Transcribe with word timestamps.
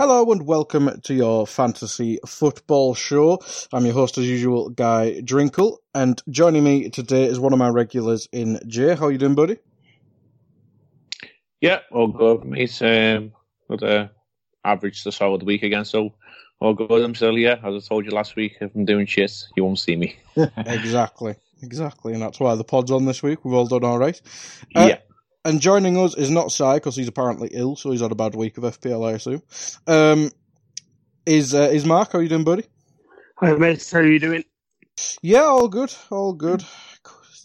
Hello 0.00 0.32
and 0.32 0.46
welcome 0.46 0.98
to 1.02 1.12
your 1.12 1.46
fantasy 1.46 2.18
football 2.26 2.94
show. 2.94 3.38
I'm 3.70 3.84
your 3.84 3.92
host 3.92 4.16
as 4.16 4.26
usual, 4.26 4.70
Guy 4.70 5.20
Drinkle, 5.20 5.76
and 5.94 6.18
joining 6.30 6.64
me 6.64 6.88
today 6.88 7.26
is 7.26 7.38
one 7.38 7.52
of 7.52 7.58
my 7.58 7.68
regulars 7.68 8.26
in 8.32 8.58
Jay. 8.66 8.94
How 8.94 9.08
you 9.08 9.18
doing, 9.18 9.34
buddy? 9.34 9.58
Yeah, 11.60 11.80
all 11.92 12.08
good, 12.08 12.46
mate. 12.46 12.80
Um, 12.80 13.32
got 13.68 13.82
a 13.82 14.10
average 14.64 15.02
to 15.02 15.12
solid 15.12 15.42
week 15.42 15.64
again, 15.64 15.84
so 15.84 16.14
all 16.60 16.72
good. 16.72 17.04
I'm 17.04 17.14
still 17.14 17.36
here. 17.36 17.60
As 17.62 17.84
I 17.84 17.86
told 17.86 18.06
you 18.06 18.12
last 18.12 18.36
week, 18.36 18.56
if 18.58 18.74
I'm 18.74 18.86
doing 18.86 19.04
shit, 19.04 19.30
you 19.54 19.64
won't 19.66 19.80
see 19.80 19.96
me. 19.96 20.16
exactly, 20.56 21.34
exactly, 21.62 22.14
and 22.14 22.22
that's 22.22 22.40
why 22.40 22.54
the 22.54 22.64
pod's 22.64 22.90
on 22.90 23.04
this 23.04 23.22
week. 23.22 23.44
We've 23.44 23.52
all 23.52 23.66
done 23.66 23.84
all 23.84 23.98
right. 23.98 24.18
Uh, 24.74 24.86
yeah. 24.88 24.98
And 25.44 25.60
joining 25.60 25.96
us 25.96 26.14
is 26.14 26.30
not 26.30 26.52
Sai 26.52 26.76
because 26.76 26.96
he's 26.96 27.08
apparently 27.08 27.48
ill, 27.52 27.74
so 27.74 27.90
he's 27.90 28.02
had 28.02 28.12
a 28.12 28.16
bad 28.16 28.34
week 28.34 28.58
of 28.58 28.64
FPL, 28.64 29.08
I 29.08 29.12
assume. 29.12 29.42
Um, 29.86 30.30
is 31.24 31.54
uh, 31.54 31.70
is 31.72 31.86
Mark? 31.86 32.12
How 32.12 32.18
are 32.18 32.22
you 32.22 32.28
doing, 32.28 32.44
buddy? 32.44 32.64
Hi, 33.36 33.54
mate. 33.54 33.88
How 33.90 34.00
are 34.00 34.06
you 34.06 34.18
doing? 34.18 34.44
Yeah, 35.22 35.44
all 35.44 35.68
good, 35.68 35.94
all 36.10 36.34
good. 36.34 36.62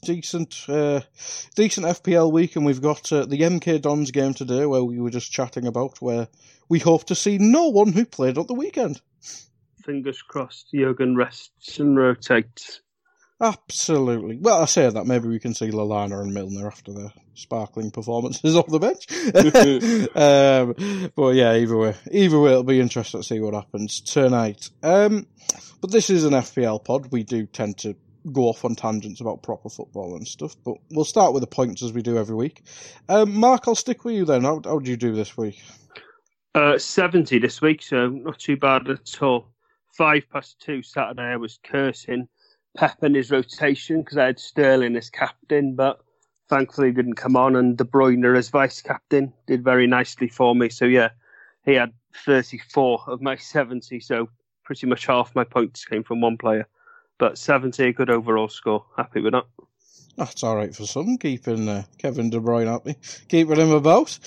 Decent, 0.04 0.66
uh, 0.68 1.02
decent 1.56 1.88
FPL 1.88 2.32
week, 2.32 2.58
and 2.58 2.66
we've 2.66 2.82
got 2.82 3.12
uh, 3.12 3.26
the 3.26 3.40
MK 3.40 3.82
Dons 3.82 4.12
game 4.12 4.34
today, 4.34 4.66
where 4.66 4.84
we 4.84 5.00
were 5.00 5.10
just 5.10 5.32
chatting 5.32 5.66
about, 5.66 6.02
where 6.02 6.28
we 6.68 6.80
hope 6.80 7.06
to 7.06 7.16
see 7.16 7.38
no 7.38 7.70
one 7.70 7.94
who 7.94 8.06
played 8.06 8.38
at 8.38 8.48
the 8.48 8.54
weekend. 8.54 9.02
Fingers 9.84 10.22
crossed. 10.22 10.70
Jurgen 10.74 11.16
rests 11.16 11.80
and 11.80 11.98
rotates. 11.98 12.82
Absolutely. 13.42 14.38
Well, 14.40 14.62
I 14.62 14.66
say 14.66 14.90
that 14.90 15.06
maybe 15.06 15.28
we 15.28 15.40
can 15.40 15.54
see 15.54 15.70
Lallana 15.70 16.22
and 16.22 16.34
Milner 16.34 16.68
after 16.68 16.94
their 16.94 17.12
sparkling 17.34 17.92
performances 17.92 18.56
off 18.58 18.68
the 18.68 18.80
bench. 18.80 19.08
um, 20.16 21.12
but 21.16 21.36
yeah, 21.36 21.56
either 21.56 21.76
way, 21.76 21.96
either 22.12 22.40
way, 22.40 22.52
it'll 22.52 22.64
be 22.64 22.80
interesting 22.80 23.22
to 23.22 23.28
see 23.28 23.40
what 23.40 23.54
happens 23.54 24.00
tonight. 24.00 24.70
Um, 24.82 25.28
but 25.82 25.92
this 25.92 26.10
is 26.10 26.24
an 26.24 26.32
FPL 26.32 26.84
pod. 26.84 27.12
We 27.12 27.24
do 27.24 27.46
tend 27.46 27.78
to 27.80 27.96
go 28.32 28.44
off 28.44 28.66
on 28.66 28.76
tangents 28.76 29.22
about 29.22 29.44
proper 29.44 29.70
football 29.70 30.16
and 30.16 30.28
stuff. 30.28 30.56
But 30.64 30.78
we'll 30.92 31.06
start 31.06 31.34
with 31.34 31.42
the 31.42 31.48
points 31.48 31.84
as 31.84 31.92
we 31.92 32.02
do 32.02 32.18
every 32.18 32.36
week. 32.36 32.64
Um, 33.10 33.34
Mark, 33.34 33.68
I'll 33.68 33.76
stick 33.76 34.06
with 34.06 34.16
you 34.16 34.26
then. 34.26 34.44
How 34.44 34.62
how 34.64 34.80
did 34.80 34.88
you 34.88 34.98
do 34.98 35.14
this 35.14 35.36
week? 35.38 35.62
Uh, 36.56 36.78
seventy 36.78 37.38
this 37.38 37.62
week, 37.62 37.82
so 37.82 38.08
not 38.08 38.40
too 38.40 38.56
bad 38.56 38.90
at 38.90 39.22
all. 39.22 39.52
Five 39.98 40.24
past 40.32 40.60
two 40.60 40.82
Saturday, 40.82 41.22
I 41.22 41.38
was 41.38 41.60
cursing 41.64 42.28
Pep 42.76 43.04
and 43.04 43.16
his 43.16 43.32
rotation 43.32 44.02
because 44.02 44.18
I 44.18 44.26
had 44.26 44.40
Sterling 44.40 44.96
as 44.96 45.10
captain, 45.10 45.76
but 45.76 46.02
thankfully 46.50 46.92
didn't 46.92 47.16
come 47.16 47.36
on, 47.36 47.56
and 47.56 47.78
De 47.78 47.84
Bruyne 47.84 48.38
as 48.38 48.50
vice 48.50 48.82
captain 48.82 49.34
did 49.48 49.64
very 49.64 49.88
nicely 49.88 50.28
for 50.28 50.56
me. 50.56 50.70
So 50.70 50.86
yeah, 50.86 51.10
he 51.66 51.74
had 51.74 51.94
34 52.26 53.04
of 53.08 53.22
my 53.22 53.36
70, 53.36 54.00
so 54.00 54.30
pretty 54.64 54.88
much 54.88 55.06
half 55.06 55.36
my 55.36 55.44
points 55.44 55.86
came 55.86 56.04
from 56.04 56.22
one 56.22 56.38
player. 56.38 56.68
But 57.18 57.38
70, 57.38 57.84
a 57.84 57.94
good 57.94 58.10
overall 58.10 58.50
score. 58.50 58.86
Happy 58.98 59.22
with 59.22 59.34
that. 59.34 59.46
That's 60.18 60.44
all 60.44 60.56
right 60.56 60.74
for 60.74 60.86
some, 60.86 61.18
keeping 61.18 61.68
uh, 61.68 61.84
Kevin 61.98 62.30
De 62.30 62.40
Bruyne 62.40 62.68
happy, 62.68 62.96
keeping 63.28 63.58
him 63.58 63.72
about. 63.72 64.18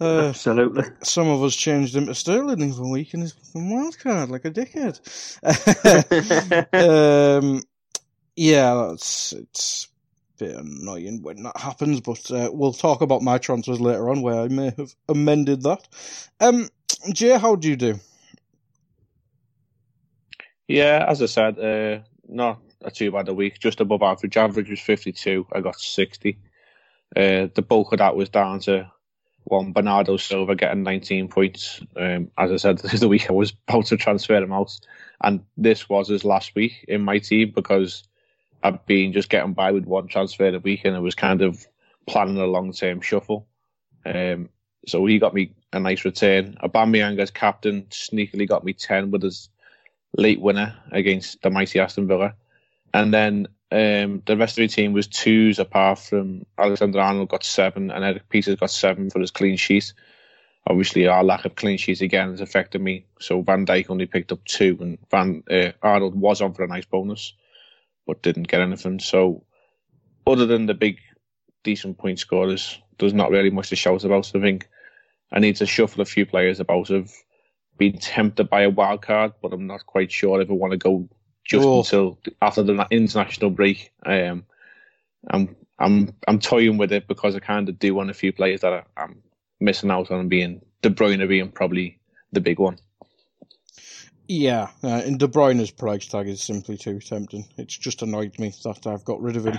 Uh, 0.00 0.28
Absolutely. 0.28 0.84
Some 1.02 1.28
of 1.28 1.42
us 1.42 1.54
changed 1.54 1.94
him 1.94 2.06
to 2.06 2.14
Sterling 2.14 2.72
other 2.72 2.86
week 2.86 3.14
in 3.14 3.20
his 3.20 3.34
wild 3.54 3.98
card, 3.98 4.30
like 4.30 4.44
a 4.44 4.50
dickhead. 4.50 4.98
um, 7.42 7.62
yeah, 8.38 8.86
that's 8.88 9.32
it's 9.32 9.88
a 10.40 10.44
bit 10.44 10.56
annoying 10.56 11.22
when 11.22 11.42
that 11.42 11.56
happens, 11.56 12.00
but 12.00 12.30
uh, 12.30 12.48
we'll 12.52 12.72
talk 12.72 13.00
about 13.00 13.20
my 13.20 13.36
transfers 13.38 13.80
later 13.80 14.08
on, 14.10 14.22
where 14.22 14.40
I 14.40 14.46
may 14.46 14.72
have 14.78 14.94
amended 15.08 15.62
that. 15.62 15.88
Um, 16.38 16.68
Jay, 17.12 17.36
how 17.36 17.56
do 17.56 17.68
you 17.68 17.74
do? 17.74 17.98
Yeah, 20.68 21.04
as 21.08 21.20
I 21.20 21.26
said, 21.26 21.58
uh, 21.58 22.04
not 22.28 22.60
a 22.82 22.92
too 22.92 23.10
bad 23.10 23.28
a 23.28 23.34
week, 23.34 23.58
just 23.58 23.80
above 23.80 24.02
average. 24.02 24.36
Average 24.36 24.70
was 24.70 24.80
52, 24.80 25.48
I 25.52 25.60
got 25.60 25.80
60. 25.80 26.38
Uh, 27.16 27.48
the 27.52 27.64
bulk 27.68 27.92
of 27.92 27.98
that 27.98 28.14
was 28.14 28.28
down 28.28 28.60
to 28.60 28.88
one 29.42 29.72
Bernardo 29.72 30.16
Silva 30.16 30.54
getting 30.54 30.84
19 30.84 31.26
points. 31.26 31.80
Um, 31.96 32.30
as 32.38 32.52
I 32.52 32.56
said, 32.56 32.78
this 32.78 32.94
is 32.94 33.00
the 33.00 33.08
week 33.08 33.28
I 33.28 33.32
was 33.32 33.52
about 33.66 33.86
to 33.86 33.96
transfer 33.96 34.36
him 34.36 34.52
out, 34.52 34.78
and 35.24 35.40
this 35.56 35.88
was 35.88 36.06
his 36.06 36.24
last 36.24 36.54
week 36.54 36.84
in 36.86 37.02
my 37.02 37.18
team 37.18 37.50
because 37.52 38.04
I've 38.62 38.84
been 38.86 39.12
just 39.12 39.28
getting 39.28 39.52
by 39.52 39.72
with 39.72 39.84
one 39.84 40.08
transfer 40.08 40.54
a 40.54 40.58
week, 40.58 40.84
and 40.84 40.96
I 40.96 41.00
was 41.00 41.14
kind 41.14 41.42
of 41.42 41.66
planning 42.06 42.38
a 42.38 42.46
long 42.46 42.72
term 42.72 43.00
shuffle. 43.00 43.46
Um, 44.04 44.48
so 44.86 45.04
he 45.06 45.18
got 45.18 45.34
me 45.34 45.54
a 45.72 45.80
nice 45.80 46.04
return. 46.04 46.56
Aubameyang 46.62 47.18
as 47.18 47.30
captain 47.30 47.82
sneakily 47.90 48.48
got 48.48 48.64
me 48.64 48.72
10 48.72 49.10
with 49.10 49.22
his 49.22 49.48
late 50.16 50.40
winner 50.40 50.76
against 50.90 51.42
the 51.42 51.50
mighty 51.50 51.78
Aston 51.78 52.06
Villa. 52.06 52.34
And 52.94 53.12
then 53.12 53.48
um, 53.70 54.22
the 54.24 54.36
rest 54.36 54.58
of 54.58 54.62
the 54.62 54.68
team 54.68 54.92
was 54.92 55.06
twos 55.06 55.58
apart 55.58 55.98
from 55.98 56.46
Alexander 56.56 57.00
Arnold 57.00 57.28
got 57.28 57.44
seven 57.44 57.90
and 57.90 58.04
Eric 58.04 58.28
Peters 58.28 58.58
got 58.58 58.70
seven 58.70 59.10
for 59.10 59.20
his 59.20 59.30
clean 59.30 59.56
sheet. 59.56 59.92
Obviously, 60.66 61.06
our 61.06 61.24
lack 61.24 61.44
of 61.44 61.54
clean 61.54 61.78
sheets 61.78 62.02
again 62.02 62.30
has 62.30 62.40
affected 62.40 62.80
me. 62.80 63.06
So 63.20 63.40
Van 63.40 63.64
Dijk 63.64 63.88
only 63.88 64.04
picked 64.04 64.32
up 64.32 64.44
two, 64.44 64.76
and 64.80 64.98
Van 65.10 65.42
uh, 65.50 65.72
Arnold 65.82 66.14
was 66.14 66.42
on 66.42 66.52
for 66.52 66.62
a 66.62 66.68
nice 66.68 66.84
bonus, 66.84 67.32
but 68.08 68.22
didn't 68.22 68.48
get 68.48 68.62
anything. 68.62 68.98
So, 68.98 69.44
other 70.26 70.46
than 70.46 70.66
the 70.66 70.74
big, 70.74 70.98
decent 71.62 71.98
point 71.98 72.18
scorers, 72.18 72.80
there's 72.98 73.14
not 73.14 73.30
really 73.30 73.50
much 73.50 73.68
to 73.68 73.76
shout 73.76 74.02
about. 74.02 74.32
I 74.34 74.40
think 74.40 74.66
I 75.30 75.38
need 75.38 75.56
to 75.56 75.66
shuffle 75.66 76.00
a 76.00 76.06
few 76.06 76.26
players 76.26 76.58
about. 76.58 76.90
I've 76.90 77.12
been 77.76 77.98
tempted 77.98 78.48
by 78.50 78.62
a 78.62 78.70
wild 78.70 79.02
card, 79.02 79.34
but 79.42 79.52
I'm 79.52 79.66
not 79.66 79.86
quite 79.86 80.10
sure 80.10 80.40
if 80.40 80.50
I 80.50 80.54
want 80.54 80.72
to 80.72 80.78
go 80.78 81.08
just 81.44 81.64
Oh. 81.66 81.80
until 81.80 82.18
after 82.42 82.62
the 82.62 82.86
international 82.90 83.50
break. 83.50 83.92
Um, 84.04 84.44
I'm 85.30 85.54
I'm 85.78 86.14
I'm 86.26 86.38
toying 86.38 86.78
with 86.78 86.92
it 86.92 87.06
because 87.08 87.36
I 87.36 87.40
kind 87.40 87.68
of 87.68 87.78
do 87.78 87.94
want 87.94 88.10
a 88.10 88.14
few 88.14 88.32
players 88.32 88.62
that 88.62 88.72
I, 88.72 88.82
I'm 88.96 89.22
missing 89.60 89.90
out 89.90 90.10
on, 90.10 90.28
being 90.28 90.62
De 90.82 90.88
Bruyne 90.90 91.28
being 91.28 91.50
probably 91.50 92.00
the 92.32 92.40
big 92.40 92.58
one. 92.58 92.78
Yeah, 94.28 94.68
uh, 94.84 95.02
and 95.06 95.18
De 95.18 95.26
Bruyne's 95.26 95.70
price 95.70 96.06
tag 96.06 96.28
is 96.28 96.42
simply 96.42 96.76
too 96.76 97.00
tempting. 97.00 97.46
It's 97.56 97.76
just 97.76 98.02
annoyed 98.02 98.38
me 98.38 98.52
that 98.62 98.86
I've 98.86 99.04
got 99.04 99.22
rid 99.22 99.36
of 99.36 99.46
him. 99.46 99.58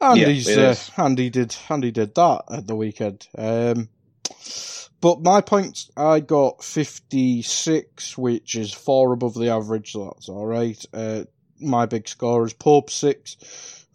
And 0.00 0.16
Yeah, 0.18 0.28
he's 0.28 0.56
uh, 0.56 0.76
and 0.96 1.18
he 1.18 1.28
did 1.28 1.56
and 1.68 1.82
he 1.82 1.90
did 1.90 2.14
that 2.14 2.44
at 2.50 2.66
the 2.68 2.76
weekend. 2.76 3.26
Um, 3.36 3.88
but 5.00 5.22
my 5.22 5.40
points, 5.40 5.90
I 5.96 6.20
got 6.20 6.62
fifty 6.62 7.42
six, 7.42 8.16
which 8.16 8.54
is 8.54 8.72
four 8.72 9.12
above 9.12 9.34
the 9.34 9.50
average. 9.50 9.92
So 9.92 10.04
that's 10.06 10.28
all 10.28 10.46
right. 10.46 10.82
Uh, 10.94 11.24
my 11.60 11.86
big 11.86 12.08
score 12.08 12.46
is 12.46 12.52
Pope 12.52 12.90
six. 12.90 13.86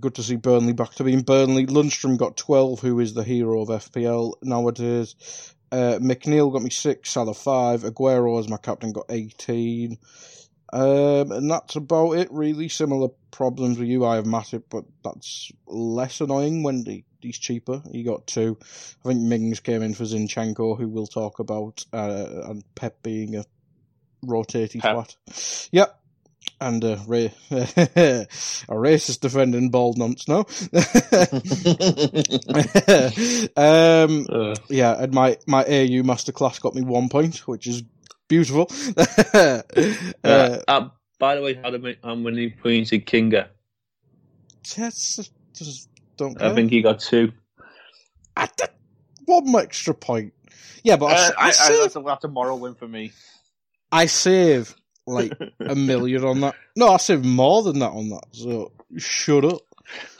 Good 0.00 0.14
to 0.14 0.22
see 0.22 0.36
Burnley 0.36 0.72
back 0.72 0.94
to 0.94 1.04
being 1.04 1.22
Burnley. 1.22 1.66
Lundstram 1.66 2.16
got 2.16 2.36
twelve, 2.36 2.80
who 2.80 3.00
is 3.00 3.14
the 3.14 3.24
hero 3.24 3.60
of 3.60 3.68
FPL 3.68 4.34
nowadays. 4.42 5.16
Uh, 5.72 5.98
McNeil 5.98 6.52
got 6.52 6.62
me 6.62 6.70
six, 6.70 7.10
Salah 7.10 7.34
five. 7.34 7.82
Aguero 7.82 8.38
as 8.38 8.48
my 8.48 8.58
captain 8.58 8.92
got 8.92 9.06
eighteen. 9.08 9.98
Um, 10.72 11.32
and 11.32 11.50
that's 11.50 11.76
about 11.76 12.12
it, 12.12 12.28
really. 12.30 12.68
Similar 12.68 13.08
problems 13.30 13.78
with 13.78 13.88
you. 13.88 14.06
I 14.06 14.16
have 14.16 14.24
Matip, 14.24 14.64
but 14.70 14.84
that's 15.04 15.50
less 15.66 16.20
annoying 16.20 16.62
when 16.62 16.84
he, 16.84 17.04
he's 17.20 17.38
cheaper. 17.38 17.82
He 17.90 18.02
got 18.02 18.26
two. 18.26 18.58
I 19.04 19.08
think 19.08 19.20
Mings 19.20 19.60
came 19.60 19.82
in 19.82 19.94
for 19.94 20.04
Zinchenko, 20.04 20.78
who 20.78 20.88
we'll 20.88 21.06
talk 21.06 21.40
about, 21.40 21.84
uh, 21.92 22.44
and 22.48 22.64
Pep 22.74 23.02
being 23.02 23.36
a 23.36 23.44
rotating 24.22 24.80
Pep. 24.80 24.96
twat. 24.96 25.68
Yep. 25.72 26.01
And 26.62 26.84
uh, 26.84 26.96
ra- 27.08 27.18
a 27.50 28.26
racist 28.68 29.18
defending 29.18 29.70
bald 29.70 29.98
nonce, 29.98 30.28
no? 30.28 30.38
um, 33.56 34.26
Uh, 34.30 34.54
yeah, 34.70 35.02
and 35.02 35.12
my, 35.12 35.36
my 35.48 35.64
AU 35.64 36.04
masterclass 36.04 36.60
got 36.60 36.76
me 36.76 36.82
one 36.82 37.08
point, 37.08 37.48
which 37.48 37.66
is 37.66 37.82
beautiful. 38.28 38.70
uh, 39.34 39.62
uh, 40.22 40.58
uh, 40.68 40.88
by 41.18 41.34
the 41.34 41.42
way, 41.42 41.54
how, 41.54 41.70
many, 42.14 42.50
points 42.50 42.90
did 42.90 43.06
Kinga? 43.06 43.48
just, 44.62 45.32
just 45.56 45.88
don't 46.16 46.38
care. 46.38 46.52
I 46.52 46.54
think 46.54 46.70
he 46.70 46.80
got 46.80 47.00
two. 47.00 47.32
I 48.36 48.48
did 48.56 48.70
one 49.24 49.52
extra 49.56 49.94
point. 49.94 50.32
Yeah, 50.84 50.94
but 50.94 51.06
I, 51.06 51.10
Uh, 51.10 51.30
I, 51.38 51.46
I, 51.46 51.48
I, 51.48 51.88
a, 51.92 52.02
that's 52.04 52.24
a 52.24 52.28
moral 52.28 52.60
win 52.60 52.76
for 52.76 52.86
me. 52.86 53.10
I 53.90 54.06
save 54.06 54.76
like 55.06 55.32
a 55.60 55.74
million 55.74 56.24
on 56.24 56.40
that. 56.40 56.54
No, 56.76 56.88
I 56.88 56.96
saved 56.98 57.24
more 57.24 57.62
than 57.62 57.78
that 57.80 57.90
on 57.92 58.08
that. 58.10 58.24
So 58.32 58.72
shut 58.96 59.44
up. 59.44 59.60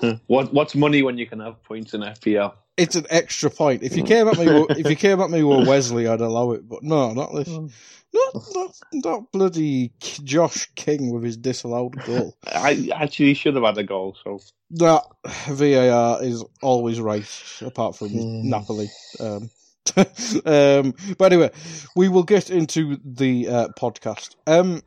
what 0.26 0.52
what's 0.52 0.74
money 0.74 1.02
when 1.02 1.18
you 1.18 1.26
can 1.26 1.40
have 1.40 1.62
points 1.62 1.94
in 1.94 2.00
FPL? 2.00 2.54
It's 2.78 2.96
an 2.96 3.06
extra 3.10 3.50
point. 3.50 3.82
If 3.82 3.96
you 3.96 4.02
came 4.02 4.26
at 4.28 4.38
me, 4.38 4.46
with- 4.46 4.78
if 4.78 4.88
you 4.88 4.96
came 4.96 5.20
at 5.20 5.30
me 5.30 5.42
with 5.42 5.68
Wesley, 5.68 6.06
I'd 6.08 6.20
allow 6.22 6.52
it. 6.52 6.66
But 6.68 6.82
no, 6.82 7.12
not 7.12 7.34
this. 7.34 7.48
Not, 7.48 8.44
not, 8.54 8.80
not 8.92 9.32
bloody 9.32 9.92
Josh 10.00 10.68
King 10.74 11.12
with 11.12 11.22
his 11.22 11.36
disallowed 11.36 12.02
goal. 12.04 12.34
I 12.46 12.90
actually 12.94 13.34
should 13.34 13.54
have 13.54 13.64
had 13.64 13.78
a 13.78 13.84
goal. 13.84 14.16
So 14.24 14.40
That 14.72 15.02
VAR 15.48 16.22
is 16.22 16.44
always 16.62 17.00
right, 17.00 17.26
apart 17.62 17.96
from 17.96 18.08
Hmm. 18.08 18.48
Napoli. 18.50 18.90
Um, 19.20 19.50
um, 19.96 20.94
but 21.18 21.32
anyway, 21.32 21.50
we 21.96 22.08
will 22.08 22.22
get 22.22 22.50
into 22.50 22.98
the 23.04 23.48
uh, 23.48 23.68
podcast. 23.78 24.36
Um, 24.46 24.82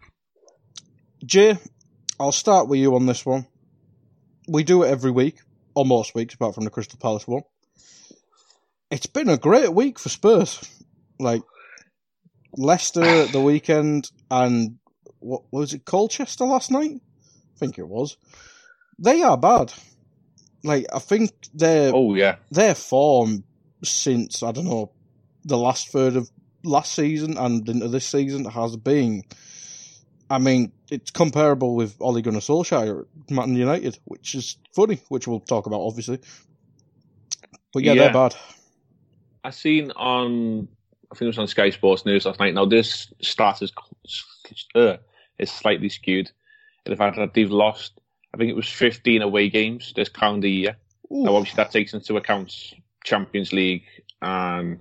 Jay, 1.25 1.57
I'll 2.19 2.31
start 2.31 2.67
with 2.67 2.79
you 2.79 2.95
on 2.95 3.05
this 3.05 3.25
one. 3.25 3.47
We 4.47 4.63
do 4.63 4.83
it 4.83 4.89
every 4.89 5.11
week, 5.11 5.39
or 5.73 5.85
most 5.85 6.15
weeks, 6.15 6.35
apart 6.35 6.55
from 6.55 6.63
the 6.63 6.69
Crystal 6.69 6.99
Palace 6.99 7.27
one. 7.27 7.43
It's 8.89 9.07
been 9.07 9.29
a 9.29 9.37
great 9.37 9.73
week 9.73 9.99
for 9.99 10.09
Spurs. 10.09 10.61
Like 11.19 11.41
Leicester 12.53 13.03
at 13.03 13.31
the 13.31 13.41
weekend, 13.41 14.09
and 14.31 14.77
what 15.19 15.43
was 15.51 15.73
it, 15.73 15.85
Colchester 15.85 16.45
last 16.45 16.71
night? 16.71 16.91
I 17.55 17.59
think 17.59 17.77
it 17.77 17.87
was. 17.87 18.17
They 18.99 19.23
are 19.23 19.37
bad. 19.37 19.73
Like 20.63 20.85
I 20.93 20.99
think 20.99 21.31
their 21.53 21.91
oh 21.93 22.15
yeah, 22.15 22.37
their 22.49 22.75
form 22.75 23.43
since 23.89 24.43
I 24.43 24.51
don't 24.51 24.65
know 24.65 24.91
the 25.43 25.57
last 25.57 25.89
third 25.89 26.15
of 26.15 26.29
last 26.63 26.93
season 26.93 27.37
and 27.37 27.67
into 27.69 27.87
this 27.87 28.07
season 28.07 28.45
has 28.45 28.75
been. 28.75 29.23
I 30.27 30.39
mean, 30.39 30.71
it's 30.89 31.11
comparable 31.11 31.75
with 31.75 31.95
Ole 31.99 32.19
Gunnar 32.21 32.39
Solskjaer 32.39 33.01
at 33.01 33.31
Man 33.31 33.55
United, 33.55 33.99
which 34.05 34.33
is 34.33 34.57
funny, 34.75 34.99
which 35.09 35.27
we'll 35.27 35.39
talk 35.39 35.67
about 35.67 35.81
obviously. 35.81 36.19
But 37.73 37.83
yeah, 37.83 37.93
Yeah. 37.93 38.03
they're 38.05 38.13
bad. 38.13 38.35
I 39.43 39.51
seen 39.51 39.91
on 39.91 40.67
I 41.11 41.15
think 41.15 41.23
it 41.23 41.27
was 41.27 41.37
on 41.39 41.47
Sky 41.47 41.69
Sports 41.69 42.05
News 42.05 42.25
last 42.25 42.39
night. 42.39 42.55
Now 42.55 42.65
this 42.65 43.13
stat 43.21 43.61
is 43.61 43.71
uh, 44.73 44.97
is 45.37 45.51
slightly 45.51 45.89
skewed. 45.89 46.31
In 46.85 46.91
the 46.91 46.97
fact 46.97 47.17
that 47.17 47.33
they've 47.33 47.49
lost, 47.51 47.99
I 48.33 48.37
think 48.37 48.49
it 48.49 48.55
was 48.55 48.67
15 48.67 49.21
away 49.21 49.49
games 49.49 49.93
this 49.95 50.09
calendar 50.09 50.47
year. 50.47 50.77
Ooh. 51.11 51.23
Now 51.23 51.35
obviously 51.35 51.57
that 51.57 51.71
takes 51.71 51.93
into 51.93 52.17
account 52.17 52.51
Champions 53.05 53.53
League 53.53 53.85
and 54.21 54.79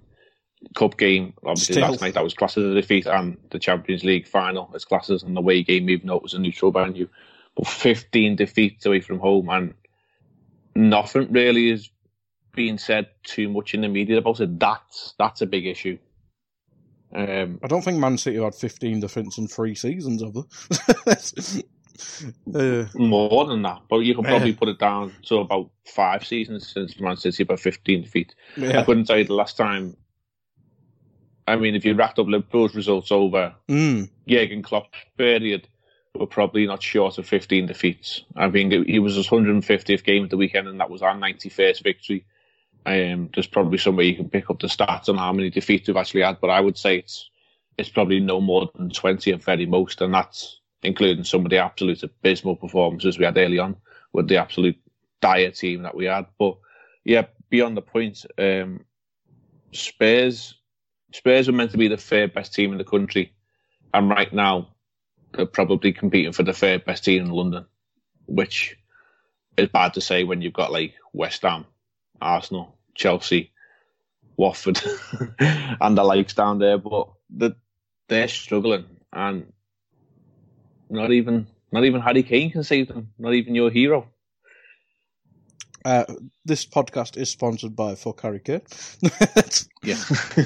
Cup 0.74 0.96
game. 0.96 1.34
Obviously 1.44 1.74
Still. 1.74 1.90
last 1.90 2.00
night 2.00 2.14
that 2.14 2.24
was 2.24 2.34
classed 2.34 2.56
as 2.56 2.64
a 2.64 2.74
defeat, 2.74 3.06
and 3.06 3.36
the 3.50 3.58
Champions 3.58 4.02
League 4.02 4.26
final 4.26 4.70
as 4.74 4.84
classed 4.84 5.10
as 5.10 5.22
an 5.22 5.36
away 5.36 5.62
game, 5.62 5.88
even 5.88 6.08
though 6.08 6.16
it 6.16 6.22
was 6.22 6.34
a 6.34 6.38
neutral 6.38 6.72
venue. 6.72 7.08
But 7.54 7.68
15 7.68 8.34
defeats 8.34 8.84
away 8.84 9.00
from 9.00 9.20
home, 9.20 9.48
and 9.48 9.74
nothing 10.74 11.30
really 11.30 11.70
is 11.70 11.90
being 12.54 12.78
said 12.78 13.08
too 13.22 13.48
much 13.48 13.74
in 13.74 13.82
the 13.82 13.88
media 13.88 14.18
about 14.18 14.40
it. 14.40 14.58
That's 14.58 15.14
that's 15.18 15.42
a 15.42 15.46
big 15.46 15.66
issue. 15.66 15.98
Um, 17.14 17.60
I 17.62 17.68
don't 17.68 17.82
think 17.82 17.98
Man 17.98 18.18
City 18.18 18.42
had 18.42 18.56
15 18.56 19.00
defeats 19.00 19.38
in 19.38 19.46
three 19.46 19.76
seasons 19.76 20.20
of 20.20 20.34
them. 20.34 20.48
uh, 22.54 22.84
more 22.94 23.46
than 23.46 23.62
that, 23.62 23.82
but 23.88 23.98
you 23.98 24.14
can 24.14 24.24
probably 24.24 24.52
put 24.52 24.68
it 24.68 24.78
down 24.78 25.12
to 25.26 25.36
about 25.36 25.70
five 25.86 26.24
seasons 26.26 26.72
since 26.72 26.98
Man 26.98 27.16
City 27.16 27.42
about 27.42 27.60
15 27.60 28.02
defeats. 28.02 28.34
I 28.56 28.60
yeah. 28.60 28.84
couldn't 28.84 29.04
tell 29.04 29.18
you 29.18 29.24
the 29.24 29.34
last 29.34 29.56
time. 29.56 29.96
I 31.46 31.56
mean, 31.56 31.74
if 31.74 31.84
you 31.84 31.94
racked 31.94 32.18
up 32.18 32.26
Liverpool's 32.26 32.74
results 32.74 33.12
over 33.12 33.54
Mm. 33.68 34.08
Jurgen 34.26 34.62
Klopp's 34.62 34.98
period, 35.16 35.68
we're 36.14 36.26
probably 36.26 36.66
not 36.66 36.82
short 36.82 37.18
of 37.18 37.26
15 37.26 37.66
defeats. 37.66 38.24
I 38.36 38.48
mean, 38.48 38.70
he 38.86 38.98
was 38.98 39.16
his 39.16 39.28
150th 39.28 40.04
game 40.04 40.24
at 40.24 40.30
the 40.30 40.36
weekend, 40.36 40.68
and 40.68 40.80
that 40.80 40.90
was 40.90 41.02
our 41.02 41.14
91st 41.14 41.82
victory. 41.82 42.24
Um, 42.86 43.30
there's 43.34 43.46
probably 43.46 43.78
somewhere 43.78 44.04
you 44.04 44.16
can 44.16 44.30
pick 44.30 44.50
up 44.50 44.60
the 44.60 44.66
stats 44.66 45.08
on 45.08 45.16
how 45.16 45.32
many 45.32 45.50
defeats 45.50 45.88
we've 45.88 45.96
actually 45.96 46.22
had, 46.22 46.40
but 46.40 46.50
I 46.50 46.60
would 46.60 46.78
say 46.78 46.98
it's 46.98 47.30
it's 47.76 47.88
probably 47.88 48.20
no 48.20 48.40
more 48.40 48.70
than 48.76 48.90
20 48.90 49.32
at 49.32 49.42
very 49.42 49.66
most, 49.66 50.00
and 50.00 50.14
that's 50.14 50.60
including 50.84 51.24
some 51.24 51.44
of 51.44 51.50
the 51.50 51.58
absolute 51.58 52.02
abysmal 52.02 52.56
performances 52.56 53.18
we 53.18 53.24
had 53.24 53.38
early 53.38 53.58
on 53.58 53.76
with 54.12 54.28
the 54.28 54.36
absolute 54.36 54.76
dire 55.20 55.50
team 55.50 55.82
that 55.82 55.94
we 55.94 56.04
had. 56.04 56.26
But 56.38 56.56
yeah, 57.04 57.26
beyond 57.48 57.76
the 57.76 57.82
point, 57.82 58.24
um, 58.38 58.84
Spurs 59.72 60.54
Spurs 61.12 61.46
were 61.46 61.54
meant 61.54 61.70
to 61.70 61.78
be 61.78 61.88
the 61.88 61.96
third 61.96 62.34
best 62.34 62.52
team 62.52 62.72
in 62.72 62.78
the 62.78 62.84
country, 62.84 63.32
and 63.92 64.10
right 64.10 64.32
now 64.32 64.68
they're 65.32 65.46
probably 65.46 65.92
competing 65.92 66.32
for 66.32 66.42
the 66.42 66.52
third 66.52 66.84
best 66.84 67.04
team 67.04 67.22
in 67.22 67.30
London, 67.30 67.66
which 68.26 68.76
is 69.56 69.68
bad 69.68 69.94
to 69.94 70.00
say 70.00 70.24
when 70.24 70.42
you've 70.42 70.52
got 70.52 70.72
like 70.72 70.94
West 71.12 71.42
Ham, 71.42 71.66
Arsenal, 72.20 72.76
Chelsea, 72.94 73.52
Watford, 74.36 74.80
and 75.38 75.96
the 75.96 76.02
likes 76.02 76.34
down 76.34 76.58
there. 76.58 76.78
But 76.78 77.08
the, 77.30 77.56
they're 78.08 78.28
struggling, 78.28 78.86
and 79.12 79.52
not 80.90 81.10
even 81.12 81.46
not 81.72 81.84
even 81.84 82.00
Harry 82.00 82.22
Kane 82.22 82.50
can 82.50 82.62
save 82.62 82.88
them. 82.88 83.10
Not 83.18 83.34
even 83.34 83.54
your 83.54 83.70
hero. 83.70 84.08
Uh, 85.84 86.04
this 86.44 86.64
podcast 86.64 87.16
is 87.18 87.28
sponsored 87.28 87.76
by 87.76 87.94
Fuck 87.94 88.22
Harry 88.22 88.40
Kane. 88.40 88.62
Yeah. 89.82 90.02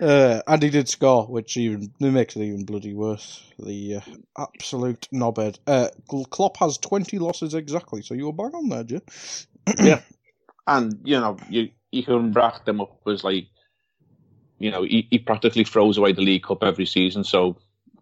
Uh, 0.00 0.40
and 0.46 0.62
he 0.62 0.70
did 0.70 0.88
score, 0.88 1.26
which 1.26 1.58
even 1.58 1.92
makes 1.98 2.34
it 2.34 2.42
even 2.42 2.64
bloody 2.64 2.94
worse. 2.94 3.44
The 3.58 3.96
uh, 3.96 4.00
absolute 4.38 5.06
knobhead. 5.12 5.58
Uh, 5.66 5.88
Klopp 6.30 6.56
has 6.56 6.78
twenty 6.78 7.18
losses 7.18 7.52
exactly, 7.52 8.00
so 8.00 8.14
you 8.14 8.26
were 8.26 8.32
bang 8.32 8.54
on 8.54 8.68
there, 8.70 8.84
Jay. 8.84 9.00
yeah. 9.78 10.00
And, 10.66 11.00
you 11.04 11.20
know, 11.20 11.36
you, 11.50 11.68
you 11.90 12.02
can 12.02 12.32
rack 12.32 12.64
them 12.64 12.80
up 12.80 12.98
as 13.06 13.24
like, 13.24 13.46
you 14.58 14.70
know, 14.70 14.84
he, 14.84 15.06
he 15.10 15.18
practically 15.18 15.64
throws 15.64 15.98
away 15.98 16.12
the 16.12 16.22
League 16.22 16.44
Cup 16.44 16.62
every 16.62 16.86
season. 16.86 17.24
So 17.24 17.58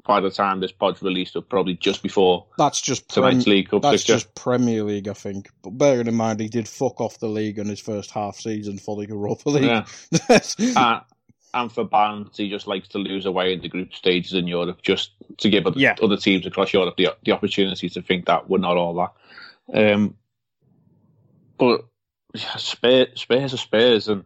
by 0.09 0.21
the 0.21 0.31
time 0.31 0.59
this 0.61 0.73
pod's 0.73 1.03
released, 1.03 1.33
it'll 1.33 1.43
probably 1.43 1.75
just 1.75 2.03
before 2.03 2.47
That's 2.57 2.81
just 2.81 3.07
Prem- 3.11 3.41
League 3.41 3.69
Cup 3.69 3.83
that's 3.83 4.03
just 4.03 4.35
Premier 4.35 4.83
League, 4.83 5.07
I 5.07 5.13
think. 5.13 5.51
But 5.63 5.77
bearing 5.77 6.07
in 6.07 6.15
mind, 6.15 6.41
he 6.41 6.49
did 6.49 6.67
fuck 6.67 6.99
off 6.99 7.21
the 7.21 7.29
league 7.29 7.59
in 7.59 7.69
his 7.69 7.79
first 7.79 8.11
half 8.11 8.37
season 8.37 8.79
for 8.79 8.97
the 8.97 9.07
Europa 9.07 9.51
League. 9.51 9.65
Yeah. 9.65 10.39
Uh, 10.77 11.01
and 11.55 11.71
for 11.71 11.85
balance, 11.85 12.39
he 12.39 12.49
just 12.49 12.67
likes 12.67 12.89
to 12.89 12.99
lose 12.99 13.27
away 13.27 13.53
in 13.53 13.61
the 13.61 13.69
group 13.69 13.95
stages 13.95 14.33
in 14.33 14.47
Europe 14.47 14.81
just 14.83 15.11
to 15.39 15.51
give 15.51 15.67
other, 15.67 15.79
Yeah. 15.79 15.95
other 16.03 16.17
teams 16.17 16.47
across 16.47 16.73
Europe 16.73 16.97
the, 16.97 17.15
the 17.25 17.33
opportunity 17.33 17.89
to 17.91 18.01
think 18.03 18.27
that 18.27 18.49
we're 18.49 18.59
not 18.59 18.77
all 18.79 18.95
that. 19.75 19.93
Um, 19.95 20.15
but 21.59 21.85
yeah, 22.35 22.57
Spurs, 22.57 23.09
Spurs 23.15 23.53
are 23.53 23.59
Spurs, 23.59 24.09
and 24.09 24.25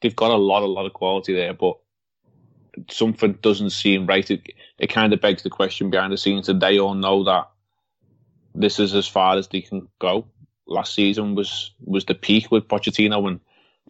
they've 0.00 0.16
got 0.16 0.32
a 0.32 0.36
lot, 0.36 0.62
a 0.62 0.66
lot 0.66 0.86
of 0.86 0.92
quality 0.92 1.32
there, 1.32 1.54
but 1.54 1.76
something 2.90 3.32
doesn't 3.42 3.70
seem 3.70 4.06
right. 4.06 4.30
It, 4.30 4.42
it 4.78 4.88
kind 4.88 5.12
of 5.12 5.20
begs 5.20 5.42
the 5.42 5.50
question 5.50 5.90
behind 5.90 6.12
the 6.12 6.16
scenes 6.18 6.46
that 6.46 6.60
they 6.60 6.78
all 6.78 6.94
know 6.94 7.24
that 7.24 7.48
this 8.54 8.78
is 8.78 8.94
as 8.94 9.06
far 9.06 9.36
as 9.36 9.48
they 9.48 9.60
can 9.60 9.88
go. 9.98 10.26
Last 10.66 10.94
season 10.94 11.34
was 11.34 11.70
was 11.84 12.04
the 12.06 12.14
peak 12.14 12.50
with 12.50 12.68
Pochettino 12.68 13.26
and 13.28 13.40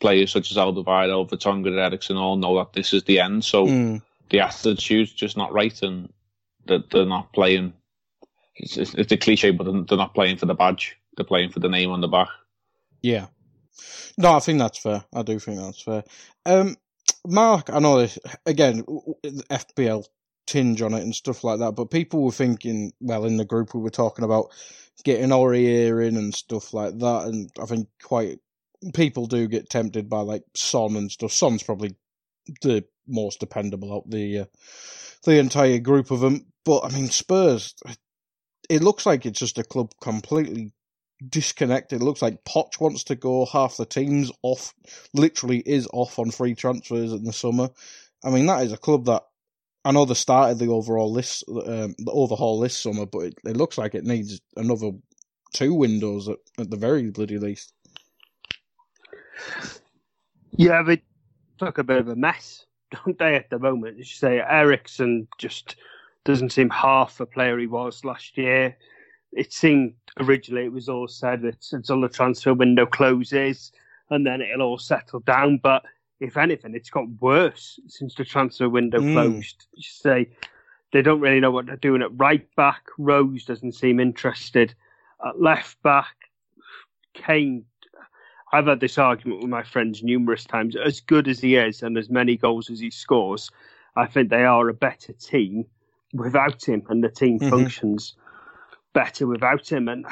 players 0.00 0.30
such 0.32 0.50
as 0.50 0.56
Alderweireld, 0.56 1.30
Vertonghen, 1.30 1.68
and 1.68 1.78
Eriksen 1.78 2.16
all 2.16 2.36
know 2.36 2.56
that 2.58 2.72
this 2.74 2.92
is 2.92 3.04
the 3.04 3.20
end. 3.20 3.44
So 3.44 3.66
Mm. 3.66 4.02
the 4.30 4.40
attitude's 4.40 5.12
just 5.12 5.36
not 5.36 5.52
right, 5.52 5.80
and 5.82 6.12
that 6.66 6.90
they're 6.90 7.06
not 7.06 7.32
playing. 7.32 7.72
It's, 8.56 8.76
it's, 8.76 8.94
it's 8.94 9.12
a 9.12 9.16
cliche, 9.16 9.50
but 9.52 9.64
they're- 9.64 9.82
they're 9.82 9.98
not 9.98 10.14
playing 10.14 10.36
for 10.36 10.46
the 10.46 10.54
badge. 10.54 10.96
They're 11.16 11.24
playing 11.26 11.50
for 11.50 11.60
the 11.60 11.68
name 11.68 11.90
on 11.90 12.00
the 12.02 12.08
back. 12.08 12.28
Yeah. 13.02 13.26
No, 14.18 14.32
I 14.34 14.40
think 14.40 14.58
that's 14.58 14.78
fair. 14.78 15.04
I 15.14 15.22
do 15.22 15.38
think 15.38 15.58
that's 15.58 15.80
fair. 15.82 16.04
Um, 16.44 16.76
Mark, 17.26 17.70
I 17.70 17.80
know 17.80 17.98
this, 18.00 18.18
again, 18.46 18.82
FPL 19.50 20.06
tinge 20.46 20.82
on 20.82 20.94
it 20.94 21.02
and 21.02 21.14
stuff 21.14 21.44
like 21.44 21.60
that, 21.60 21.72
but 21.72 21.90
people 21.90 22.22
were 22.24 22.32
thinking, 22.32 22.92
well, 23.00 23.24
in 23.26 23.36
the 23.38 23.44
group 23.44 23.74
we 23.74 23.80
were 23.82 23.90
talking 23.90 24.24
about 24.24 24.50
getting 25.04 25.30
Aurier 25.30 26.06
in 26.06 26.16
and 26.16 26.34
stuff 26.34 26.74
like 26.74 26.98
that, 26.98 27.26
and 27.26 27.50
I 27.62 27.66
think 27.66 27.88
quite, 28.02 28.40
people 28.94 29.26
do 29.26 29.48
get 29.48 29.70
tempted 29.70 30.08
by 30.10 30.20
like 30.20 30.44
Son 30.56 30.96
and 30.96 31.10
stuff. 31.10 31.32
Son's 31.32 31.62
probably 31.62 31.96
the 32.62 32.84
most 33.08 33.40
dependable 33.40 33.94
out 33.94 34.10
the, 34.10 34.40
uh, 34.40 34.44
the 35.24 35.38
entire 35.38 35.78
group 35.78 36.10
of 36.10 36.20
them, 36.20 36.46
but 36.64 36.84
I 36.84 36.90
mean, 36.90 37.08
Spurs, 37.08 37.74
it 38.70 38.82
looks 38.82 39.06
like 39.06 39.26
it's 39.26 39.40
just 39.40 39.58
a 39.58 39.64
club 39.64 39.92
completely 40.02 40.72
disconnected. 41.28 42.00
It 42.00 42.04
looks 42.04 42.22
like 42.22 42.44
Poch 42.44 42.80
wants 42.80 43.04
to 43.04 43.14
go. 43.14 43.46
Half 43.46 43.76
the 43.76 43.86
team's 43.86 44.30
off, 44.42 44.74
literally 45.14 45.58
is 45.60 45.88
off 45.92 46.18
on 46.18 46.30
free 46.30 46.54
transfers 46.54 47.12
in 47.12 47.24
the 47.24 47.32
summer. 47.32 47.70
I 48.24 48.30
mean, 48.30 48.46
that 48.46 48.64
is 48.64 48.72
a 48.72 48.78
club 48.78 49.06
that 49.06 49.22
I 49.84 49.92
know 49.92 50.04
they 50.04 50.14
started 50.14 50.58
the 50.58 50.68
overall 50.68 51.12
list, 51.12 51.44
um, 51.48 51.94
the 51.98 52.10
overhaul 52.10 52.58
this 52.58 52.76
summer, 52.76 53.06
but 53.06 53.20
it, 53.20 53.34
it 53.44 53.56
looks 53.56 53.78
like 53.78 53.94
it 53.94 54.04
needs 54.04 54.40
another 54.56 54.90
two 55.52 55.74
windows 55.74 56.28
at, 56.28 56.38
at 56.58 56.70
the 56.70 56.76
very 56.76 57.10
bloody 57.10 57.38
least. 57.38 57.72
Yeah, 60.56 60.82
they 60.82 61.02
look 61.60 61.78
a 61.78 61.84
bit 61.84 61.98
of 61.98 62.08
a 62.08 62.16
mess, 62.16 62.66
don't 63.04 63.18
they, 63.18 63.36
at 63.36 63.50
the 63.50 63.58
moment? 63.58 64.00
As 64.00 64.10
you 64.10 64.16
say, 64.16 64.40
Eriksen 64.40 65.28
just 65.38 65.76
doesn't 66.24 66.50
seem 66.50 66.70
half 66.70 67.18
the 67.18 67.26
player 67.26 67.58
he 67.58 67.66
was 67.66 68.04
last 68.04 68.36
year. 68.36 68.76
It 69.32 69.52
seemed 69.52 69.94
originally 70.18 70.64
it 70.64 70.72
was 70.72 70.88
all 70.88 71.08
said 71.08 71.42
that 71.42 71.66
until 71.72 72.00
the 72.00 72.08
transfer 72.08 72.54
window 72.54 72.86
closes 72.86 73.72
and 74.10 74.26
then 74.26 74.40
it'll 74.40 74.62
all 74.62 74.78
settle 74.78 75.20
down. 75.20 75.58
But 75.58 75.84
if 76.20 76.36
anything, 76.36 76.74
it's 76.74 76.90
got 76.90 77.08
worse 77.20 77.78
since 77.86 78.14
the 78.14 78.24
transfer 78.24 78.68
window 78.68 79.00
mm. 79.00 79.12
closed. 79.12 79.66
You 79.74 79.82
say 79.82 80.30
they 80.92 81.02
don't 81.02 81.20
really 81.20 81.40
know 81.40 81.50
what 81.50 81.66
they're 81.66 81.76
doing 81.76 82.02
at 82.02 82.18
right 82.18 82.46
back. 82.54 82.82
Rose 82.98 83.44
doesn't 83.44 83.72
seem 83.72 84.00
interested. 84.00 84.74
At 85.24 85.40
left 85.40 85.82
back, 85.82 86.14
Kane. 87.14 87.64
I've 88.52 88.66
had 88.66 88.80
this 88.80 88.96
argument 88.96 89.40
with 89.40 89.50
my 89.50 89.64
friends 89.64 90.02
numerous 90.02 90.44
times. 90.44 90.76
As 90.76 91.00
good 91.00 91.26
as 91.26 91.40
he 91.40 91.56
is 91.56 91.82
and 91.82 91.98
as 91.98 92.08
many 92.08 92.36
goals 92.36 92.70
as 92.70 92.78
he 92.78 92.90
scores, 92.90 93.50
I 93.96 94.06
think 94.06 94.30
they 94.30 94.44
are 94.44 94.68
a 94.68 94.74
better 94.74 95.12
team 95.12 95.66
without 96.12 96.64
him, 96.64 96.82
and 96.88 97.02
the 97.02 97.08
team 97.08 97.38
mm-hmm. 97.38 97.50
functions 97.50 98.14
better 98.96 99.26
without 99.26 99.70
him. 99.70 99.88
And 99.88 100.06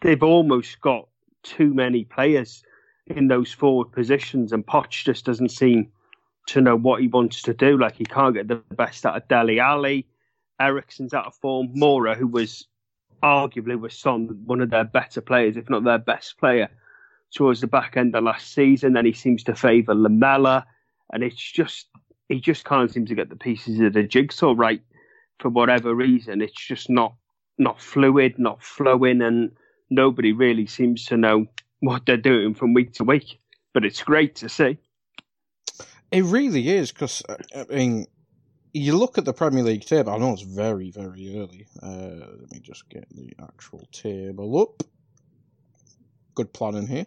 they've 0.00 0.22
almost 0.22 0.80
got 0.80 1.06
too 1.44 1.72
many 1.72 2.04
players 2.04 2.64
in 3.06 3.28
those 3.28 3.52
forward 3.52 3.92
positions, 3.92 4.52
and 4.52 4.66
Poch 4.66 5.04
just 5.04 5.24
doesn't 5.24 5.50
seem 5.50 5.88
to 6.46 6.60
know 6.60 6.76
what 6.76 7.00
he 7.00 7.06
wants 7.06 7.42
to 7.42 7.54
do. 7.54 7.78
Like 7.78 7.96
he 7.96 8.04
can't 8.04 8.34
get 8.34 8.48
the 8.48 8.56
best 8.72 9.06
out 9.06 9.16
of 9.16 9.28
Dele 9.28 9.60
Alli. 9.60 10.06
Eriksen's 10.60 11.14
out 11.14 11.26
of 11.26 11.34
form. 11.36 11.68
Moura, 11.76 12.16
who 12.16 12.26
was 12.26 12.66
arguably 13.22 13.78
was 13.78 13.94
Son 13.94 14.42
one 14.44 14.60
of 14.60 14.70
their 14.70 14.84
better 14.84 15.20
players, 15.20 15.56
if 15.56 15.70
not 15.70 15.84
their 15.84 15.98
best 15.98 16.36
player, 16.38 16.68
towards 17.32 17.60
the 17.60 17.66
back 17.68 17.96
end 17.96 18.16
of 18.16 18.24
last 18.24 18.52
season. 18.52 18.94
Then 18.94 19.06
he 19.06 19.12
seems 19.12 19.44
to 19.44 19.54
favour 19.54 19.94
Lamela, 19.94 20.66
and 21.12 21.22
it's 21.22 21.52
just 21.52 21.86
he 22.28 22.40
just 22.40 22.64
can't 22.64 22.90
seem 22.90 23.06
to 23.06 23.14
get 23.14 23.28
the 23.28 23.36
pieces 23.36 23.78
of 23.78 23.92
the 23.92 24.02
jigsaw 24.02 24.54
right 24.56 24.82
for 25.38 25.50
whatever 25.50 25.94
reason. 25.94 26.42
It's 26.42 26.66
just 26.66 26.90
not 26.90 27.14
not 27.58 27.80
fluid, 27.80 28.38
not 28.38 28.62
flowing, 28.62 29.22
and 29.22 29.52
nobody 29.90 30.32
really 30.32 30.66
seems 30.66 31.04
to 31.06 31.16
know 31.16 31.46
what 31.80 32.06
they're 32.06 32.16
doing 32.16 32.54
from 32.54 32.74
week 32.74 32.92
to 32.94 33.04
week. 33.04 33.38
But 33.72 33.84
it's 33.84 34.02
great 34.02 34.36
to 34.36 34.48
see. 34.48 34.78
It 36.10 36.22
really 36.24 36.68
is 36.68 36.92
because 36.92 37.22
uh, 37.28 37.36
I 37.56 37.74
mean, 37.74 38.06
you 38.72 38.96
look 38.96 39.18
at 39.18 39.24
the 39.24 39.32
Premier 39.32 39.62
League 39.62 39.84
table. 39.84 40.12
I 40.12 40.18
know 40.18 40.32
it's 40.32 40.42
very, 40.42 40.90
very 40.90 41.38
early. 41.38 41.66
Uh, 41.82 42.26
let 42.40 42.52
me 42.52 42.60
just 42.60 42.88
get 42.88 43.06
the 43.10 43.32
actual 43.40 43.86
table 43.92 44.60
up. 44.60 44.82
Good 46.34 46.52
planning 46.52 46.86
here. 46.86 47.06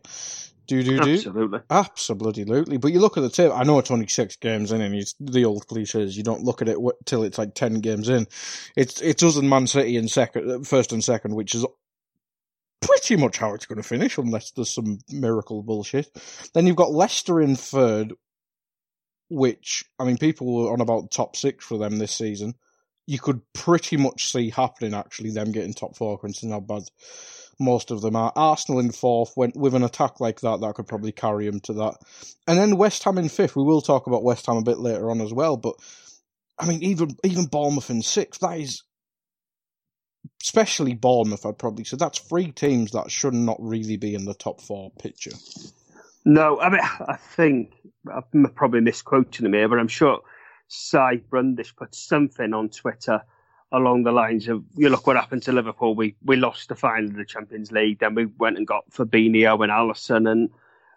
Do 0.68 0.84
do 0.84 1.00
do. 1.00 1.14
Absolutely. 1.14 1.60
Absolutely. 1.70 2.78
But 2.78 2.92
you 2.92 3.00
look 3.00 3.18
at 3.18 3.22
the 3.22 3.30
table. 3.30 3.54
I 3.54 3.64
know 3.64 3.80
it's 3.80 3.90
only 3.90 4.08
six 4.08 4.36
games 4.36 4.72
in, 4.74 4.82
and 4.82 4.94
it's 4.94 5.16
the 5.20 5.46
old 5.46 5.66
cliches. 5.68 6.18
You 6.18 6.24
don't 6.24 6.44
look 6.44 6.62
at 6.62 6.68
it 6.68 6.78
till 7.06 7.24
it's 7.24 7.38
like 7.38 7.56
ten 7.56 7.76
games 7.76 8.10
in. 8.10 8.28
It's 8.76 9.02
it's 9.02 9.24
us 9.24 9.38
and 9.38 9.50
Man 9.50 9.68
City 9.68 9.96
in 9.96 10.10
second, 10.10 10.52
uh, 10.52 10.60
first 10.64 10.92
and 10.92 11.04
second, 11.04 11.36
which 11.36 11.56
is 11.56 11.66
pretty 12.82 13.16
much 13.16 13.38
how 13.38 13.54
it's 13.54 13.66
going 13.66 13.82
to 13.82 13.88
finish, 13.88 14.18
unless 14.18 14.52
there's 14.52 14.74
some 14.74 15.00
miracle 15.10 15.64
bullshit. 15.64 16.10
Then 16.54 16.68
you've 16.68 16.76
got 16.76 16.92
Leicester 16.92 17.40
in 17.40 17.56
third, 17.56 18.14
which 19.30 19.86
I 19.98 20.04
mean, 20.04 20.18
people 20.18 20.54
were 20.54 20.74
on 20.74 20.82
about 20.82 21.12
top 21.12 21.38
six 21.38 21.66
for 21.66 21.78
them 21.78 21.98
this 21.98 22.14
season. 22.14 22.56
You 23.06 23.20
could 23.20 23.42
pretty 23.54 23.96
much 23.96 24.34
see 24.34 24.50
happening 24.50 24.94
actually 24.94 25.32
them 25.32 25.54
getting 25.54 25.74
top 25.74 25.96
four, 25.96 26.20
considering 26.20 26.52
how 26.52 26.60
bad 26.60 26.84
most 27.60 27.92
of 27.92 28.02
them 28.02 28.16
are. 28.16 28.32
Arsenal 28.36 28.80
in 28.80 28.92
fourth, 28.92 29.34
went 29.36 29.56
with 29.56 29.74
an 29.74 29.84
attack 29.84 30.20
like 30.20 30.42
that, 30.42 30.62
that 30.62 30.76
could 30.76 30.88
probably 30.88 31.12
carry 31.12 31.46
them 31.46 31.60
to 31.62 31.74
that. 31.74 31.96
And 32.48 32.58
then 32.58 32.78
West 32.78 33.04
Ham 33.04 33.18
in 33.18 33.30
fifth. 33.30 33.56
We 33.56 33.64
will 33.64 33.82
talk 33.82 34.08
about 34.08 34.24
West 34.24 34.46
Ham 34.46 34.58
a 34.58 34.64
bit 34.64 34.80
later 34.80 35.10
on 35.10 35.22
as 35.22 35.34
well, 35.34 35.58
but 35.58 35.76
I 36.60 36.68
mean, 36.68 36.84
even 36.84 37.16
even 37.24 37.46
Bournemouth 37.46 37.90
in 37.90 38.02
sixth, 38.02 38.42
that 38.42 38.60
is, 38.60 38.84
especially 40.42 40.94
Bournemouth, 40.94 41.46
I'd 41.46 41.60
probably 41.60 41.84
say 41.84 41.98
that's 41.98 42.20
three 42.20 42.52
teams 42.52 42.92
that 42.92 43.12
should 43.12 43.34
not 43.34 43.58
really 43.60 43.98
be 43.98 44.16
in 44.16 44.26
the 44.26 44.34
top 44.34 44.62
four 44.62 44.92
picture. 45.00 45.34
No, 46.26 46.60
I 46.60 46.70
mean, 46.70 46.82
I 46.82 47.18
think 47.36 47.74
I'm 48.12 48.52
probably 48.56 48.82
misquoting 48.82 49.46
him 49.46 49.54
here, 49.54 49.70
but 49.70 49.80
I'm 49.80 49.88
sure 49.88 50.20
Si 50.68 51.22
Brundish 51.30 51.76
put 51.76 51.96
something 51.96 52.54
on 52.54 52.70
Twitter 52.70 53.22
along 53.72 54.04
the 54.04 54.12
lines 54.12 54.48
of 54.48 54.64
you 54.76 54.90
look 54.90 55.08
what 55.08 55.16
happened 55.16 55.44
to 55.44 55.52
Liverpool. 55.52 55.96
We 55.96 56.16
we 56.24 56.36
lost 56.36 56.70
the 56.70 56.76
final 56.76 57.10
of 57.10 57.16
the 57.16 57.26
Champions 57.26 57.72
League, 57.72 58.00
then 58.00 58.16
we 58.16 58.26
went 58.26 58.58
and 58.58 58.68
got 58.68 58.90
Fabinho 58.92 59.64
and 59.64 59.72
Alisson 59.72 60.30
and 60.30 60.50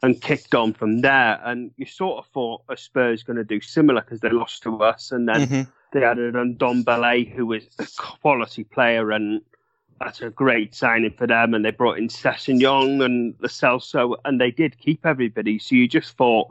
and 0.02 0.20
kicked 0.20 0.54
on 0.54 0.72
from 0.72 1.00
there. 1.00 1.40
And 1.44 1.72
you 1.76 1.86
sort 1.86 2.24
of 2.24 2.30
thought 2.32 2.62
a 2.68 2.76
Spurs 2.76 3.22
going 3.22 3.36
to 3.36 3.44
do 3.44 3.60
similar 3.60 4.00
because 4.00 4.20
they 4.20 4.30
lost 4.30 4.62
to 4.62 4.82
us, 4.82 5.12
and 5.12 5.28
then 5.28 5.46
mm-hmm. 5.46 5.70
they 5.92 6.04
added 6.04 6.36
on 6.36 6.54
Ndombele, 6.54 7.30
who 7.32 7.46
was 7.46 7.64
a 7.78 7.86
quality 7.96 8.64
player, 8.64 9.10
and 9.10 9.42
that's 9.98 10.22
a 10.22 10.30
great 10.30 10.74
signing 10.74 11.12
for 11.12 11.26
them. 11.26 11.54
And 11.54 11.64
they 11.64 11.70
brought 11.70 11.98
in 11.98 12.08
Sessegnon 12.08 13.04
and 13.04 13.36
Celso, 13.40 14.16
and 14.24 14.40
they 14.40 14.50
did 14.50 14.78
keep 14.78 15.04
everybody. 15.04 15.58
So 15.58 15.74
you 15.74 15.88
just 15.88 16.16
thought, 16.16 16.48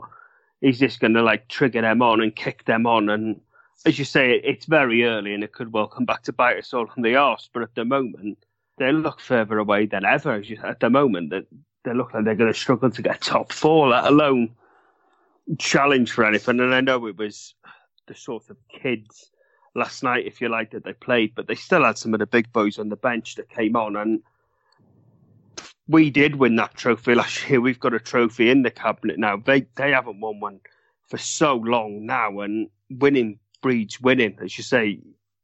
he's 0.60 0.78
just 0.78 1.00
going 1.00 1.14
to 1.14 1.22
like 1.22 1.48
trigger 1.48 1.80
them 1.80 2.02
on 2.02 2.20
and 2.20 2.34
kick 2.34 2.64
them 2.66 2.86
on 2.86 3.08
and 3.08 3.40
as 3.86 3.98
you 3.98 4.04
say, 4.04 4.32
it's 4.44 4.66
very 4.66 5.04
early 5.04 5.32
and 5.32 5.42
it 5.42 5.52
could 5.52 5.72
well 5.72 5.86
come 5.86 6.04
back 6.04 6.22
to 6.24 6.32
bite 6.32 6.58
us 6.58 6.74
all 6.74 6.88
on 6.96 7.02
the 7.02 7.16
arse. 7.16 7.48
But 7.52 7.62
at 7.62 7.74
the 7.74 7.84
moment, 7.84 8.38
they 8.78 8.92
look 8.92 9.20
further 9.20 9.58
away 9.58 9.86
than 9.86 10.04
ever. 10.04 10.42
At 10.64 10.80
the 10.80 10.90
moment, 10.90 11.30
that 11.30 11.46
they 11.84 11.94
look 11.94 12.12
like 12.12 12.24
they're 12.24 12.34
going 12.34 12.52
to 12.52 12.58
struggle 12.58 12.90
to 12.90 13.02
get 13.02 13.22
top 13.22 13.52
four, 13.52 13.88
let 13.88 14.04
alone 14.04 14.54
challenge 15.58 16.12
for 16.12 16.24
anything. 16.24 16.60
And 16.60 16.74
I 16.74 16.80
know 16.80 17.06
it 17.06 17.16
was 17.16 17.54
the 18.06 18.14
sort 18.14 18.50
of 18.50 18.56
kids 18.68 19.30
last 19.74 20.02
night, 20.02 20.26
if 20.26 20.40
you 20.40 20.48
like, 20.48 20.72
that 20.72 20.84
they 20.84 20.92
played, 20.92 21.34
but 21.34 21.46
they 21.46 21.54
still 21.54 21.84
had 21.84 21.96
some 21.96 22.12
of 22.12 22.20
the 22.20 22.26
big 22.26 22.52
boys 22.52 22.78
on 22.78 22.90
the 22.90 22.96
bench 22.96 23.36
that 23.36 23.48
came 23.48 23.76
on. 23.76 23.96
And 23.96 24.20
we 25.88 26.10
did 26.10 26.36
win 26.36 26.56
that 26.56 26.74
trophy 26.74 27.14
last 27.14 27.48
year. 27.48 27.62
We've 27.62 27.80
got 27.80 27.94
a 27.94 28.00
trophy 28.00 28.50
in 28.50 28.62
the 28.62 28.70
cabinet 28.70 29.18
now. 29.18 29.38
They 29.38 29.66
they 29.76 29.92
haven't 29.92 30.20
won 30.20 30.38
one 30.40 30.60
for 31.08 31.16
so 31.18 31.56
long 31.56 32.04
now, 32.04 32.40
and 32.40 32.68
winning 32.90 33.38
breeds 33.60 34.00
winning. 34.00 34.38
As 34.42 34.56
you 34.56 34.64
say, 34.64 35.00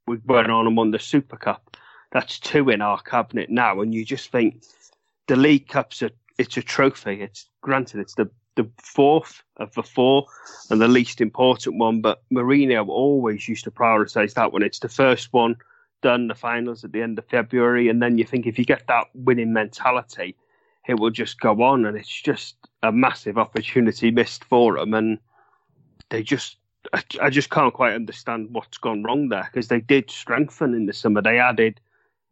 we 0.07 0.17
went 0.25 0.51
on 0.51 0.67
and 0.67 0.77
won 0.77 0.91
the 0.91 0.99
Super 0.99 1.37
Cup. 1.37 1.77
That's 2.11 2.39
two 2.39 2.69
in 2.69 2.81
our 2.81 3.01
cabinet 3.01 3.49
now, 3.49 3.81
and 3.81 3.93
you 3.93 4.05
just 4.05 4.31
think 4.31 4.63
the 5.27 5.35
League 5.35 5.67
Cup's 5.67 6.01
a 6.01 6.11
it's 6.37 6.57
a 6.57 6.61
trophy. 6.61 7.21
It's 7.21 7.49
granted 7.61 7.99
it's 7.99 8.15
the 8.15 8.29
the 8.55 8.69
fourth 8.81 9.43
of 9.57 9.73
the 9.75 9.83
four 9.83 10.25
and 10.69 10.81
the 10.81 10.87
least 10.87 11.21
important 11.21 11.77
one, 11.77 12.01
but 12.01 12.23
Mourinho 12.33 12.87
always 12.87 13.47
used 13.47 13.63
to 13.65 13.71
prioritise 13.71 14.33
that 14.33 14.51
one. 14.51 14.63
It's 14.63 14.79
the 14.79 14.89
first 14.89 15.31
one 15.31 15.55
done, 16.01 16.27
the 16.27 16.35
finals 16.35 16.83
at 16.83 16.91
the 16.91 17.01
end 17.01 17.19
of 17.19 17.25
February, 17.25 17.87
and 17.87 18.01
then 18.01 18.17
you 18.17 18.23
think 18.23 18.47
if 18.47 18.57
you 18.57 18.65
get 18.65 18.87
that 18.87 19.05
winning 19.13 19.53
mentality, 19.53 20.35
it 20.87 20.99
will 20.99 21.11
just 21.11 21.39
go 21.39 21.61
on, 21.61 21.85
and 21.85 21.97
it's 21.97 22.21
just 22.21 22.55
a 22.83 22.91
massive 22.91 23.37
opportunity 23.37 24.09
missed 24.09 24.43
for 24.45 24.77
them, 24.77 24.93
and 24.93 25.19
they 26.09 26.23
just 26.23 26.57
I, 26.93 27.03
I 27.21 27.29
just 27.29 27.49
can't 27.49 27.73
quite 27.73 27.93
understand 27.93 28.49
what's 28.51 28.77
gone 28.77 29.03
wrong 29.03 29.29
there 29.29 29.49
because 29.51 29.67
they 29.67 29.81
did 29.81 30.09
strengthen 30.11 30.73
in 30.73 30.85
the 30.85 30.93
summer. 30.93 31.21
They 31.21 31.39
added 31.39 31.79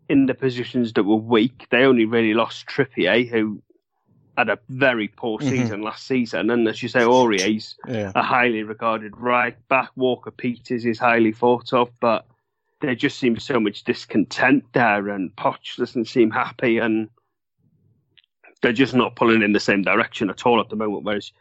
in 0.10 0.28
the 0.28 0.34
positions 0.34 0.94
that 0.94 1.04
were 1.04 1.16
weak. 1.16 1.68
They 1.72 1.84
only 1.84 2.06
really 2.06 2.34
lost 2.34 2.68
Trippier, 2.68 3.28
who 3.28 3.62
had 4.38 4.50
a 4.50 4.60
very 4.70 5.08
poor 5.08 5.40
mm-hmm. 5.40 5.50
season 5.50 5.78
mm-hmm. 5.78 5.86
last 5.86 6.06
season. 6.06 6.50
And 6.50 6.68
as 6.68 6.84
you 6.84 6.90
say, 6.90 7.02
Aurier's 7.02 7.76
yeah. 7.88 8.12
a 8.16 8.22
highly 8.22 8.64
regarded 8.64 9.18
right 9.18 9.56
back. 9.68 9.90
Walker 9.96 10.32
Peters 10.32 10.86
is 10.86 11.00
highly 11.00 11.32
thought 11.32 11.74
of, 11.74 11.90
but 12.00 12.26
there 12.82 12.96
just 12.96 13.18
seems 13.18 13.44
so 13.44 13.60
much 13.60 13.84
discontent 13.84 14.66
there, 14.74 15.10
and 15.10 15.36
Poch 15.36 15.78
doesn't 15.78 16.06
seem 16.06 16.30
happy, 16.30 16.78
and 16.78 17.10
they're 18.62 18.74
just 18.74 18.94
not 18.94 19.16
pulling 19.16 19.42
in 19.42 19.54
the 19.54 19.60
same 19.60 19.82
direction 19.82 20.30
at 20.30 20.46
all 20.46 20.60
at 20.60 20.70
the 20.70 20.76
moment. 20.76 21.04
Whereas 21.04 21.32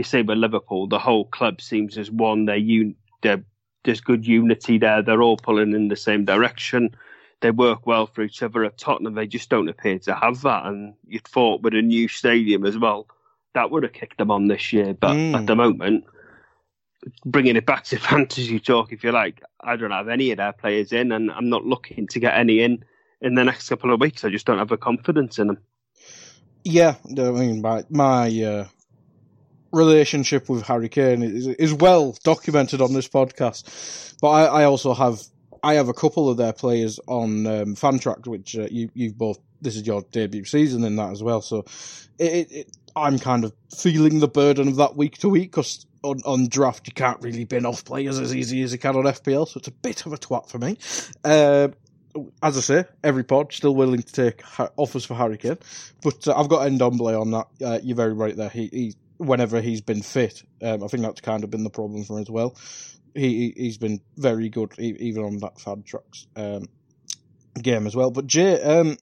you 0.00 0.04
say 0.04 0.22
with 0.22 0.38
Liverpool, 0.38 0.86
the 0.86 0.98
whole 0.98 1.26
club 1.26 1.60
seems 1.60 1.98
as 1.98 2.10
one. 2.10 2.46
They're, 2.46 2.56
un- 2.56 2.96
they're, 3.20 3.44
there's 3.84 4.00
good 4.00 4.26
unity 4.26 4.78
there. 4.78 5.02
They're 5.02 5.20
all 5.20 5.36
pulling 5.36 5.74
in 5.74 5.88
the 5.88 5.96
same 5.96 6.24
direction. 6.24 6.96
They 7.40 7.50
work 7.50 7.86
well 7.86 8.06
for 8.06 8.22
each 8.22 8.42
other. 8.42 8.64
At 8.64 8.78
Tottenham, 8.78 9.14
they 9.14 9.26
just 9.26 9.50
don't 9.50 9.68
appear 9.68 9.98
to 10.00 10.14
have 10.14 10.40
that. 10.42 10.64
And 10.64 10.94
you'd 11.06 11.28
thought 11.28 11.60
with 11.60 11.74
a 11.74 11.82
new 11.82 12.08
stadium 12.08 12.64
as 12.64 12.78
well, 12.78 13.08
that 13.52 13.70
would 13.70 13.82
have 13.82 13.92
kicked 13.92 14.16
them 14.16 14.30
on 14.30 14.48
this 14.48 14.72
year. 14.72 14.94
But 14.94 15.12
mm. 15.12 15.34
at 15.34 15.46
the 15.46 15.56
moment, 15.56 16.04
bringing 17.26 17.56
it 17.56 17.66
back 17.66 17.84
to 17.84 17.98
fantasy 17.98 18.58
talk, 18.58 18.92
if 18.92 19.04
you 19.04 19.12
like, 19.12 19.42
I 19.60 19.76
don't 19.76 19.90
have 19.90 20.08
any 20.08 20.30
of 20.30 20.38
their 20.38 20.54
players 20.54 20.92
in, 20.92 21.12
and 21.12 21.30
I'm 21.30 21.50
not 21.50 21.66
looking 21.66 22.06
to 22.06 22.20
get 22.20 22.38
any 22.38 22.60
in 22.60 22.84
in 23.20 23.34
the 23.34 23.44
next 23.44 23.68
couple 23.68 23.92
of 23.92 24.00
weeks. 24.00 24.24
I 24.24 24.30
just 24.30 24.46
don't 24.46 24.58
have 24.58 24.72
a 24.72 24.78
confidence 24.78 25.38
in 25.38 25.48
them. 25.48 25.58
Yeah, 26.64 26.94
I 27.06 27.30
mean, 27.30 27.60
my 27.60 27.84
my 27.90 28.28
uh, 28.42 28.66
relationship 29.72 30.48
with 30.48 30.62
Harry 30.66 30.88
Kane 30.88 31.22
is, 31.22 31.46
is 31.46 31.74
well 31.74 32.16
documented 32.24 32.80
on 32.80 32.92
this 32.92 33.08
podcast. 33.08 34.14
But 34.20 34.28
I, 34.28 34.44
I 34.44 34.64
also 34.64 34.94
have 34.94 35.22
I 35.62 35.74
have 35.74 35.88
a 35.88 35.94
couple 35.94 36.28
of 36.28 36.36
their 36.36 36.52
players 36.52 37.00
on 37.06 37.46
um, 37.46 37.74
Fantrax, 37.74 38.26
which 38.26 38.56
uh, 38.56 38.66
you 38.70 38.90
you've 38.94 39.18
both. 39.18 39.38
This 39.62 39.76
is 39.76 39.86
your 39.86 40.02
debut 40.10 40.46
season 40.46 40.84
in 40.84 40.96
that 40.96 41.10
as 41.12 41.22
well, 41.22 41.42
so 41.42 41.66
it, 42.18 42.50
it, 42.50 42.76
I'm 42.96 43.18
kind 43.18 43.44
of 43.44 43.52
feeling 43.76 44.20
the 44.20 44.28
burden 44.28 44.68
of 44.68 44.76
that 44.76 44.96
week 44.96 45.18
to 45.18 45.28
week 45.28 45.50
because 45.50 45.84
on, 46.02 46.22
on 46.24 46.48
draft 46.48 46.86
you 46.86 46.94
can't 46.94 47.20
really 47.20 47.44
bin 47.44 47.66
off 47.66 47.84
players 47.84 48.18
as 48.18 48.34
easy 48.34 48.62
as 48.62 48.72
you 48.72 48.78
can 48.78 48.96
on 48.96 49.04
FPL, 49.04 49.46
so 49.46 49.58
it's 49.58 49.68
a 49.68 49.72
bit 49.72 50.06
of 50.06 50.14
a 50.14 50.16
twat 50.16 50.48
for 50.48 50.58
me. 50.58 50.78
Uh, 51.24 51.68
as 52.42 52.56
I 52.56 52.60
say, 52.60 52.84
every 53.04 53.22
pod 53.22 53.52
still 53.52 53.74
willing 53.74 54.02
to 54.02 54.12
take 54.12 54.42
offers 54.78 55.04
for 55.04 55.14
Harry 55.14 55.36
Kane, 55.36 55.58
but 56.02 56.26
uh, 56.26 56.34
I've 56.34 56.48
got 56.48 56.66
Ndombele 56.68 57.20
on 57.20 57.30
that. 57.32 57.46
Uh, 57.62 57.78
you're 57.82 57.96
very 57.96 58.14
right 58.14 58.34
there. 58.34 58.48
He, 58.48 58.68
he 58.68 58.94
whenever 59.20 59.60
he's 59.60 59.82
been 59.82 60.02
fit, 60.02 60.42
um, 60.62 60.82
I 60.82 60.86
think 60.88 61.02
that's 61.02 61.20
kind 61.20 61.44
of 61.44 61.50
been 61.50 61.64
the 61.64 61.70
problem 61.70 62.04
for 62.04 62.16
him 62.16 62.22
as 62.22 62.30
well. 62.30 62.56
He 63.14 63.52
he's 63.56 63.78
been 63.78 64.00
very 64.16 64.48
good 64.48 64.72
even 64.78 65.24
on 65.24 65.38
that 65.38 65.56
Fantrax 65.56 66.26
um, 66.36 66.68
game 67.60 67.86
as 67.86 67.94
well. 67.94 68.10
But 68.10 68.26
Jay, 68.26 68.60
um, 68.62 68.96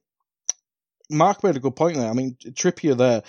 Mark 1.11 1.45
made 1.45 1.57
a 1.57 1.61
good 1.61 1.77
point 1.77 1.97
there. 1.97 2.11
I 2.11 2.15
mean, 2.15 2.37
Trippier 2.41 2.97
there, 2.97 3.23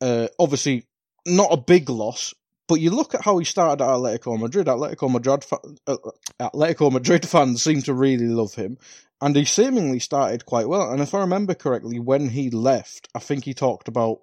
uh, 0.00 0.28
obviously 0.38 0.86
not 1.24 1.52
a 1.52 1.56
big 1.56 1.88
loss, 1.88 2.34
but 2.68 2.80
you 2.80 2.90
look 2.90 3.14
at 3.14 3.24
how 3.24 3.38
he 3.38 3.44
started 3.44 3.82
at 3.82 3.88
Atletico 3.88 4.38
Madrid. 4.38 4.66
Atletico 4.66 5.10
Madrid, 5.10 5.44
uh, 5.86 5.96
Atletico 6.40 6.92
Madrid 6.92 7.26
fans 7.26 7.62
seem 7.62 7.80
to 7.82 7.94
really 7.94 8.28
love 8.28 8.54
him, 8.54 8.76
and 9.20 9.34
he 9.34 9.44
seemingly 9.44 10.00
started 10.00 10.44
quite 10.44 10.68
well. 10.68 10.90
And 10.90 11.00
if 11.00 11.14
I 11.14 11.20
remember 11.20 11.54
correctly, 11.54 12.00
when 12.00 12.28
he 12.28 12.50
left, 12.50 13.08
I 13.14 13.20
think 13.20 13.44
he 13.44 13.54
talked 13.54 13.88
about 13.88 14.20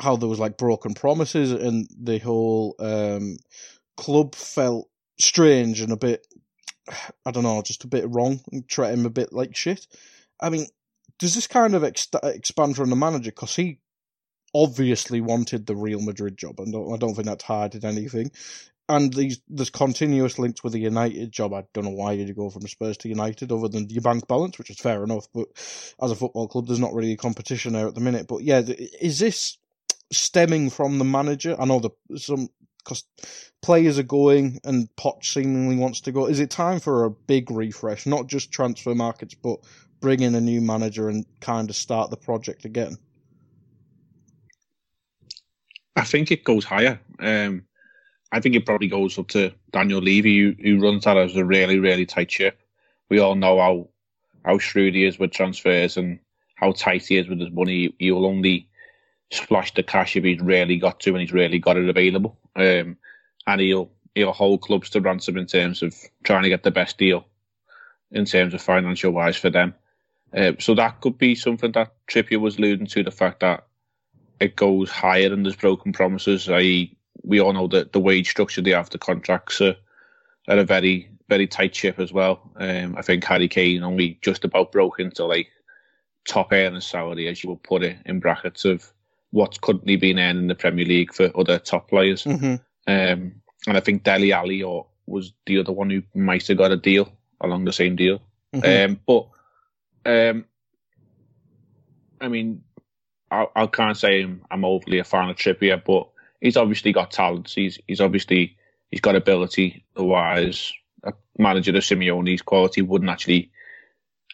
how 0.00 0.16
there 0.16 0.28
was 0.28 0.38
like 0.38 0.56
broken 0.58 0.94
promises, 0.94 1.52
and 1.52 1.88
the 1.98 2.18
whole 2.18 2.74
um, 2.78 3.36
club 3.96 4.34
felt 4.34 4.88
strange 5.20 5.80
and 5.80 5.92
a 5.92 5.96
bit, 5.96 6.26
I 7.26 7.30
don't 7.30 7.42
know, 7.42 7.62
just 7.62 7.84
a 7.84 7.88
bit 7.88 8.06
wrong 8.08 8.40
and 8.52 8.68
treat 8.68 8.92
him 8.92 9.06
a 9.06 9.10
bit 9.10 9.32
like 9.32 9.56
shit. 9.56 9.86
I 10.40 10.50
mean, 10.50 10.66
does 11.18 11.34
this 11.34 11.46
kind 11.46 11.74
of 11.74 11.84
ex- 11.84 12.08
expand 12.22 12.76
from 12.76 12.90
the 12.90 12.96
manager? 12.96 13.30
Because 13.30 13.56
he 13.56 13.80
obviously 14.54 15.20
wanted 15.20 15.66
the 15.66 15.76
Real 15.76 16.00
Madrid 16.00 16.36
job, 16.36 16.60
and 16.60 16.74
I 16.74 16.96
don't 16.96 17.14
think 17.14 17.26
that's 17.26 17.44
hiding 17.44 17.84
anything. 17.84 18.30
And 18.90 19.12
these 19.12 19.40
there's 19.48 19.68
continuous 19.68 20.38
links 20.38 20.64
with 20.64 20.72
the 20.72 20.78
United 20.78 21.30
job. 21.30 21.52
I 21.52 21.64
don't 21.74 21.84
know 21.84 21.90
why 21.90 22.12
you'd 22.12 22.34
go 22.34 22.48
from 22.48 22.66
Spurs 22.66 22.96
to 22.98 23.08
United, 23.08 23.52
other 23.52 23.68
than 23.68 23.90
your 23.90 24.00
bank 24.00 24.26
balance, 24.26 24.56
which 24.56 24.70
is 24.70 24.78
fair 24.78 25.04
enough. 25.04 25.26
But 25.34 25.48
as 26.00 26.10
a 26.10 26.16
football 26.16 26.48
club, 26.48 26.66
there's 26.66 26.80
not 26.80 26.94
really 26.94 27.12
a 27.12 27.16
competition 27.18 27.74
there 27.74 27.86
at 27.86 27.94
the 27.94 28.00
minute. 28.00 28.26
But 28.26 28.44
yeah, 28.44 28.62
is 28.66 29.18
this 29.18 29.58
stemming 30.12 30.70
from 30.70 30.98
the 30.98 31.04
manager? 31.04 31.56
I 31.58 31.64
know 31.64 31.80
the 31.80 31.90
some 32.18 32.48
because 32.78 33.04
players 33.60 33.98
are 33.98 34.04
going 34.04 34.60
and 34.64 34.88
Poch 34.96 35.24
seemingly 35.24 35.76
wants 35.76 36.00
to 36.02 36.12
go. 36.12 36.26
Is 36.26 36.40
it 36.40 36.50
time 36.50 36.80
for 36.80 37.04
a 37.04 37.10
big 37.10 37.50
refresh, 37.50 38.06
not 38.06 38.26
just 38.26 38.50
transfer 38.50 38.94
markets, 38.94 39.34
but 39.34 39.58
bring 40.00 40.20
in 40.20 40.34
a 40.34 40.40
new 40.40 40.60
manager 40.60 41.08
and 41.08 41.26
kind 41.40 41.68
of 41.68 41.76
start 41.76 42.10
the 42.10 42.16
project 42.16 42.64
again? 42.64 42.96
I 45.96 46.04
think 46.04 46.30
it 46.30 46.44
goes 46.44 46.64
higher. 46.64 47.00
Um, 47.18 47.64
I 48.30 48.40
think 48.40 48.54
it 48.54 48.64
probably 48.64 48.88
goes 48.88 49.18
up 49.18 49.28
to 49.28 49.52
Daniel 49.72 50.00
Levy, 50.00 50.38
who, 50.38 50.54
who 50.62 50.80
runs 50.80 51.04
that 51.04 51.16
as 51.16 51.36
a 51.36 51.44
really, 51.44 51.78
really 51.78 52.06
tight 52.06 52.30
ship. 52.30 52.58
We 53.08 53.18
all 53.18 53.34
know 53.34 53.58
how 53.58 53.88
how 54.44 54.58
shrewd 54.58 54.94
he 54.94 55.04
is 55.04 55.18
with 55.18 55.32
transfers 55.32 55.96
and 55.96 56.20
how 56.54 56.72
tight 56.72 57.06
he 57.06 57.18
is 57.18 57.28
with 57.28 57.40
his 57.40 57.50
money. 57.50 57.94
He'll 57.98 58.24
only 58.24 58.67
splash 59.30 59.74
the 59.74 59.82
cash 59.82 60.16
if 60.16 60.24
he's 60.24 60.40
really 60.40 60.76
got 60.76 61.00
to 61.00 61.10
and 61.10 61.20
he's 61.20 61.32
really 61.32 61.58
got 61.58 61.76
it 61.76 61.88
available. 61.88 62.38
Um, 62.56 62.96
and 63.46 63.60
he'll 63.60 63.90
he'll 64.14 64.32
hold 64.32 64.62
clubs 64.62 64.90
to 64.90 65.00
ransom 65.00 65.36
in 65.36 65.46
terms 65.46 65.82
of 65.82 65.94
trying 66.24 66.42
to 66.42 66.48
get 66.48 66.62
the 66.62 66.70
best 66.70 66.98
deal 66.98 67.26
in 68.10 68.24
terms 68.24 68.54
of 68.54 68.62
financial 68.62 69.12
wise 69.12 69.36
for 69.36 69.50
them. 69.50 69.74
Uh, 70.34 70.52
so 70.58 70.74
that 70.74 71.00
could 71.00 71.18
be 71.18 71.34
something 71.34 71.72
that 71.72 71.94
Trippier 72.06 72.40
was 72.40 72.58
alluding 72.58 72.86
to 72.86 73.02
the 73.02 73.10
fact 73.10 73.40
that 73.40 73.66
it 74.40 74.56
goes 74.56 74.90
higher 74.90 75.32
and 75.32 75.44
there's 75.44 75.56
broken 75.56 75.92
promises. 75.92 76.48
I 76.50 76.90
we 77.22 77.40
all 77.40 77.52
know 77.52 77.66
that 77.68 77.92
the 77.92 78.00
wage 78.00 78.30
structure 78.30 78.62
they 78.62 78.70
have, 78.70 78.90
the 78.90 78.98
contracts 78.98 79.60
are, 79.60 79.76
are 80.48 80.58
a 80.58 80.64
very 80.64 81.10
very 81.28 81.46
tight 81.46 81.74
ship 81.74 81.98
as 81.98 82.12
well. 82.12 82.50
Um, 82.56 82.96
I 82.96 83.02
think 83.02 83.24
Harry 83.24 83.48
Kane 83.48 83.82
only 83.82 84.18
just 84.22 84.44
about 84.44 84.72
broke 84.72 84.98
into 84.98 85.24
like 85.24 85.48
top 86.26 86.52
earner 86.52 86.80
salary, 86.80 87.28
as 87.28 87.42
you 87.42 87.50
would 87.50 87.62
put 87.62 87.82
it, 87.82 87.98
in 88.06 88.20
brackets 88.20 88.64
of 88.64 88.90
what's 89.30 89.58
currently 89.58 89.96
being 89.96 90.18
earned 90.18 90.38
in 90.38 90.46
the 90.46 90.54
Premier 90.54 90.84
League 90.84 91.12
for 91.12 91.30
other 91.38 91.58
top 91.58 91.88
players. 91.88 92.24
Mm-hmm. 92.24 92.54
Um, 92.86 93.42
and 93.66 93.76
I 93.76 93.80
think 93.80 94.02
Dele 94.02 94.32
Alli 94.32 94.62
or 94.62 94.86
was 95.06 95.32
the 95.46 95.58
other 95.58 95.72
one 95.72 95.90
who 95.90 96.02
might 96.14 96.46
have 96.46 96.58
got 96.58 96.72
a 96.72 96.76
deal 96.76 97.12
along 97.40 97.64
the 97.64 97.72
same 97.72 97.96
deal. 97.96 98.20
Mm-hmm. 98.54 98.92
Um, 98.92 99.00
but 99.06 99.28
um, 100.06 100.44
I 102.20 102.28
mean, 102.28 102.62
I, 103.30 103.46
I 103.54 103.66
can't 103.66 103.96
say 103.96 104.22
I'm, 104.22 104.42
I'm, 104.50 104.64
overly 104.64 104.98
a 104.98 105.04
fan 105.04 105.28
of 105.28 105.36
Trippier, 105.36 105.82
but 105.84 106.08
he's 106.40 106.56
obviously 106.56 106.92
got 106.92 107.10
talents. 107.10 107.54
He's 107.54 107.78
he's 107.86 108.00
obviously 108.00 108.56
he's 108.90 109.00
got 109.00 109.16
ability. 109.16 109.84
Otherwise, 109.96 110.72
a 111.02 111.12
manager 111.36 111.76
of 111.76 111.82
Simeone's 111.82 112.42
quality 112.42 112.82
wouldn't 112.82 113.10
actually 113.10 113.50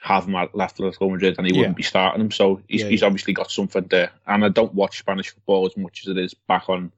have 0.05 0.27
him 0.27 0.35
at 0.35 0.55
left 0.55 0.77
Atletico 0.77 1.11
Madrid, 1.11 1.37
and 1.39 1.47
he 1.47 1.59
wouldn't 1.59 1.79
be 1.79 1.83
starting 1.83 2.21
him. 2.21 2.31
So 2.31 2.61
he's 2.69 2.83
yeah, 2.83 2.89
he's 2.89 3.01
yeah. 3.01 3.07
obviously 3.07 3.33
got 3.33 3.51
something 3.51 3.87
there. 3.89 4.11
And 4.27 4.45
I 4.45 4.51
don't 4.51 4.75
watch 4.75 4.99
Spanish 4.99 5.31
football 5.31 5.65
as 5.65 5.79
much 5.79 6.03
as 6.03 6.09
it 6.09 6.19
is 6.19 6.35
back 6.35 6.69
on 6.69 6.93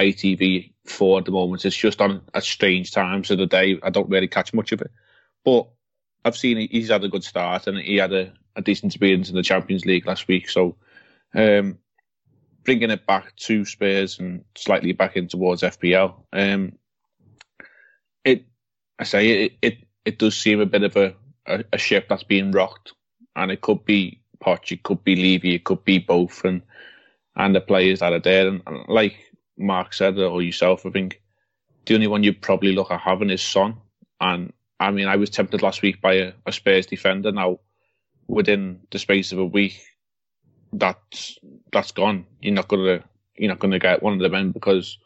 ITV 0.00 0.72
four 0.86 1.18
at 1.18 1.26
the 1.26 1.32
moment. 1.32 1.66
It's 1.66 1.76
just 1.76 2.00
on 2.00 2.22
at 2.32 2.44
strange 2.44 2.92
times 2.92 3.30
of 3.30 3.36
the 3.36 3.46
day. 3.46 3.78
I 3.82 3.90
don't 3.90 4.08
really 4.08 4.26
catch 4.26 4.54
much 4.54 4.72
of 4.72 4.80
it, 4.80 4.90
but 5.44 5.68
I've 6.24 6.36
seen 6.36 6.66
he's 6.70 6.88
had 6.88 7.04
a 7.04 7.10
good 7.10 7.24
start 7.24 7.66
and 7.66 7.76
he 7.76 7.96
had 7.96 8.14
a, 8.14 8.32
a 8.56 8.62
decent 8.62 8.94
experience 8.94 9.28
in 9.28 9.36
the 9.36 9.42
Champions 9.42 9.84
League 9.84 10.06
last 10.06 10.26
week. 10.26 10.48
So 10.48 10.76
um, 11.34 11.76
bringing 12.64 12.90
it 12.90 13.06
back 13.06 13.36
to 13.36 13.66
Spurs 13.66 14.18
and 14.18 14.46
slightly 14.56 14.92
back 14.92 15.16
in 15.16 15.28
towards 15.28 15.60
FPL, 15.60 16.14
um, 16.32 16.72
it 18.24 18.46
I 18.98 19.04
say 19.04 19.44
it, 19.44 19.52
it 19.60 19.78
it 20.06 20.18
does 20.18 20.34
seem 20.34 20.60
a 20.60 20.66
bit 20.66 20.84
of 20.84 20.96
a, 20.96 21.14
a, 21.46 21.64
a 21.72 21.78
ship 21.78 22.06
that's 22.08 22.24
being 22.24 22.52
rocked, 22.52 22.92
and 23.34 23.50
it 23.50 23.60
could 23.60 23.84
be 23.84 24.20
Poch, 24.40 24.72
it 24.72 24.82
could 24.82 25.02
be 25.04 25.16
Levy, 25.16 25.54
it 25.54 25.64
could 25.64 25.84
be 25.84 25.98
both, 25.98 26.44
and 26.44 26.62
and 27.34 27.54
the 27.54 27.60
players 27.60 28.00
that 28.00 28.12
are 28.12 28.20
there. 28.20 28.48
And, 28.48 28.62
and 28.66 28.88
like 28.88 29.16
Mark 29.58 29.92
said, 29.92 30.18
or 30.18 30.42
yourself, 30.42 30.86
I 30.86 30.90
think 30.90 31.20
the 31.84 31.94
only 31.94 32.06
one 32.06 32.22
you'd 32.22 32.40
probably 32.42 32.72
look 32.72 32.90
at 32.90 33.00
having 33.00 33.30
is 33.30 33.42
Son. 33.42 33.76
And 34.20 34.52
I 34.80 34.90
mean, 34.90 35.08
I 35.08 35.16
was 35.16 35.30
tempted 35.30 35.62
last 35.62 35.82
week 35.82 36.00
by 36.00 36.14
a, 36.14 36.32
a 36.46 36.52
Spurs 36.52 36.86
defender. 36.86 37.32
Now, 37.32 37.60
within 38.26 38.80
the 38.90 38.98
space 38.98 39.32
of 39.32 39.38
a 39.38 39.44
week, 39.44 39.80
that's 40.72 41.38
that's 41.72 41.92
gone. 41.92 42.26
You're 42.40 42.54
not 42.54 42.68
gonna 42.68 43.02
you're 43.36 43.50
not 43.50 43.58
gonna 43.58 43.78
get 43.78 44.02
one 44.02 44.14
of 44.14 44.18
the 44.20 44.28
men 44.28 44.52
because 44.52 44.98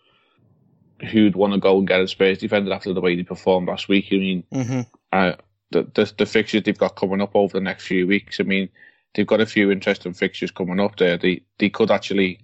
who'd 1.10 1.36
want 1.36 1.52
to 1.52 1.60
go 1.60 1.78
and 1.78 1.88
get 1.88 2.00
a 2.00 2.08
Spurs 2.08 2.38
defender 2.38 2.72
after 2.72 2.92
the 2.92 3.00
way 3.00 3.16
they 3.16 3.22
performed 3.22 3.68
last 3.68 3.88
week? 3.88 4.08
I 4.12 4.16
mean, 4.16 4.44
mm-hmm. 4.52 4.80
uh, 5.12 5.32
the, 5.70 5.82
the 5.94 6.12
the 6.18 6.26
fixtures 6.26 6.62
they've 6.64 6.76
got 6.76 6.96
coming 6.96 7.20
up 7.20 7.34
over 7.34 7.58
the 7.58 7.64
next 7.64 7.86
few 7.86 8.06
weeks. 8.06 8.40
I 8.40 8.44
mean, 8.44 8.68
they've 9.14 9.26
got 9.26 9.40
a 9.40 9.46
few 9.46 9.70
interesting 9.70 10.12
fixtures 10.12 10.50
coming 10.50 10.80
up 10.80 10.96
there. 10.96 11.16
They 11.16 11.42
they 11.58 11.70
could 11.70 11.90
actually 11.90 12.40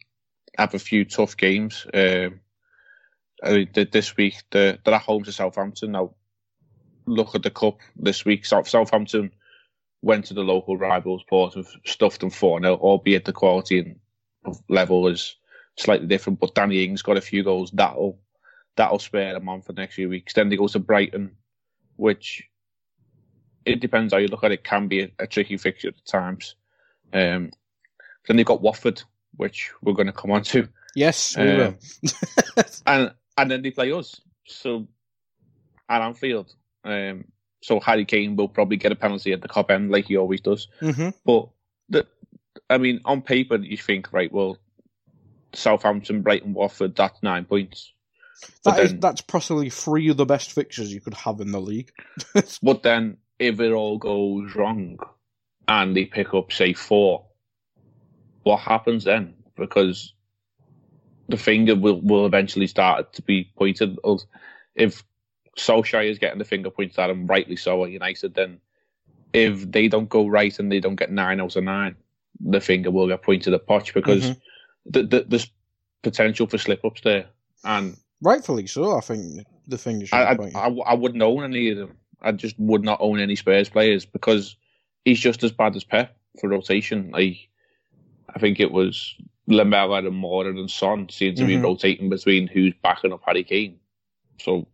have 0.58 0.74
a 0.74 0.78
few 0.78 1.04
tough 1.04 1.36
games. 1.36 1.86
Um, 1.92 2.40
I 3.42 3.52
mean, 3.52 3.68
this 3.92 4.16
week 4.16 4.42
they're, 4.50 4.78
they're 4.84 4.94
at 4.94 5.02
home 5.02 5.24
to 5.24 5.32
Southampton. 5.32 5.92
Now, 5.92 6.14
look 7.06 7.34
at 7.34 7.42
the 7.42 7.50
cup 7.50 7.80
this 7.96 8.24
week. 8.24 8.46
Southampton 8.46 9.30
went 10.02 10.24
to 10.26 10.34
the 10.34 10.42
local 10.42 10.76
rivals, 10.76 11.22
Portsmouth, 11.28 11.74
stuffed 11.84 12.20
them 12.20 12.30
4 12.30 12.60
0, 12.60 12.76
albeit 12.76 13.24
the 13.24 13.32
quality 13.32 13.78
and 13.80 14.56
level 14.68 15.08
is 15.08 15.36
slightly 15.76 16.06
different. 16.06 16.40
But 16.40 16.54
Danny 16.54 16.84
Ings 16.84 17.02
got 17.02 17.16
a 17.16 17.22
few 17.22 17.42
goals. 17.44 17.70
That'll 17.72 18.18
that'll 18.76 18.98
spare 18.98 19.32
them 19.32 19.48
on 19.48 19.62
for 19.62 19.72
the 19.72 19.80
next 19.80 19.94
few 19.94 20.08
weeks. 20.08 20.32
Then 20.32 20.48
they 20.48 20.56
go 20.56 20.68
to 20.68 20.78
Brighton, 20.78 21.32
which 21.96 22.44
it 23.66 23.80
depends 23.80 24.12
how 24.12 24.18
you 24.18 24.28
look 24.28 24.44
at 24.44 24.52
it, 24.52 24.64
can 24.64 24.88
be 24.88 25.02
a, 25.02 25.10
a 25.18 25.26
tricky 25.26 25.56
fixture 25.56 25.88
at 25.88 26.06
times. 26.06 26.54
Um, 27.12 27.50
then 28.26 28.36
they've 28.36 28.46
got 28.46 28.62
Watford, 28.62 29.02
which 29.36 29.72
we're 29.82 29.92
going 29.92 30.06
to 30.06 30.12
come 30.12 30.30
on 30.30 30.42
to. 30.44 30.68
Yes, 30.94 31.36
we 31.36 31.50
um, 31.50 31.56
will. 31.58 31.74
and 32.86 33.12
and 33.36 33.50
then 33.50 33.62
they 33.62 33.70
play 33.70 33.92
us. 33.92 34.20
So 34.46 34.86
at 35.88 36.02
Anfield. 36.02 36.54
Um, 36.84 37.24
so 37.62 37.80
Harry 37.80 38.04
Kane 38.04 38.36
will 38.36 38.48
probably 38.48 38.76
get 38.76 38.92
a 38.92 38.96
penalty 38.96 39.32
at 39.32 39.42
the 39.42 39.48
Kop 39.48 39.70
end 39.70 39.90
like 39.90 40.06
he 40.06 40.16
always 40.16 40.40
does. 40.40 40.68
Mm-hmm. 40.80 41.10
But 41.24 41.48
the, 41.88 42.06
I 42.70 42.78
mean, 42.78 43.00
on 43.04 43.22
paper 43.22 43.56
you 43.56 43.76
think, 43.76 44.12
right? 44.12 44.32
Well, 44.32 44.58
Southampton, 45.52 46.22
Brighton, 46.22 46.54
Watford, 46.54 46.94
that's 46.94 47.22
nine 47.22 47.44
points. 47.44 47.92
That 48.64 48.78
is, 48.80 48.90
then, 48.90 49.00
that's 49.00 49.20
possibly 49.22 49.70
three 49.70 50.10
of 50.10 50.16
the 50.16 50.26
best 50.26 50.52
fixtures 50.52 50.92
you 50.92 51.00
could 51.00 51.14
have 51.14 51.40
in 51.40 51.52
the 51.52 51.60
league. 51.60 51.90
but 52.62 52.82
then, 52.82 53.16
if 53.38 53.60
it 53.60 53.72
all 53.72 53.98
goes 53.98 54.54
wrong, 54.54 54.98
and 55.68 55.96
they 55.96 56.04
pick 56.04 56.34
up 56.34 56.52
say 56.52 56.72
four, 56.72 57.26
what 58.42 58.60
happens 58.60 59.04
then? 59.04 59.34
Because 59.56 60.12
the 61.28 61.36
finger 61.36 61.74
will 61.74 62.00
will 62.00 62.26
eventually 62.26 62.66
start 62.66 63.12
to 63.14 63.22
be 63.22 63.50
pointed. 63.56 63.98
If 64.74 65.02
Solskjaer 65.58 66.08
is 66.08 66.18
getting 66.18 66.38
the 66.38 66.44
finger 66.44 66.70
pointed 66.70 66.98
at 66.98 67.10
him, 67.10 67.26
rightly 67.26 67.56
so, 67.56 67.84
at 67.84 67.90
United, 67.90 68.34
then 68.34 68.60
if 69.32 69.70
they 69.70 69.88
don't 69.88 70.08
go 70.08 70.26
right 70.26 70.56
and 70.58 70.70
they 70.70 70.80
don't 70.80 70.96
get 70.96 71.10
nine 71.10 71.40
out 71.40 71.56
of 71.56 71.64
nine, 71.64 71.96
the 72.40 72.60
finger 72.60 72.90
will 72.90 73.08
get 73.08 73.22
pointed 73.22 73.54
at 73.54 73.66
Poch 73.66 73.92
because 73.92 74.30
mm-hmm. 74.30 74.40
the, 74.86 75.02
the, 75.02 75.24
the 75.28 75.46
potential 76.02 76.46
for 76.46 76.58
slip 76.58 76.84
ups 76.84 77.00
there, 77.02 77.26
and 77.64 77.96
rightfully 78.22 78.66
so. 78.66 78.96
I 78.96 79.00
think 79.00 79.46
the 79.66 79.78
fingers. 79.78 80.10
I, 80.12 80.22
I, 80.22 80.36
I, 80.54 80.68
I 80.68 80.94
wouldn't 80.94 81.22
own 81.22 81.44
any 81.44 81.70
of 81.70 81.78
them. 81.78 81.96
I 82.26 82.32
just 82.32 82.58
would 82.58 82.82
not 82.82 82.98
own 83.00 83.20
any 83.20 83.36
Spurs 83.36 83.68
players 83.68 84.04
because 84.04 84.56
he's 85.04 85.20
just 85.20 85.44
as 85.44 85.52
bad 85.52 85.76
as 85.76 85.84
Pep 85.84 86.16
for 86.40 86.48
rotation. 86.48 87.10
Like 87.12 87.48
I 88.34 88.38
think 88.38 88.60
it 88.60 88.72
was 88.72 89.14
Lamela 89.46 89.98
and 89.98 90.22
Moura 90.22 90.50
and 90.50 90.70
Son 90.70 91.08
seem 91.08 91.34
to 91.36 91.42
mm-hmm. 91.42 91.48
be 91.48 91.56
rotating 91.56 92.08
between 92.10 92.48
who's 92.48 92.74
backing 92.82 93.12
up 93.12 93.22
Harry 93.24 93.44
Kane. 93.44 93.78
So 94.40 94.66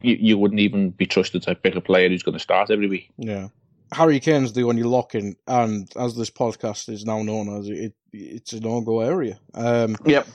you, 0.00 0.16
you 0.18 0.38
wouldn't 0.38 0.60
even 0.60 0.90
be 0.90 1.06
trusted 1.06 1.42
to 1.42 1.54
pick 1.54 1.76
a 1.76 1.80
player 1.80 2.08
who's 2.08 2.22
going 2.22 2.34
to 2.34 2.38
start 2.40 2.70
every 2.70 2.88
week. 2.88 3.10
Yeah. 3.16 3.48
Harry 3.92 4.18
Kane's 4.18 4.52
the 4.52 4.64
one 4.64 4.76
you 4.76 4.88
lock 4.88 5.14
in, 5.14 5.36
and 5.46 5.90
as 5.96 6.16
this 6.16 6.30
podcast 6.30 6.88
is 6.88 7.04
now 7.04 7.22
known 7.22 7.48
as, 7.58 7.68
it, 7.68 7.94
it's 8.12 8.52
a 8.52 8.60
no-go 8.60 9.00
area. 9.00 9.38
Um, 9.54 9.96
yep. 10.04 10.26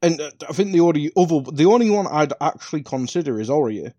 And 0.00 0.20
uh, 0.20 0.30
I 0.48 0.52
think 0.52 0.72
the 0.72 0.80
only 0.80 1.10
other, 1.16 1.40
the 1.52 1.66
only 1.66 1.90
one 1.90 2.06
I'd 2.06 2.32
actually 2.40 2.82
consider 2.82 3.38
is 3.38 3.50
Aurier, 3.50 3.92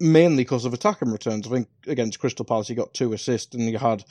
mainly 0.00 0.44
because 0.44 0.64
of 0.64 0.74
attacking 0.74 1.10
returns. 1.10 1.46
I 1.46 1.50
think 1.50 1.68
against 1.86 2.18
Crystal 2.18 2.44
Palace 2.44 2.68
he 2.68 2.74
got 2.74 2.94
two 2.94 3.12
assists, 3.12 3.54
and 3.54 3.62
he 3.62 3.74
had 3.74 4.04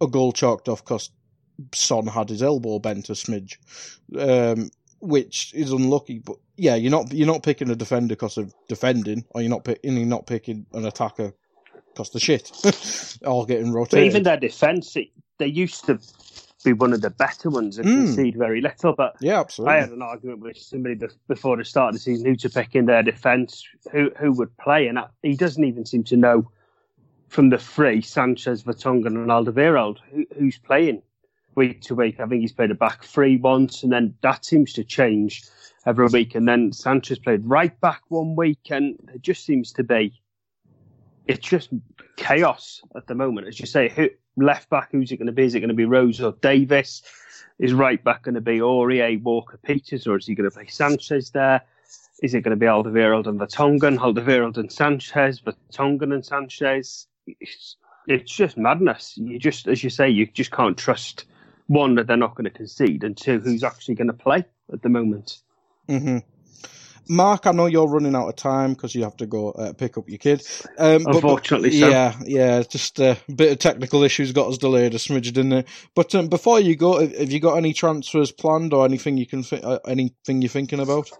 a 0.00 0.06
goal 0.06 0.32
chalked 0.32 0.68
off 0.68 0.84
because 0.84 1.10
Son 1.74 2.06
had 2.06 2.28
his 2.28 2.42
elbow 2.42 2.78
bent 2.78 3.10
a 3.10 3.12
smidge, 3.12 3.56
um, 4.18 4.70
which 5.00 5.52
is 5.54 5.72
unlucky. 5.72 6.18
But 6.18 6.36
yeah, 6.56 6.74
you're 6.74 6.90
not 6.90 7.12
you're 7.12 7.26
not 7.26 7.42
picking 7.42 7.70
a 7.70 7.76
defender 7.76 8.14
because 8.14 8.38
of 8.38 8.54
defending, 8.68 9.24
or 9.30 9.40
you're 9.42 9.50
not 9.50 9.64
picking 9.64 9.96
you're 9.96 10.06
not 10.06 10.26
picking 10.26 10.66
an 10.72 10.86
attacker 10.86 11.32
because 11.92 12.10
the 12.10 12.20
shit 12.20 12.50
all 13.26 13.46
getting 13.46 13.72
rotated. 13.72 13.98
But 13.98 14.06
even 14.06 14.22
their 14.22 14.36
defence, 14.36 14.96
they 15.38 15.46
used 15.46 15.86
to 15.86 15.98
be 16.64 16.72
one 16.72 16.92
of 16.92 17.00
the 17.00 17.10
better 17.10 17.50
ones 17.50 17.78
and 17.78 17.86
mm. 17.86 18.04
concede 18.04 18.36
very 18.36 18.60
little. 18.60 18.94
But 18.94 19.16
yeah, 19.20 19.40
absolutely. 19.40 19.74
I 19.74 19.80
had 19.80 19.90
an 19.90 20.02
argument 20.02 20.40
with 20.40 20.58
somebody 20.58 20.98
before 21.28 21.56
the 21.56 21.64
start 21.64 21.90
of 21.90 21.94
the 21.94 22.00
season 22.00 22.26
who 22.26 22.36
to 22.36 22.50
pick 22.50 22.74
in 22.74 22.86
their 22.86 23.02
defence, 23.02 23.66
who 23.90 24.10
who 24.18 24.32
would 24.32 24.56
play, 24.58 24.86
and 24.86 24.98
he 25.22 25.36
doesn't 25.36 25.64
even 25.64 25.86
seem 25.86 26.04
to 26.04 26.16
know 26.16 26.50
from 27.28 27.50
the 27.50 27.58
three 27.58 28.02
Sanchez, 28.02 28.64
Vertonghen, 28.64 29.06
and 29.06 29.28
Alderweireld 29.28 29.98
who, 30.10 30.26
who's 30.36 30.58
playing 30.58 31.02
week 31.54 31.80
to 31.82 31.94
week. 31.94 32.20
I 32.20 32.26
think 32.26 32.40
he's 32.40 32.52
played 32.52 32.70
a 32.70 32.74
back 32.74 33.04
three 33.04 33.36
once, 33.36 33.82
and 33.82 33.92
then 33.92 34.14
that 34.22 34.44
seems 34.44 34.72
to 34.74 34.84
change 34.84 35.44
every 35.86 36.06
week. 36.06 36.34
And 36.34 36.46
then 36.46 36.72
Sanchez 36.72 37.18
played 37.18 37.46
right 37.46 37.78
back 37.80 38.02
one 38.08 38.36
week, 38.36 38.70
and 38.70 38.96
it 39.14 39.22
just 39.22 39.44
seems 39.44 39.72
to 39.72 39.84
be 39.84 40.20
it's 41.26 41.46
just 41.46 41.70
chaos 42.16 42.82
at 42.96 43.06
the 43.06 43.14
moment. 43.14 43.46
As 43.46 43.60
you 43.60 43.66
say, 43.66 43.88
who, 43.88 44.08
left 44.40 44.68
back, 44.70 44.88
who's 44.92 45.12
it 45.12 45.16
going 45.16 45.26
to 45.26 45.32
be? 45.32 45.44
Is 45.44 45.54
it 45.54 45.60
going 45.60 45.68
to 45.68 45.74
be 45.74 45.84
Rose 45.84 46.20
or 46.20 46.32
Davis? 46.40 47.02
Is 47.58 47.74
right 47.74 48.02
back 48.02 48.22
going 48.22 48.34
to 48.34 48.40
be 48.40 48.58
Aurier, 48.58 49.22
Walker, 49.22 49.58
Peters, 49.62 50.06
or 50.06 50.16
is 50.16 50.26
he 50.26 50.34
going 50.34 50.48
to 50.48 50.54
play 50.54 50.66
Sanchez 50.66 51.30
there? 51.30 51.62
Is 52.22 52.34
it 52.34 52.42
going 52.42 52.56
to 52.56 52.60
be 52.60 52.66
Alderweireld 52.66 53.26
and 53.26 53.38
Vertonghen, 53.38 53.98
Alderweireld 53.98 54.56
and 54.56 54.70
Sanchez, 54.70 55.40
Vertonghen 55.40 56.14
and 56.14 56.24
Sanchez? 56.24 57.06
It's, 57.26 57.76
it's 58.06 58.30
just 58.30 58.56
madness. 58.56 59.16
You 59.16 59.38
just, 59.38 59.68
as 59.68 59.84
you 59.84 59.90
say, 59.90 60.08
you 60.08 60.26
just 60.26 60.50
can't 60.50 60.76
trust 60.76 61.26
one 61.66 61.94
that 61.94 62.06
they're 62.06 62.16
not 62.16 62.34
going 62.34 62.44
to 62.44 62.50
concede, 62.50 63.04
and 63.04 63.16
two, 63.16 63.40
who's 63.40 63.62
actually 63.62 63.94
going 63.94 64.08
to 64.08 64.12
play 64.12 64.44
at 64.72 64.82
the 64.82 64.88
moment. 64.88 65.38
Mm-hmm. 65.88 66.18
Mark, 67.08 67.46
I 67.46 67.52
know 67.52 67.66
you're 67.66 67.88
running 67.88 68.14
out 68.14 68.28
of 68.28 68.36
time 68.36 68.74
because 68.74 68.94
you 68.94 69.02
have 69.02 69.16
to 69.16 69.26
go 69.26 69.50
uh, 69.50 69.72
pick 69.72 69.98
up 69.98 70.08
your 70.08 70.18
kid. 70.18 70.42
Um, 70.78 71.06
Unfortunately, 71.06 71.70
but, 71.80 71.86
but, 71.86 71.90
yeah, 71.90 72.14
yeah, 72.24 72.62
just 72.62 73.00
a 73.00 73.16
bit 73.34 73.52
of 73.52 73.58
technical 73.58 74.02
issues 74.02 74.32
got 74.32 74.48
us 74.48 74.58
delayed 74.58 74.94
a 74.94 74.98
smidge, 74.98 75.24
didn't 75.24 75.52
it? 75.52 75.68
But 75.94 76.14
um, 76.14 76.28
before 76.28 76.60
you 76.60 76.76
go, 76.76 77.00
have 77.00 77.32
you 77.32 77.40
got 77.40 77.56
any 77.56 77.72
transfers 77.72 78.30
planned 78.30 78.72
or 78.72 78.84
anything 78.84 79.16
you 79.16 79.26
can 79.26 79.42
th- 79.42 79.62
uh, 79.62 79.80
anything 79.86 80.42
you're 80.42 80.48
thinking 80.48 80.80
about? 80.80 81.10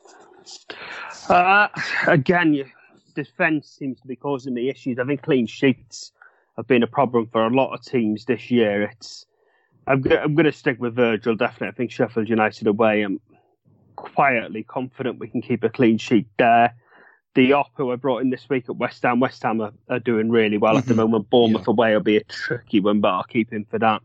Uh, 1.29 1.69
again, 2.07 2.55
you, 2.55 2.67
defence 3.15 3.77
seems 3.79 4.01
to 4.01 4.07
be 4.07 4.17
causing 4.17 4.55
me 4.55 4.69
issues. 4.69 4.99
I 4.99 5.05
think 5.05 5.23
clean 5.23 5.47
sheets 5.47 6.13
have 6.57 6.67
been 6.67 6.83
a 6.83 6.89
problem 6.89 7.27
for 7.27 7.47
a 7.47 7.51
lot 7.51 7.75
of 7.75 7.85
teams 7.85 8.25
this 8.25 8.51
year. 8.51 8.83
It's 8.83 9.27
I'm, 9.87 10.05
I'm 10.13 10.35
going 10.35 10.45
to 10.45 10.53
stick 10.53 10.81
with 10.81 10.95
Virgil 10.95 11.35
definitely. 11.35 11.69
I 11.69 11.73
think 11.73 11.91
Sheffield 11.91 12.29
United 12.29 12.67
away. 12.67 13.03
I'm 13.03 13.21
quietly 14.03 14.63
confident 14.63 15.19
we 15.19 15.29
can 15.29 15.43
keep 15.43 15.65
a 15.65 15.69
clean 15.69 15.99
sheet 15.99 16.27
there. 16.39 16.75
The 17.35 17.53
op 17.53 17.71
who 17.77 17.93
I 17.93 17.97
brought 17.97 18.23
in 18.23 18.31
this 18.31 18.49
week 18.49 18.69
at 18.69 18.77
West 18.77 19.03
Ham, 19.03 19.21
West 19.21 19.43
Ham 19.43 19.61
are, 19.61 19.73
are 19.89 20.01
doing 20.01 20.31
really 20.31 20.59
well 20.59 20.73
mm-hmm. 20.73 20.79
at 20.79 20.87
the 20.87 20.95
mm-hmm. 20.95 21.03
moment. 21.03 21.31
Bournemouth 21.31 21.65
yeah. 21.67 21.73
away 21.73 21.93
will 21.93 22.01
be 22.01 22.17
a 22.17 22.25
tricky 22.25 22.81
one, 22.81 23.01
but 23.01 23.09
I'll 23.09 23.25
keep 23.25 23.53
him 23.53 23.65
for 23.71 23.79
that. 23.79 24.03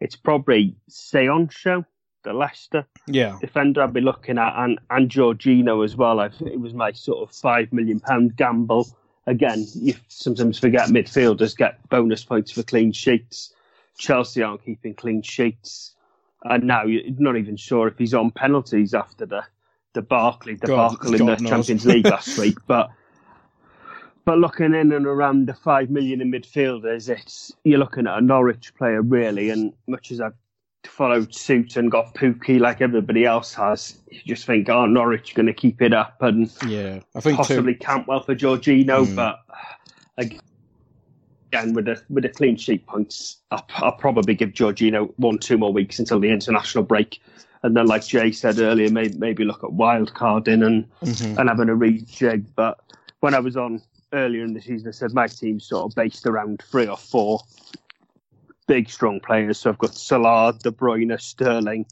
It's 0.00 0.16
probably 0.16 0.76
Söyüncü, 0.90 1.84
the 2.24 2.32
Leicester 2.32 2.86
yeah. 3.06 3.38
defender 3.40 3.82
I'd 3.82 3.92
be 3.92 4.00
looking 4.00 4.38
at, 4.38 4.54
and, 4.56 4.78
and 4.90 5.08
Jorginho 5.10 5.84
as 5.84 5.96
well. 5.96 6.20
I, 6.20 6.26
it 6.26 6.60
was 6.60 6.74
my 6.74 6.92
sort 6.92 7.28
of 7.28 7.34
five 7.34 7.72
million 7.72 8.00
pound 8.00 8.36
gamble. 8.36 8.86
Again, 9.26 9.66
you 9.74 9.94
sometimes 10.08 10.58
forget 10.58 10.88
midfielders 10.88 11.56
get 11.56 11.86
bonus 11.88 12.24
points 12.24 12.50
for 12.50 12.62
clean 12.62 12.92
sheets. 12.92 13.52
Chelsea 13.98 14.42
aren't 14.42 14.64
keeping 14.64 14.94
clean 14.94 15.22
sheets 15.22 15.94
and 16.44 16.64
now 16.64 16.84
you're 16.84 17.02
not 17.18 17.36
even 17.36 17.56
sure 17.56 17.88
if 17.88 17.98
he's 17.98 18.14
on 18.14 18.30
penalties 18.30 18.94
after 18.94 19.26
the 19.26 19.42
the 19.94 20.02
Barkley 20.02 20.54
debacle 20.54 21.14
in 21.14 21.26
God 21.26 21.38
the 21.38 21.42
knows. 21.42 21.50
Champions 21.50 21.86
League 21.86 22.06
last 22.06 22.38
week. 22.38 22.58
But 22.66 22.90
but 24.24 24.38
looking 24.38 24.74
in 24.74 24.92
and 24.92 25.06
around 25.06 25.46
the 25.46 25.54
five 25.54 25.90
million 25.90 26.20
in 26.20 26.30
midfielders, 26.30 27.08
it's 27.08 27.52
you're 27.64 27.78
looking 27.78 28.06
at 28.06 28.18
a 28.18 28.20
Norwich 28.20 28.74
player 28.74 29.02
really. 29.02 29.50
And 29.50 29.72
much 29.86 30.12
as 30.12 30.20
I've 30.20 30.34
followed 30.84 31.34
suit 31.34 31.76
and 31.76 31.90
got 31.90 32.14
Pukki 32.14 32.60
like 32.60 32.80
everybody 32.80 33.24
else 33.24 33.54
has, 33.54 33.98
you 34.10 34.20
just 34.26 34.44
think, 34.44 34.68
oh, 34.68 34.86
Norwich 34.86 35.34
going 35.34 35.46
to 35.46 35.54
keep 35.54 35.80
it 35.80 35.92
up 35.92 36.20
and 36.22 36.52
yeah, 36.66 37.00
I 37.14 37.20
think 37.20 37.38
possibly 37.38 37.74
too. 37.74 37.80
Cantwell 37.80 38.22
for 38.22 38.34
Jorginho, 38.34 39.06
mm. 39.06 39.16
but 39.16 39.40
again, 40.16 40.40
again 41.48 41.72
with 41.72 41.88
a 41.88 42.00
with 42.08 42.24
the 42.24 42.28
clean 42.28 42.56
sheet 42.56 42.86
points, 42.86 43.38
I'll, 43.50 43.66
I'll, 43.76 43.92
probably 43.92 44.34
give 44.34 44.50
Jorginho 44.50 45.12
one 45.16 45.38
two 45.38 45.58
more 45.58 45.72
weeks 45.72 45.98
until 45.98 46.20
the 46.20 46.30
international 46.30 46.84
break, 46.84 47.20
and 47.62 47.76
then 47.76 47.86
like 47.86 48.06
Jay 48.06 48.32
said 48.32 48.58
earlier, 48.58 48.90
maybe 48.90 49.16
maybe 49.18 49.44
look 49.44 49.64
at 49.64 49.72
wild 49.72 50.14
carding 50.14 50.62
and 50.62 50.86
mm-hmm. 51.00 51.38
and 51.38 51.48
having 51.48 51.68
a 51.68 51.74
rejig. 51.74 52.44
But 52.54 52.78
when 53.20 53.34
I 53.34 53.40
was 53.40 53.56
on 53.56 53.82
earlier 54.12 54.44
in 54.44 54.54
the 54.54 54.60
season, 54.60 54.88
I 54.88 54.92
said 54.92 55.12
my 55.12 55.26
team's 55.26 55.66
sort 55.66 55.90
of 55.90 55.96
based 55.96 56.26
around 56.26 56.62
three 56.62 56.86
or 56.86 56.96
four 56.96 57.40
big 58.66 58.88
strong 58.90 59.20
players. 59.20 59.58
So 59.58 59.70
I've 59.70 59.78
got 59.78 59.94
Salah, 59.94 60.52
De 60.62 60.70
Bruyne, 60.70 61.18
Sterling, 61.20 61.86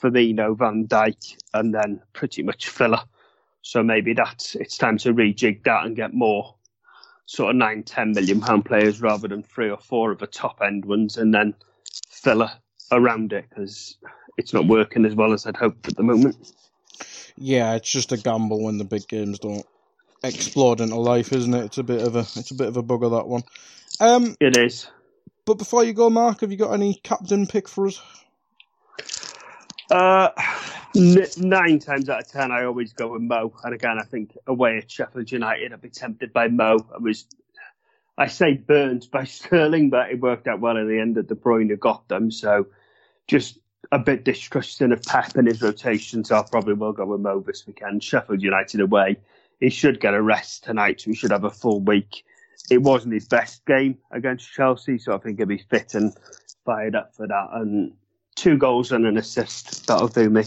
Firmino, 0.00 0.56
Van 0.56 0.86
Dijk, 0.86 1.36
and 1.54 1.74
then 1.74 2.00
pretty 2.12 2.42
much 2.42 2.68
filler. 2.68 3.02
So 3.60 3.82
maybe 3.82 4.12
that's 4.14 4.56
it's 4.56 4.76
time 4.76 4.98
to 4.98 5.14
rejig 5.14 5.62
that 5.64 5.84
and 5.84 5.94
get 5.94 6.14
more 6.14 6.54
sort 7.32 7.50
of 7.50 7.56
nine, 7.56 7.82
ten 7.82 8.12
million 8.12 8.40
pound 8.40 8.66
players 8.66 9.00
rather 9.00 9.26
than 9.26 9.42
three 9.42 9.70
or 9.70 9.78
four 9.78 10.12
of 10.12 10.18
the 10.18 10.26
top 10.26 10.60
end 10.62 10.84
ones, 10.84 11.16
and 11.16 11.32
then 11.32 11.54
fill 12.10 12.46
around 12.90 13.32
it 13.32 13.46
because 13.48 13.96
it's 14.36 14.52
not 14.52 14.66
working 14.66 15.06
as 15.06 15.14
well 15.14 15.32
as 15.32 15.46
I'd 15.46 15.56
hoped 15.56 15.88
at 15.88 15.96
the 15.96 16.02
moment. 16.02 16.36
Yeah, 17.38 17.74
it's 17.74 17.90
just 17.90 18.12
a 18.12 18.18
gamble 18.18 18.62
when 18.62 18.76
the 18.76 18.84
big 18.84 19.08
games 19.08 19.38
don't 19.38 19.64
explode 20.22 20.82
into 20.82 20.96
life, 20.96 21.32
isn't 21.32 21.54
it? 21.54 21.64
It's 21.64 21.78
a 21.78 21.82
bit 21.82 22.02
of 22.02 22.16
a 22.16 22.20
it's 22.20 22.50
a 22.50 22.54
bit 22.54 22.68
of 22.68 22.76
a 22.76 22.82
bugger 22.82 23.10
that 23.16 23.26
one. 23.26 23.44
Um, 23.98 24.36
it 24.38 24.58
is. 24.58 24.88
But 25.46 25.54
before 25.54 25.84
you 25.84 25.94
go, 25.94 26.10
Mark, 26.10 26.42
have 26.42 26.52
you 26.52 26.58
got 26.58 26.74
any 26.74 27.00
captain 27.02 27.46
pick 27.46 27.66
for 27.66 27.86
us? 27.86 28.00
Uh, 29.92 30.30
nine 31.36 31.78
times 31.78 32.08
out 32.08 32.22
of 32.22 32.28
ten, 32.28 32.50
I 32.50 32.64
always 32.64 32.94
go 32.94 33.08
with 33.08 33.20
Mo. 33.20 33.52
And 33.62 33.74
again, 33.74 33.98
I 34.00 34.04
think 34.04 34.38
away 34.46 34.78
at 34.78 34.90
Sheffield 34.90 35.30
United, 35.30 35.70
I'd 35.70 35.82
be 35.82 35.90
tempted 35.90 36.32
by 36.32 36.48
Mo. 36.48 36.78
I 36.94 36.96
was, 36.96 37.26
I 38.16 38.26
say 38.26 38.54
burnt 38.54 39.10
by 39.10 39.24
Sterling, 39.26 39.90
but 39.90 40.10
it 40.10 40.18
worked 40.18 40.48
out 40.48 40.60
well 40.60 40.78
at 40.78 40.86
the 40.86 40.98
end 40.98 41.16
that 41.16 41.28
De 41.28 41.34
Bruyne 41.34 41.78
got 41.78 42.08
them. 42.08 42.30
So 42.30 42.68
just 43.28 43.58
a 43.90 43.98
bit 43.98 44.24
distrusting 44.24 44.92
of 44.92 45.02
Pep 45.02 45.36
and 45.36 45.46
his 45.46 45.60
rotation. 45.60 46.24
So 46.24 46.36
I 46.36 46.42
probably 46.50 46.72
will 46.72 46.92
go 46.92 47.04
with 47.04 47.20
Mo 47.20 47.40
this 47.40 47.66
weekend. 47.66 48.02
Sheffield 48.02 48.40
United 48.40 48.80
away. 48.80 49.18
He 49.60 49.68
should 49.68 50.00
get 50.00 50.14
a 50.14 50.22
rest 50.22 50.64
tonight. 50.64 51.02
So 51.02 51.10
he 51.10 51.16
should 51.16 51.32
have 51.32 51.44
a 51.44 51.50
full 51.50 51.80
week. 51.80 52.24
It 52.70 52.78
wasn't 52.78 53.12
his 53.12 53.28
best 53.28 53.66
game 53.66 53.98
against 54.10 54.50
Chelsea, 54.50 54.96
so 54.96 55.14
I 55.14 55.18
think 55.18 55.36
he'll 55.36 55.46
be 55.46 55.58
fit 55.58 55.94
and 55.94 56.16
fired 56.64 56.94
up 56.94 57.14
for 57.14 57.26
that. 57.26 57.48
And 57.52 57.92
two 58.34 58.56
goals 58.56 58.92
and 58.92 59.06
an 59.06 59.16
assist. 59.16 59.86
That'll 59.86 60.08
do 60.08 60.30
me. 60.30 60.44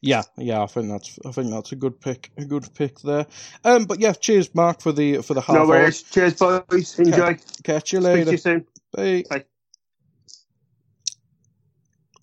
Yeah, 0.00 0.22
yeah, 0.36 0.62
I 0.62 0.66
think 0.66 0.88
that's 0.88 1.18
I 1.26 1.32
think 1.32 1.50
that's 1.50 1.72
a 1.72 1.76
good 1.76 2.00
pick, 2.00 2.30
a 2.36 2.44
good 2.44 2.68
pick 2.74 3.00
there. 3.00 3.26
Um, 3.64 3.84
but 3.84 3.98
yeah, 3.98 4.12
cheers, 4.12 4.54
Mark, 4.54 4.80
for 4.80 4.92
the 4.92 5.22
for 5.22 5.34
the 5.34 5.40
half. 5.40 5.56
No 5.56 5.66
worries. 5.66 6.04
Hour. 6.04 6.12
Cheers, 6.12 6.34
boys. 6.34 6.98
Enjoy. 7.00 7.34
Catch, 7.34 7.62
catch 7.64 7.92
you 7.92 8.00
later. 8.00 8.22
Speak 8.22 8.26
to 8.26 8.32
you 8.32 8.38
soon. 8.38 8.66
Bye. 8.92 9.24
Bye. 9.28 9.44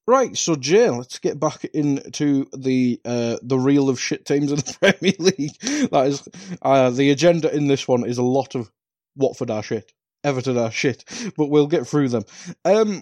Right, 0.07 0.37
so 0.37 0.55
Jay, 0.55 0.87
let's 0.91 1.17
get 1.17 1.39
back 1.39 1.65
into 1.65 2.45
the 2.55 3.01
uh, 3.03 3.37
the 3.41 3.57
reel 3.57 3.89
of 3.89 3.99
shit 3.99 4.23
teams 4.23 4.51
in 4.51 4.57
the 4.57 4.77
Premier 4.79 5.15
League. 5.17 5.89
That 5.89 6.07
is 6.07 6.27
uh, 6.61 6.91
the 6.91 7.09
agenda 7.09 7.53
in 7.53 7.67
this 7.67 7.87
one 7.87 8.05
is 8.05 8.19
a 8.19 8.23
lot 8.23 8.53
of 8.53 8.71
Watford 9.15 9.49
are 9.49 9.63
shit, 9.63 9.91
Everton 10.23 10.59
are 10.59 10.69
shit, 10.69 11.03
but 11.35 11.49
we'll 11.49 11.65
get 11.65 11.87
through 11.87 12.09
them. 12.09 12.23
Um, 12.63 13.01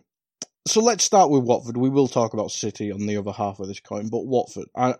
so 0.67 0.81
let's 0.81 1.03
start 1.03 1.29
with 1.29 1.43
Watford. 1.43 1.77
We 1.77 1.89
will 1.89 2.07
talk 2.07 2.33
about 2.33 2.51
City 2.51 2.91
on 2.91 3.05
the 3.05 3.17
other 3.17 3.31
half 3.31 3.59
of 3.59 3.67
this 3.67 3.79
coin, 3.79 4.09
but 4.09 4.25
Watford. 4.25 4.67
I, 4.75 4.95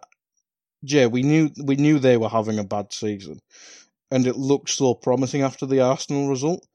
Jay, 0.84 1.08
we 1.08 1.24
knew 1.24 1.52
we 1.64 1.76
knew 1.76 2.00
they 2.00 2.18
were 2.18 2.30
having 2.30 2.60
a 2.60 2.64
bad 2.64 2.94
season, 2.94 3.40
and 4.12 4.28
it 4.28 4.36
looked 4.38 4.70
so 4.70 4.94
promising 4.94 5.42
after 5.42 5.66
the 5.66 5.82
Arsenal 5.82 6.30
result. 6.30 6.66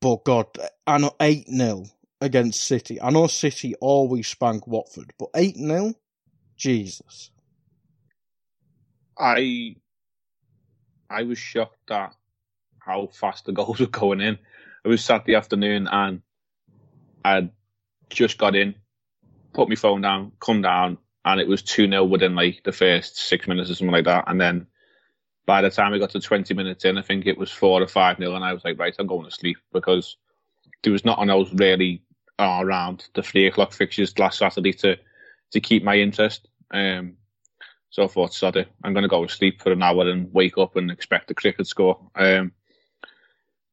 But 0.00 0.24
God, 0.24 0.46
I 0.86 0.98
know 0.98 1.14
eight 1.20 1.48
0 1.48 1.84
against 2.20 2.62
City. 2.64 3.00
I 3.00 3.10
know 3.10 3.26
City 3.26 3.74
always 3.80 4.28
spank 4.28 4.66
Watford, 4.66 5.12
but 5.18 5.30
eight 5.34 5.56
0 5.56 5.94
Jesus. 6.56 7.30
I 9.18 9.76
I 11.10 11.22
was 11.24 11.38
shocked 11.38 11.90
at 11.90 12.14
how 12.78 13.08
fast 13.08 13.46
the 13.46 13.52
goals 13.54 13.80
were 13.80 13.86
going 13.86 14.20
in. 14.20 14.38
It 14.84 14.88
was 14.88 15.04
Saturday 15.04 15.34
afternoon 15.34 15.88
and 15.90 16.22
I'd 17.24 17.50
just 18.10 18.38
got 18.38 18.54
in, 18.54 18.74
put 19.52 19.68
my 19.68 19.74
phone 19.74 20.00
down, 20.00 20.32
come 20.40 20.62
down, 20.62 20.98
and 21.24 21.40
it 21.40 21.48
was 21.48 21.62
2 21.62 21.88
0 21.88 22.04
within 22.04 22.34
like 22.34 22.62
the 22.64 22.72
first 22.72 23.16
six 23.16 23.46
minutes 23.46 23.70
or 23.70 23.74
something 23.74 23.92
like 23.92 24.04
that. 24.04 24.24
And 24.26 24.40
then 24.40 24.66
by 25.46 25.62
the 25.62 25.70
time 25.70 25.92
we 25.92 25.98
got 25.98 26.10
to 26.10 26.20
20 26.20 26.54
minutes 26.54 26.84
in, 26.84 26.98
I 26.98 27.02
think 27.02 27.26
it 27.26 27.38
was 27.38 27.50
4 27.50 27.82
or 27.82 27.86
5 27.86 28.18
0. 28.18 28.34
And 28.34 28.44
I 28.44 28.52
was 28.52 28.64
like, 28.64 28.78
right, 28.78 28.94
I'm 28.98 29.06
going 29.06 29.24
to 29.24 29.30
sleep 29.30 29.58
because 29.72 30.16
there 30.82 30.92
was 30.92 31.04
nothing 31.04 31.30
else 31.30 31.50
really 31.52 32.02
around 32.38 33.08
the 33.14 33.22
three 33.22 33.46
o'clock 33.46 33.72
fixtures 33.72 34.16
last 34.18 34.38
Saturday 34.38 34.72
to, 34.72 34.96
to 35.52 35.60
keep 35.60 35.82
my 35.82 35.96
interest. 35.96 36.48
Um, 36.70 37.14
so 37.90 38.04
I 38.04 38.06
thought, 38.06 38.34
sod 38.34 38.56
it, 38.56 38.68
I'm 38.84 38.92
going 38.92 39.02
to 39.02 39.08
go 39.08 39.24
to 39.24 39.32
sleep 39.32 39.62
for 39.62 39.72
an 39.72 39.82
hour 39.82 40.08
and 40.08 40.32
wake 40.32 40.58
up 40.58 40.76
and 40.76 40.90
expect 40.90 41.30
a 41.30 41.34
cricket 41.34 41.66
score. 41.66 42.10
Um, 42.14 42.52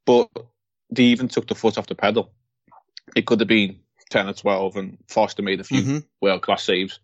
but 0.05 0.29
they 0.89 1.03
even 1.03 1.27
took 1.27 1.47
the 1.47 1.55
foot 1.55 1.77
off 1.77 1.87
the 1.87 1.95
pedal. 1.95 2.31
It 3.15 3.25
could 3.25 3.39
have 3.41 3.49
been 3.49 3.79
10 4.15 4.29
or 4.29 4.33
12 4.33 4.77
and 4.77 4.97
Foster 5.09 5.43
made 5.43 5.59
a 5.59 5.65
few 5.65 5.81
Mhm. 5.81 6.05
world 6.21 6.41
class 6.41 6.63
saves. 6.63 6.99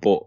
But 0.00 0.26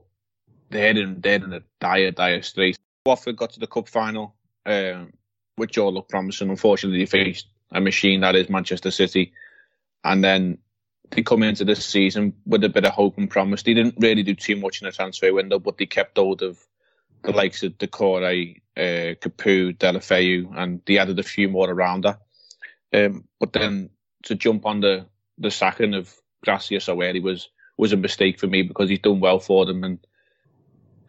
they're 0.69 0.97
in, 0.97 1.19
they're 1.19 1.43
in 1.43 1.51
a 1.51 1.61
dire, 1.81 2.11
dire 2.11 2.41
state. 2.41 2.77
Watford 3.05 3.35
got 3.35 3.51
to 3.51 3.59
the 3.59 3.67
cup 3.67 3.89
final, 3.89 4.33
um, 4.65 5.11
which 5.57 5.77
all 5.77 5.93
looked 5.93 6.09
promising. 6.09 6.49
Unfortunately, 6.49 6.99
they 6.99 7.05
faced 7.05 7.47
a 7.71 7.81
machine 7.81 8.21
that 8.21 8.33
is 8.33 8.49
Manchester 8.49 8.91
City. 8.91 9.33
And 10.05 10.23
then 10.23 10.57
they 11.11 11.21
come 11.21 11.43
into 11.43 11.65
this 11.65 11.85
season 11.85 12.33
with 12.45 12.63
a 12.63 12.69
bit 12.69 12.85
of 12.85 12.93
hope 12.93 13.17
and 13.17 13.29
promise. 13.29 13.63
They 13.63 13.73
didn't 13.73 13.95
really 13.97 14.23
do 14.23 14.35
too 14.35 14.55
much 14.55 14.81
in 14.81 14.85
the 14.85 14.91
transfer 14.93 15.33
window, 15.33 15.59
but 15.59 15.77
they 15.77 15.85
kept 15.85 16.17
hold 16.17 16.43
of 16.43 16.65
the 17.23 17.33
likes 17.33 17.61
of 17.61 17.77
Doucouré, 17.77 18.61
uh, 18.77 19.15
Capoue, 19.19 19.77
Deulofeu, 19.77 20.49
and 20.55 20.81
they 20.85 20.97
added 20.97 21.19
a 21.19 21.23
few 21.23 21.49
more 21.49 21.69
around 21.69 22.05
that. 22.05 22.21
Um, 22.93 23.27
but 23.37 23.51
then 23.51 23.89
to 24.23 24.35
jump 24.35 24.65
on 24.65 24.79
the, 24.79 25.07
the 25.43 25.51
sacking 25.51 25.93
of 25.93 26.13
Gracia 26.43 26.79
so 26.79 27.01
early 27.01 27.19
was 27.19 27.49
was 27.77 27.93
a 27.93 27.97
mistake 27.97 28.39
for 28.39 28.47
me 28.47 28.63
because 28.63 28.89
he's 28.89 28.99
done 28.99 29.19
well 29.19 29.39
for 29.39 29.65
them 29.65 29.83
and 29.83 29.99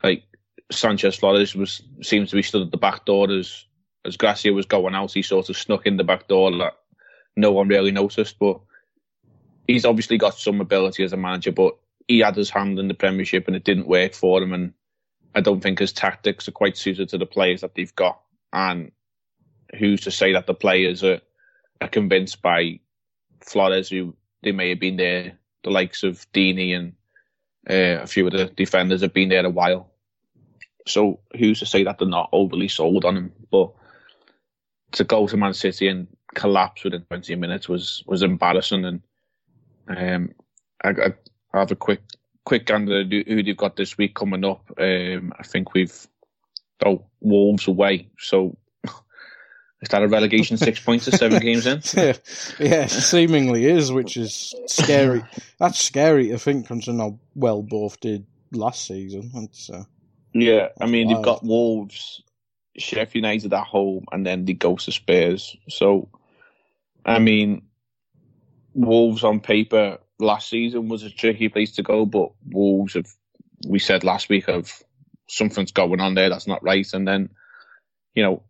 like 0.02 0.24
Sanchez 0.70 1.16
Flores 1.16 1.54
was 1.54 1.82
seems 2.02 2.30
to 2.30 2.36
be 2.36 2.42
stood 2.42 2.62
at 2.62 2.70
the 2.70 2.76
back 2.76 3.04
door 3.04 3.30
as 3.30 3.64
as 4.04 4.16
Gracia 4.16 4.52
was 4.52 4.66
going 4.66 4.94
out. 4.94 5.12
He 5.12 5.22
sort 5.22 5.48
of 5.48 5.56
snuck 5.56 5.86
in 5.86 5.96
the 5.96 6.04
back 6.04 6.28
door 6.28 6.50
that 6.58 6.74
no 7.36 7.52
one 7.52 7.68
really 7.68 7.90
noticed, 7.90 8.38
but 8.38 8.60
he's 9.66 9.84
obviously 9.84 10.18
got 10.18 10.34
some 10.34 10.60
ability 10.60 11.02
as 11.04 11.12
a 11.12 11.16
manager, 11.16 11.52
but 11.52 11.76
he 12.06 12.18
had 12.18 12.36
his 12.36 12.50
hand 12.50 12.78
in 12.78 12.88
the 12.88 12.94
Premiership 12.94 13.46
and 13.46 13.56
it 13.56 13.64
didn't 13.64 13.88
work 13.88 14.12
for 14.12 14.42
him. 14.42 14.52
And 14.52 14.74
I 15.34 15.40
don't 15.40 15.62
think 15.62 15.78
his 15.78 15.92
tactics 15.92 16.48
are 16.48 16.52
quite 16.52 16.76
suited 16.76 17.08
to 17.08 17.18
the 17.18 17.26
players 17.26 17.62
that 17.62 17.74
they've 17.74 17.94
got. 17.96 18.20
And 18.52 18.92
who's 19.78 20.02
to 20.02 20.10
say 20.10 20.32
that 20.34 20.46
the 20.46 20.54
players 20.54 21.02
are, 21.02 21.20
are 21.80 21.88
convinced 21.88 22.42
by 22.42 22.80
Flores, 23.40 23.88
who 23.88 24.14
they 24.44 24.52
may 24.52 24.68
have 24.70 24.80
been 24.80 24.96
there, 24.96 25.38
the 25.64 25.70
likes 25.70 26.02
of 26.02 26.30
Deeney 26.32 26.76
and 26.76 26.92
uh, 27.68 28.02
a 28.02 28.06
few 28.06 28.26
of 28.26 28.32
the 28.32 28.46
defenders 28.46 29.00
have 29.00 29.14
been 29.14 29.30
there 29.30 29.44
a 29.44 29.50
while. 29.50 29.90
So 30.86 31.20
who's 31.36 31.60
to 31.60 31.66
say 31.66 31.82
that 31.84 31.98
they're 31.98 32.06
not 32.06 32.28
overly 32.32 32.68
sold 32.68 33.04
on 33.04 33.16
him? 33.16 33.32
But 33.50 33.72
to 34.92 35.04
go 35.04 35.26
to 35.26 35.36
Man 35.36 35.54
City 35.54 35.88
and 35.88 36.06
collapse 36.34 36.84
within 36.84 37.02
20 37.02 37.34
minutes 37.36 37.68
was 37.68 38.02
was 38.06 38.22
embarrassing. 38.22 38.84
And 38.84 39.02
um, 39.88 40.34
I, 40.84 40.90
I 41.54 41.58
have 41.58 41.70
a 41.70 41.76
quick 41.76 42.02
quick 42.44 42.66
gander 42.66 43.04
who 43.04 43.42
they've 43.42 43.56
got 43.56 43.76
this 43.76 43.96
week 43.96 44.14
coming 44.14 44.44
up. 44.44 44.70
Um, 44.78 45.32
I 45.38 45.42
think 45.42 45.72
we've 45.72 46.06
oh 46.84 47.06
Wolves 47.20 47.66
away. 47.66 48.10
So 48.18 48.56
is 49.84 49.90
that 49.90 50.02
a 50.02 50.08
relegation 50.08 50.56
six 50.56 50.80
points 50.80 51.06
or 51.08 51.12
seven 51.12 51.40
games 51.42 51.66
in? 51.66 51.82
yeah, 51.94 52.12
yeah, 52.58 52.86
seemingly 52.86 53.64
is, 53.66 53.92
which 53.92 54.16
is 54.16 54.54
scary. 54.66 55.22
That's 55.58 55.78
scary 55.78 56.28
to 56.28 56.38
think, 56.38 56.66
considering 56.66 57.00
how 57.00 57.18
well 57.34 57.62
both 57.62 58.00
did 58.00 58.26
last 58.52 58.86
season. 58.86 59.30
It's, 59.34 59.70
uh, 59.70 59.84
Yeah, 60.32 60.68
I 60.80 60.86
mean 60.86 61.08
Wow. 61.08 61.14
they've 61.14 61.24
got 61.24 61.44
Wolves, 61.44 62.22
Sheffield 62.76 63.14
United 63.24 63.52
at 63.52 63.64
home, 63.66 64.04
and 64.12 64.26
then 64.26 64.44
they 64.44 64.52
go 64.54 64.76
to 64.76 64.92
Spurs. 64.92 65.56
So, 65.68 66.08
I 67.04 67.18
mean, 67.18 67.62
Wolves 68.74 69.22
on 69.24 69.40
paper 69.40 69.98
last 70.18 70.48
season 70.48 70.88
was 70.88 71.02
a 71.02 71.10
tricky 71.10 71.48
place 71.48 71.72
to 71.72 71.82
go, 71.82 72.06
but 72.06 72.30
Wolves 72.50 72.94
have 72.94 73.06
we 73.68 73.78
said 73.78 74.04
last 74.04 74.28
week 74.28 74.48
of 74.48 74.82
something's 75.28 75.72
going 75.72 76.00
on 76.00 76.14
there 76.14 76.28
that's 76.28 76.46
not 76.46 76.62
right, 76.62 76.86
and 76.92 77.06
then 77.06 77.30
you 78.14 78.22
know 78.22 78.42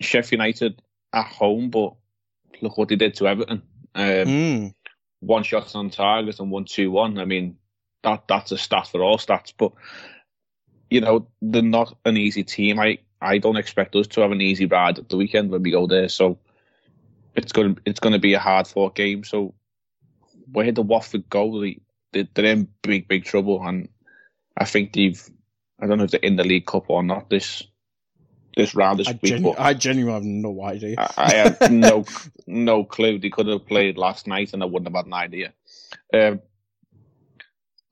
Sheffield 0.00 0.40
United 0.40 0.82
at 1.12 1.26
home, 1.26 1.70
but 1.70 1.94
look 2.60 2.76
what 2.76 2.88
they 2.88 2.96
did 2.96 3.14
to 3.14 3.28
Everton. 3.28 3.62
Um, 3.94 4.04
mm, 4.04 4.74
one 5.20 5.42
shot 5.42 5.74
on 5.74 5.90
target 5.90 6.38
and 6.40 6.50
one 6.50 6.64
two 6.64 6.90
one. 6.90 7.18
I 7.18 7.24
mean, 7.24 7.56
that 8.02 8.24
that's 8.28 8.52
a 8.52 8.58
stat 8.58 8.88
for 8.88 9.02
all 9.02 9.18
stats. 9.18 9.52
But 9.56 9.72
you 10.90 11.00
know, 11.00 11.28
they're 11.42 11.62
not 11.62 11.96
an 12.04 12.16
easy 12.16 12.44
team. 12.44 12.78
I 12.78 12.98
I 13.20 13.38
don't 13.38 13.56
expect 13.56 13.96
us 13.96 14.06
to 14.08 14.20
have 14.20 14.32
an 14.32 14.40
easy 14.40 14.66
ride 14.66 14.98
at 14.98 15.08
the 15.08 15.16
weekend 15.16 15.50
when 15.50 15.62
we 15.62 15.70
go 15.70 15.86
there. 15.86 16.08
So 16.08 16.38
it's 17.34 17.52
going 17.52 17.74
to 17.74 17.82
it's 17.84 18.00
going 18.00 18.12
to 18.12 18.18
be 18.18 18.34
a 18.34 18.38
hard 18.38 18.66
fought 18.66 18.94
game. 18.94 19.24
So 19.24 19.54
where 20.52 20.70
the 20.72 20.82
Watford 20.82 21.28
go, 21.28 21.60
they 21.60 21.80
they're 22.12 22.44
in 22.44 22.68
big 22.82 23.08
big 23.08 23.24
trouble, 23.24 23.62
and 23.66 23.88
I 24.56 24.64
think 24.64 24.92
they've 24.92 25.22
I 25.80 25.86
don't 25.86 25.98
know 25.98 26.04
if 26.04 26.10
they're 26.10 26.20
in 26.20 26.36
the 26.36 26.44
League 26.44 26.66
Cup 26.66 26.88
or 26.88 27.02
not 27.02 27.30
this 27.30 27.62
this 28.56 28.74
round 28.74 28.98
this 28.98 29.08
I, 29.08 29.12
week. 29.12 29.22
genu- 29.22 29.52
but 29.52 29.60
I 29.60 29.74
genuinely 29.74 30.14
have 30.14 30.24
no 30.24 30.62
idea. 30.64 30.94
I, 30.98 31.12
I 31.18 31.34
had 31.34 31.70
no 31.72 32.04
no 32.46 32.84
clue. 32.84 33.18
They 33.18 33.30
could 33.30 33.46
have 33.48 33.66
played 33.66 33.98
last 33.98 34.26
night, 34.26 34.52
and 34.54 34.62
I 34.62 34.66
wouldn't 34.66 34.88
have 34.88 34.96
had 34.96 35.06
an 35.06 35.12
idea. 35.14 35.52
Um, 36.12 36.40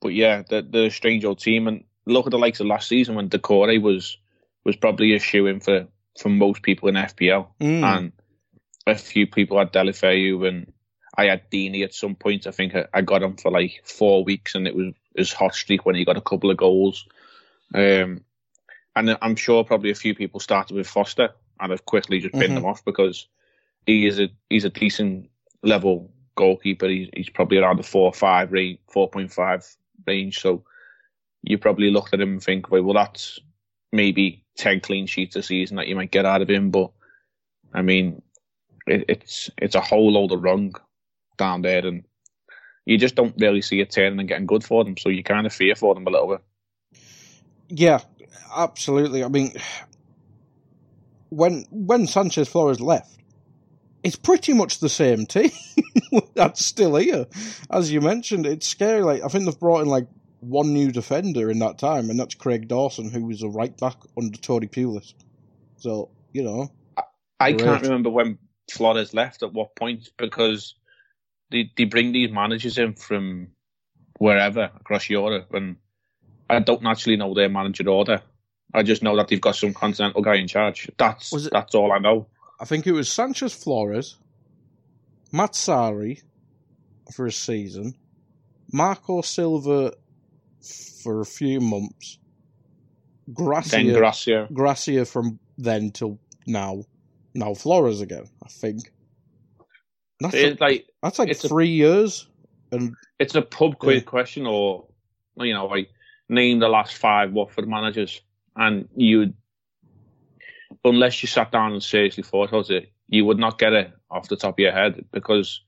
but 0.01 0.09
yeah, 0.13 0.43
the 0.47 0.61
the 0.61 0.89
strange 0.89 1.23
old 1.25 1.39
team, 1.39 1.67
and 1.67 1.83
look 2.05 2.25
at 2.27 2.31
the 2.31 2.39
likes 2.39 2.59
of 2.59 2.67
last 2.67 2.87
season 2.87 3.15
when 3.15 3.29
Doucouré 3.29 3.81
was 3.81 4.17
was 4.63 4.75
probably 4.75 5.13
a 5.15 5.19
shoe 5.19 5.47
in 5.47 5.59
for 5.59 5.87
for 6.19 6.29
most 6.29 6.61
people 6.63 6.89
in 6.89 6.95
FPL, 6.95 7.47
Mm. 7.59 7.83
and 7.83 8.11
a 8.87 8.95
few 8.95 9.27
people 9.27 9.57
had 9.57 9.71
Deulofeu, 9.73 10.47
and 10.47 10.71
I 11.17 11.25
had 11.25 11.49
Deeney 11.51 11.83
at 11.83 11.93
some 11.93 12.15
point. 12.15 12.47
I 12.47 12.51
think 12.51 12.75
I, 12.75 12.85
I 12.93 13.01
got 13.01 13.23
him 13.23 13.37
for 13.37 13.51
like 13.51 13.81
four 13.83 14.23
weeks, 14.23 14.55
and 14.55 14.67
it 14.67 14.75
was 14.75 14.93
his 15.15 15.31
hot 15.33 15.55
streak 15.55 15.85
when 15.85 15.95
he 15.95 16.05
got 16.05 16.17
a 16.17 16.21
couple 16.21 16.51
of 16.51 16.57
goals. 16.57 17.05
Um, 17.73 18.21
and 18.95 19.17
I'm 19.21 19.35
sure 19.35 19.63
probably 19.63 19.91
a 19.91 19.95
few 19.95 20.15
people 20.15 20.39
started 20.39 20.75
with 20.75 20.87
Foster 20.87 21.29
and 21.59 21.71
have 21.71 21.85
quickly 21.85 22.19
just 22.19 22.35
Mhm. 22.35 22.57
him 22.57 22.65
off 22.65 22.83
because 22.85 23.27
he 23.85 24.07
is 24.07 24.19
a 24.19 24.29
he's 24.49 24.65
a 24.65 24.69
decent 24.69 25.29
level 25.63 26.11
goalkeeper. 26.35 26.87
He's, 26.87 27.09
he's 27.13 27.29
probably 27.29 27.57
around 27.57 27.77
the 27.77 27.83
four 27.83 28.13
five 28.13 28.51
range, 28.51 28.79
four 28.87 29.09
point 29.09 29.31
five 29.31 29.65
range. 30.05 30.39
So 30.39 30.63
you 31.43 31.57
probably 31.57 31.91
looked 31.91 32.13
at 32.13 32.21
him 32.21 32.33
and 32.33 32.43
think, 32.43 32.71
well, 32.71 32.83
well, 32.83 32.93
that's 32.93 33.39
maybe 33.91 34.43
ten 34.55 34.79
clean 34.79 35.07
sheets 35.07 35.35
a 35.35 35.43
season 35.43 35.77
that 35.77 35.87
you 35.87 35.95
might 35.95 36.11
get 36.11 36.25
out 36.25 36.41
of 36.41 36.49
him. 36.49 36.71
But 36.71 36.91
I 37.73 37.81
mean, 37.81 38.21
it, 38.87 39.05
it's 39.07 39.49
it's 39.57 39.75
a 39.75 39.81
whole 39.81 40.11
load 40.11 40.31
of 40.31 40.43
wrong 40.43 40.75
down 41.37 41.61
there, 41.61 41.85
and 41.85 42.05
you 42.85 42.97
just 42.97 43.15
don't 43.15 43.35
really 43.37 43.61
see 43.61 43.79
it 43.79 43.91
turning 43.91 44.19
and 44.19 44.27
getting 44.27 44.45
good 44.45 44.63
for 44.63 44.83
them. 44.83 44.97
So 44.97 45.09
you 45.09 45.23
kind 45.23 45.45
of 45.45 45.53
fear 45.53 45.75
for 45.75 45.93
them 45.93 46.07
a 46.07 46.11
little 46.11 46.27
bit. 46.27 46.41
Yeah, 47.67 48.01
absolutely. 48.55 49.23
I 49.23 49.27
mean, 49.27 49.53
when 51.29 51.65
when 51.71 52.07
Sanchez 52.07 52.47
Flores 52.47 52.79
left, 52.81 53.19
it's 54.03 54.15
pretty 54.15 54.53
much 54.53 54.79
the 54.79 54.89
same 54.89 55.25
team 55.25 55.51
that's 56.35 56.65
still 56.65 56.95
here. 56.95 57.25
As 57.71 57.91
you 57.91 58.01
mentioned, 58.01 58.45
it's 58.45 58.67
scary. 58.67 59.01
Like 59.01 59.23
I 59.23 59.27
think 59.27 59.45
they've 59.45 59.59
brought 59.59 59.81
in 59.81 59.87
like 59.87 60.07
one 60.39 60.73
new 60.73 60.91
defender 60.91 61.49
in 61.49 61.59
that 61.59 61.79
time, 61.79 62.09
and 62.09 62.19
that's 62.19 62.35
Craig 62.35 62.67
Dawson, 62.67 63.09
who 63.09 63.25
was 63.25 63.41
a 63.41 63.49
right 63.49 63.75
back 63.77 63.97
under 64.17 64.37
Tony 64.37 64.67
Pulis. 64.67 65.13
So 65.77 66.11
you 66.33 66.43
know, 66.43 66.71
I 67.39 67.53
Great. 67.53 67.61
can't 67.63 67.83
remember 67.83 68.09
when 68.09 68.37
Flores 68.71 69.13
left 69.13 69.43
at 69.43 69.53
what 69.53 69.75
point 69.75 70.09
because 70.17 70.75
they 71.51 71.71
they 71.77 71.85
bring 71.85 72.11
these 72.11 72.31
managers 72.31 72.77
in 72.77 72.93
from 72.93 73.49
wherever 74.19 74.71
across 74.79 75.09
Europe, 75.09 75.53
and 75.53 75.77
I 76.49 76.59
don't 76.59 76.85
actually 76.85 77.17
know 77.17 77.33
their 77.33 77.49
manager 77.49 77.87
order. 77.89 78.21
I 78.73 78.83
just 78.83 79.03
know 79.03 79.15
that 79.17 79.27
they've 79.29 79.41
got 79.41 79.55
some 79.55 79.73
continental 79.73 80.21
guy 80.21 80.35
in 80.35 80.47
charge. 80.47 80.89
That's 80.97 81.31
it- 81.33 81.49
that's 81.51 81.75
all 81.75 81.91
I 81.91 81.99
know. 81.99 82.27
I 82.59 82.65
think 82.65 82.87
it 82.87 82.91
was 82.93 83.11
Sanchez 83.11 83.53
Flores, 83.53 84.15
Matsari 85.33 86.21
for 87.13 87.25
a 87.25 87.31
season, 87.31 87.95
Marco 88.71 89.21
Silva 89.21 89.93
for 91.03 91.21
a 91.21 91.25
few 91.25 91.59
months, 91.59 92.19
Gracia, 93.33 93.69
Then 93.77 93.93
Gracia. 93.93 94.47
Gracia 94.53 95.05
from 95.05 95.39
then 95.57 95.91
till 95.91 96.19
now, 96.47 96.83
now 97.33 97.53
Flores 97.53 98.01
again. 98.01 98.25
I 98.43 98.47
think 98.49 98.91
that's 100.19 100.33
It's 100.35 100.59
a, 100.59 100.63
like 100.63 100.85
that's 101.01 101.19
like 101.19 101.29
it's 101.29 101.43
a- 101.43 101.49
three 101.49 101.69
years, 101.69 102.27
and 102.71 102.95
it's 103.19 103.35
a 103.35 103.41
pub 103.41 103.77
quiz 103.79 103.97
Yeah. 103.97 104.01
question, 104.09 104.45
or 104.47 104.87
you 105.37 105.53
know, 105.53 105.65
like 105.67 105.89
name 106.29 106.59
the 106.59 106.69
last 106.69 106.95
five 106.95 107.31
Watford 107.31 107.67
managers, 107.67 108.21
and 108.55 108.87
you, 108.95 109.33
unless 110.83 111.21
you 111.21 111.27
sat 111.27 111.51
down 111.51 111.73
and 111.73 111.83
seriously 111.83 112.23
thought 112.23 112.49
about 112.49 112.69
it, 112.69 112.91
you 113.07 113.25
would 113.25 113.39
not 113.39 113.59
get 113.59 113.73
it 113.73 113.91
off 114.09 114.29
the 114.29 114.35
top 114.35 114.55
of 114.55 114.59
your 114.59 114.71
head 114.71 115.05
because 115.11 115.61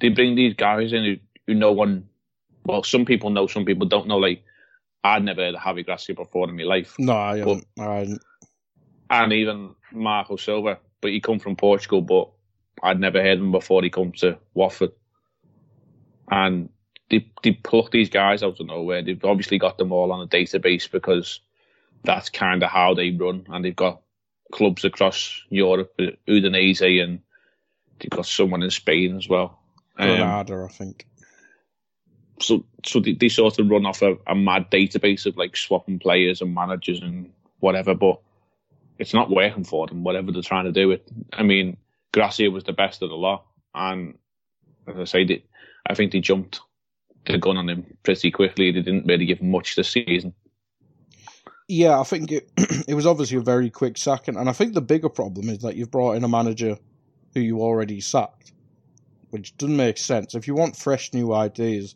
they 0.00 0.08
bring 0.08 0.34
these 0.34 0.54
guys 0.54 0.92
in 0.92 1.04
who, 1.04 1.16
who 1.46 1.54
no 1.54 1.72
one, 1.72 2.08
well, 2.64 2.82
some 2.82 3.04
people 3.04 3.30
know, 3.30 3.46
some 3.46 3.64
people 3.64 3.86
don't 3.86 4.08
know. 4.08 4.18
Like 4.18 4.42
I'd 5.04 5.24
never 5.24 5.42
heard 5.42 5.54
of 5.54 5.60
Javi 5.60 5.84
Gracia 5.84 6.14
before 6.14 6.48
in 6.48 6.56
my 6.56 6.64
life, 6.64 6.94
no, 6.98 7.16
I 7.16 7.38
haven't. 7.38 7.66
I 7.78 7.94
haven't. 7.94 8.22
and 9.10 9.32
even 9.32 9.74
Marco 9.92 10.36
Silva, 10.36 10.78
but 11.00 11.10
he 11.10 11.20
come 11.20 11.38
from 11.38 11.56
Portugal, 11.56 12.02
but 12.02 12.30
I'd 12.82 13.00
never 13.00 13.22
heard 13.22 13.38
of 13.38 13.44
him 13.44 13.52
before 13.52 13.82
he 13.82 13.90
come 13.90 14.12
to 14.12 14.38
Watford. 14.54 14.92
And 16.30 16.68
they 17.10 17.30
they 17.42 17.52
pluck 17.52 17.90
these 17.90 18.10
guys 18.10 18.42
out 18.42 18.60
of 18.60 18.66
nowhere. 18.66 19.02
They've 19.02 19.24
obviously 19.24 19.58
got 19.58 19.78
them 19.78 19.92
all 19.92 20.12
on 20.12 20.20
a 20.20 20.26
database 20.26 20.90
because 20.90 21.40
that's 22.04 22.28
kind 22.28 22.62
of 22.62 22.70
how 22.70 22.94
they 22.94 23.10
run, 23.10 23.46
and 23.48 23.64
they've 23.64 23.74
got 23.74 24.02
clubs 24.52 24.84
across 24.84 25.42
Europe, 25.50 25.92
uh, 25.98 26.12
Udinese, 26.28 27.02
and 27.02 27.20
they've 27.98 28.10
got 28.10 28.26
someone 28.26 28.62
in 28.62 28.70
Spain 28.70 29.16
as 29.16 29.28
well. 29.28 29.58
Um, 29.98 30.08
I 30.08 30.68
think. 30.68 31.06
so 32.40 32.64
so 32.84 33.00
they, 33.00 33.14
they 33.14 33.28
sort 33.28 33.58
of 33.58 33.68
run 33.68 33.86
off 33.86 34.02
a, 34.02 34.16
a 34.26 34.34
mad 34.34 34.70
database 34.70 35.26
of 35.26 35.36
like 35.36 35.56
swapping 35.56 35.98
players 35.98 36.40
and 36.40 36.54
managers 36.54 37.00
and 37.00 37.32
whatever, 37.60 37.94
but 37.94 38.20
it's 38.98 39.14
not 39.14 39.30
working 39.30 39.64
for 39.64 39.86
them. 39.86 40.04
Whatever 40.04 40.32
they're 40.32 40.42
trying 40.42 40.66
to 40.66 40.72
do, 40.72 40.90
it. 40.92 41.08
I 41.32 41.42
mean, 41.42 41.76
Gracia 42.12 42.50
was 42.50 42.64
the 42.64 42.72
best 42.72 43.02
of 43.02 43.08
the 43.08 43.16
lot, 43.16 43.44
and 43.74 44.18
as 44.86 44.96
I 44.96 45.04
say, 45.04 45.24
they, 45.24 45.44
I 45.86 45.94
think 45.94 46.12
they 46.12 46.20
jumped 46.20 46.60
the 47.32 47.38
gun 47.38 47.56
on 47.56 47.68
him 47.68 47.86
pretty 48.02 48.30
quickly. 48.30 48.70
They 48.70 48.82
didn't 48.82 49.06
really 49.06 49.26
give 49.26 49.42
much 49.42 49.76
this 49.76 49.90
season. 49.90 50.34
Yeah, 51.68 52.00
I 52.00 52.04
think 52.04 52.32
it, 52.32 52.50
it 52.88 52.94
was 52.94 53.06
obviously 53.06 53.38
a 53.38 53.42
very 53.42 53.70
quick 53.70 53.98
sacking, 53.98 54.36
and 54.36 54.48
I 54.48 54.52
think 54.52 54.74
the 54.74 54.80
bigger 54.80 55.08
problem 55.10 55.48
is 55.48 55.58
that 55.58 55.76
you've 55.76 55.90
brought 55.90 56.16
in 56.16 56.24
a 56.24 56.28
manager 56.28 56.78
who 57.34 57.40
you 57.40 57.60
already 57.60 58.00
sacked, 58.00 58.52
which 59.30 59.56
doesn't 59.56 59.76
make 59.76 59.98
sense. 59.98 60.34
If 60.34 60.46
you 60.46 60.54
want 60.54 60.76
fresh 60.76 61.12
new 61.12 61.34
ideas 61.34 61.94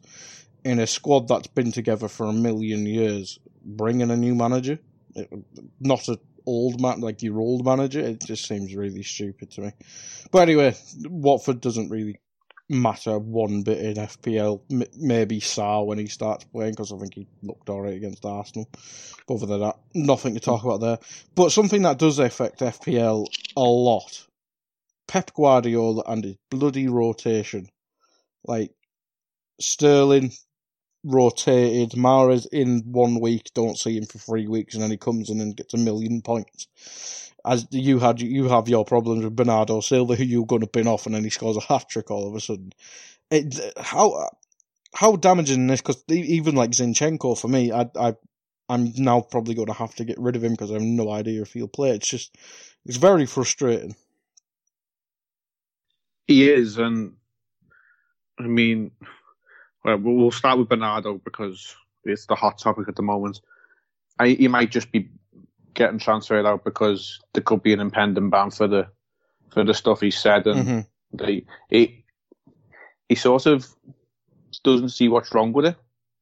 in 0.64 0.78
a 0.78 0.86
squad 0.86 1.28
that's 1.28 1.46
been 1.48 1.72
together 1.72 2.08
for 2.08 2.26
a 2.26 2.32
million 2.32 2.86
years, 2.86 3.38
bring 3.64 4.00
in 4.00 4.10
a 4.10 4.16
new 4.16 4.34
manager, 4.34 4.78
It- 5.14 5.32
not 5.80 6.08
a 6.08 6.18
old 6.46 6.80
man 6.80 7.00
like 7.00 7.22
your 7.22 7.40
old 7.40 7.64
manager. 7.64 8.00
It 8.00 8.20
just 8.26 8.46
seems 8.46 8.74
really 8.74 9.02
stupid 9.02 9.50
to 9.52 9.60
me. 9.62 9.72
But 10.30 10.40
anyway, 10.48 10.74
Watford 11.08 11.60
doesn't 11.60 11.90
really 11.90 12.18
matter 12.72 13.18
one 13.18 13.62
bit 13.62 13.78
in 13.78 13.94
FPL. 13.96 14.62
M- 14.72 14.84
maybe 14.98 15.40
Sarr 15.40 15.86
when 15.86 15.98
he 15.98 16.06
starts 16.06 16.44
playing 16.44 16.72
because 16.72 16.92
I 16.92 16.98
think 16.98 17.14
he 17.14 17.28
looked 17.42 17.70
alright 17.70 17.94
against 17.96 18.24
Arsenal. 18.26 18.68
But 19.28 19.34
other 19.34 19.46
than 19.46 19.60
that, 19.60 19.76
nothing 19.94 20.34
to 20.34 20.40
talk 20.40 20.64
about 20.64 20.80
there. 20.80 20.98
But 21.36 21.52
something 21.52 21.82
that 21.82 21.98
does 21.98 22.18
affect 22.18 22.60
FPL 22.60 23.26
a 23.56 23.62
lot 23.62 24.26
Pep 25.06 25.32
Guardiola 25.34 26.02
and 26.06 26.24
his 26.24 26.36
bloody 26.50 26.88
rotation. 26.88 27.68
Like, 28.46 28.72
Sterling 29.60 30.32
rotated, 31.04 31.92
Mahrez 31.92 32.46
in 32.52 32.82
one 32.86 33.20
week, 33.20 33.50
don't 33.54 33.78
see 33.78 33.96
him 33.96 34.06
for 34.06 34.18
three 34.18 34.48
weeks, 34.48 34.74
and 34.74 34.82
then 34.82 34.90
he 34.90 34.96
comes 34.96 35.30
in 35.30 35.40
and 35.40 35.56
gets 35.56 35.74
a 35.74 35.78
million 35.78 36.22
points. 36.22 37.31
As 37.44 37.66
you 37.70 37.98
had, 37.98 38.20
you 38.20 38.48
have 38.48 38.68
your 38.68 38.84
problems 38.84 39.24
with 39.24 39.36
Bernardo 39.36 39.80
Silva, 39.80 40.14
who 40.14 40.24
you're 40.24 40.46
going 40.46 40.60
to 40.60 40.66
pin 40.68 40.86
off, 40.86 41.06
and 41.06 41.14
then 41.14 41.24
he 41.24 41.30
scores 41.30 41.56
a 41.56 41.60
hat 41.60 41.88
trick 41.88 42.10
all 42.10 42.28
of 42.28 42.34
a 42.34 42.40
sudden. 42.40 42.72
It, 43.30 43.58
how 43.78 44.30
how 44.94 45.16
damaging 45.16 45.66
this? 45.66 45.80
Because 45.80 46.04
even 46.08 46.54
like 46.54 46.70
Zinchenko, 46.70 47.38
for 47.38 47.48
me, 47.48 47.72
I 47.72 47.90
I 47.96 48.14
I'm 48.68 48.92
now 48.96 49.20
probably 49.20 49.54
going 49.54 49.66
to 49.66 49.72
have 49.74 49.94
to 49.96 50.04
get 50.04 50.18
rid 50.18 50.36
of 50.36 50.44
him 50.44 50.52
because 50.52 50.70
I 50.70 50.74
have 50.74 50.82
no 50.82 51.10
idea 51.10 51.42
if 51.42 51.52
he'll 51.52 51.68
play. 51.68 51.90
It's 51.90 52.08
just 52.08 52.36
it's 52.86 52.96
very 52.96 53.26
frustrating. 53.26 53.96
He 56.26 56.50
is, 56.50 56.78
and 56.78 57.14
I 58.38 58.44
mean, 58.44 58.92
well, 59.84 59.98
we'll 59.98 60.30
start 60.30 60.58
with 60.58 60.68
Bernardo 60.68 61.14
because 61.24 61.74
it's 62.04 62.26
the 62.26 62.34
hot 62.34 62.58
topic 62.58 62.88
at 62.88 62.96
the 62.96 63.02
moment. 63.02 63.40
I, 64.18 64.28
he 64.30 64.48
might 64.48 64.70
just 64.70 64.92
be 64.92 65.10
getting 65.74 65.98
transferred 65.98 66.46
out 66.46 66.64
because 66.64 67.20
there 67.32 67.42
could 67.42 67.62
be 67.62 67.72
an 67.72 67.80
impending 67.80 68.30
ban 68.30 68.50
for 68.50 68.66
the 68.68 68.86
for 69.50 69.64
the 69.64 69.74
stuff 69.74 70.00
he 70.00 70.10
said, 70.10 70.46
and 70.46 70.68
hmm 70.68 70.80
they, 71.14 71.44
he 71.68 72.04
he 73.08 73.14
sort 73.14 73.44
of 73.46 73.66
doesn't 74.64 74.88
see 74.90 75.08
what's 75.08 75.34
wrong 75.34 75.52
with 75.52 75.66
it, 75.66 75.76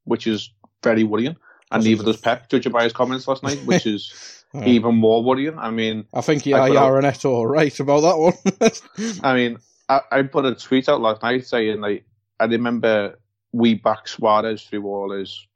which 0.04 0.26
is 0.26 0.50
very 0.82 1.04
worrying. 1.04 1.36
And 1.70 1.84
neither 1.84 2.02
does 2.02 2.16
Pep, 2.16 2.48
judging 2.48 2.72
by 2.72 2.82
his 2.82 2.92
comments 2.92 3.28
last 3.28 3.44
night, 3.44 3.64
which 3.64 3.86
is 3.94 4.44
Yeah. 4.52 4.66
even 4.66 4.96
more 4.96 5.22
worrying. 5.22 5.56
I 5.56 5.70
mean, 5.70 6.06
I 6.12 6.20
think 6.22 6.44
I 6.48 6.50
yeah, 6.50 6.68
Yaranetto 6.68 7.40
are 7.42 7.46
right 7.46 7.78
about 7.78 8.00
that 8.00 8.18
one. 8.18 9.20
I 9.22 9.34
mean, 9.34 9.58
I, 9.88 10.00
I 10.10 10.22
put 10.22 10.44
a 10.44 10.54
tweet 10.56 10.88
out 10.88 11.00
last 11.00 11.22
night 11.22 11.46
saying 11.46 11.80
like 11.80 12.04
I 12.40 12.46
remember 12.46 13.20
we 13.52 13.74
back 13.74 14.08
Suarez 14.08 14.64
through 14.64 14.86
all 14.86 15.12
his 15.12 15.46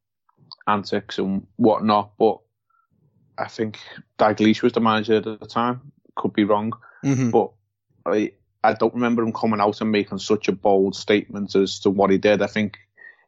antics 0.68 1.18
and 1.18 1.46
whatnot, 1.56 2.12
but 2.18 2.38
I 3.38 3.48
think 3.48 3.78
Dalglish 4.18 4.62
was 4.62 4.72
the 4.72 4.80
manager 4.80 5.16
at 5.16 5.24
the 5.24 5.36
time. 5.46 5.92
Could 6.16 6.32
be 6.32 6.44
wrong, 6.44 6.72
hmm 7.02 7.30
but 7.30 7.50
I 8.06 8.32
I 8.62 8.72
don't 8.74 8.94
remember 8.94 9.22
him 9.22 9.32
coming 9.32 9.60
out 9.60 9.80
and 9.80 9.90
making 9.90 10.18
such 10.18 10.48
a 10.48 10.52
bold 10.52 10.94
statement 10.96 11.54
as 11.54 11.80
to 11.80 11.90
what 11.90 12.10
he 12.10 12.18
did. 12.18 12.40
I 12.40 12.46
think 12.46 12.78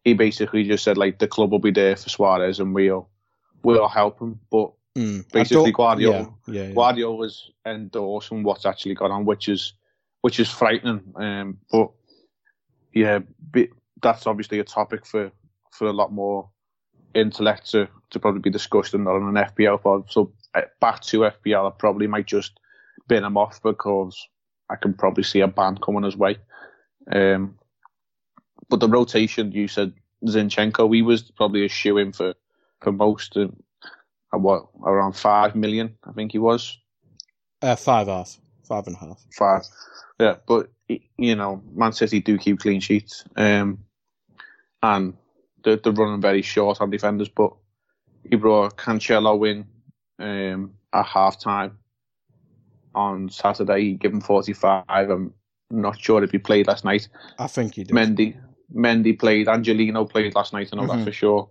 he 0.04 0.14
basically 0.14 0.64
just 0.64 0.84
said 0.84 0.96
like 0.96 1.18
the 1.18 1.26
club 1.28 1.50
will 1.50 1.58
be 1.58 1.72
there 1.72 1.96
for 1.96 2.08
Suarez 2.08 2.60
and 2.60 2.74
we'll 2.74 3.08
we'll 3.62 3.88
help 3.88 4.20
him, 4.20 4.40
but 4.50 4.72
Mm. 4.96 5.30
Basically, 5.30 5.72
Guardiola- 5.72 6.32
Yeah, 6.46 6.54
yeah, 6.54 6.68
yeah. 6.68 6.74
Guardiola's 6.74 7.50
endorsing 7.66 8.42
what's 8.42 8.64
actually 8.64 8.94
gone 8.94 9.10
on, 9.12 9.26
which 9.26 9.46
is 9.48 9.74
which 10.22 10.40
is 10.40 10.50
frightening. 10.50 11.12
Um, 11.16 11.58
but 11.70 11.90
yeah, 12.94 13.18
that's 14.00 14.26
obviously 14.26 14.58
a 14.58 14.64
topic 14.64 15.04
for, 15.04 15.30
for 15.70 15.86
a 15.86 15.92
lot 15.92 16.12
more 16.12 16.48
intellect 17.16 17.70
to, 17.70 17.88
to 18.10 18.18
probably 18.20 18.40
be 18.40 18.50
discussed 18.50 18.94
and 18.94 19.04
not 19.04 19.16
on 19.16 19.36
an 19.36 19.44
FPL 19.44 19.82
pod. 19.82 20.10
So 20.10 20.32
uh, 20.54 20.62
back 20.80 21.00
to 21.02 21.20
FPL, 21.20 21.66
I 21.68 21.74
probably 21.76 22.06
might 22.06 22.26
just 22.26 22.58
bin 23.08 23.24
him 23.24 23.36
off 23.36 23.62
because 23.62 24.16
I 24.70 24.76
can 24.76 24.94
probably 24.94 25.24
see 25.24 25.40
a 25.40 25.48
ban 25.48 25.78
coming 25.78 26.02
his 26.04 26.16
way. 26.16 26.36
Um, 27.12 27.58
but 28.68 28.80
the 28.80 28.88
rotation, 28.88 29.52
you 29.52 29.68
said 29.68 29.92
Zinchenko, 30.24 30.94
he 30.94 31.02
was 31.02 31.22
probably 31.22 31.64
a 31.64 31.68
shoe 31.68 31.98
in 31.98 32.12
for 32.12 32.34
for 32.80 32.92
most. 32.92 33.36
Uh, 33.36 33.48
at 34.34 34.40
what 34.40 34.66
around 34.84 35.12
five 35.14 35.54
million, 35.54 35.96
I 36.04 36.12
think 36.12 36.32
he 36.32 36.38
was 36.38 36.76
Uh, 37.62 37.76
five 37.76 38.08
half, 38.08 38.36
five 38.66 38.86
and 38.88 38.96
a 38.96 38.98
half. 38.98 39.24
five. 39.38 39.62
Yeah, 40.18 40.36
but 40.48 40.68
you 41.16 41.36
know, 41.36 41.62
Man 41.74 41.92
City 41.92 42.20
do 42.20 42.38
keep 42.38 42.58
clean 42.58 42.80
sheets, 42.80 43.24
um, 43.36 43.84
and 44.82 45.14
they're, 45.66 45.76
they're 45.76 45.92
running 45.92 46.20
very 46.20 46.42
short 46.42 46.80
on 46.80 46.90
defenders. 46.90 47.28
But 47.28 47.52
he 48.22 48.36
brought 48.36 48.76
Cancelo 48.78 49.46
in 49.50 49.66
um, 50.18 50.72
at 50.94 51.04
half 51.04 51.38
time 51.40 51.78
on 52.94 53.28
Saturday. 53.28 53.80
He 53.82 53.92
gave 53.94 54.12
him 54.12 54.20
forty 54.20 54.52
five. 54.54 54.84
I'm 55.10 55.34
not 55.70 56.00
sure 56.00 56.22
if 56.22 56.30
he 56.30 56.38
played 56.38 56.68
last 56.68 56.84
night. 56.84 57.08
I 57.38 57.48
think 57.48 57.74
he 57.74 57.84
did. 57.84 57.94
Mendy, 57.94 58.36
Mendy 58.74 59.18
played. 59.18 59.48
Angelino 59.48 60.04
played 60.04 60.34
last 60.34 60.52
night. 60.52 60.70
I 60.72 60.76
know 60.76 60.84
Mhm. 60.84 60.98
that 60.98 61.04
for 61.04 61.12
sure. 61.12 61.50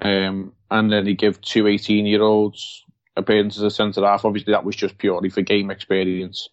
Um, 0.00 0.52
and 0.70 0.90
then 0.90 1.06
he 1.06 1.14
gave 1.14 1.40
two 1.40 1.68
18 1.68 2.04
year 2.06 2.22
olds 2.22 2.84
appearances 3.16 3.62
as 3.62 3.76
centre 3.76 4.04
half. 4.04 4.24
Obviously, 4.24 4.52
that 4.52 4.64
was 4.64 4.74
just 4.74 4.98
purely 4.98 5.30
for 5.30 5.42
game 5.42 5.70
experience. 5.70 6.48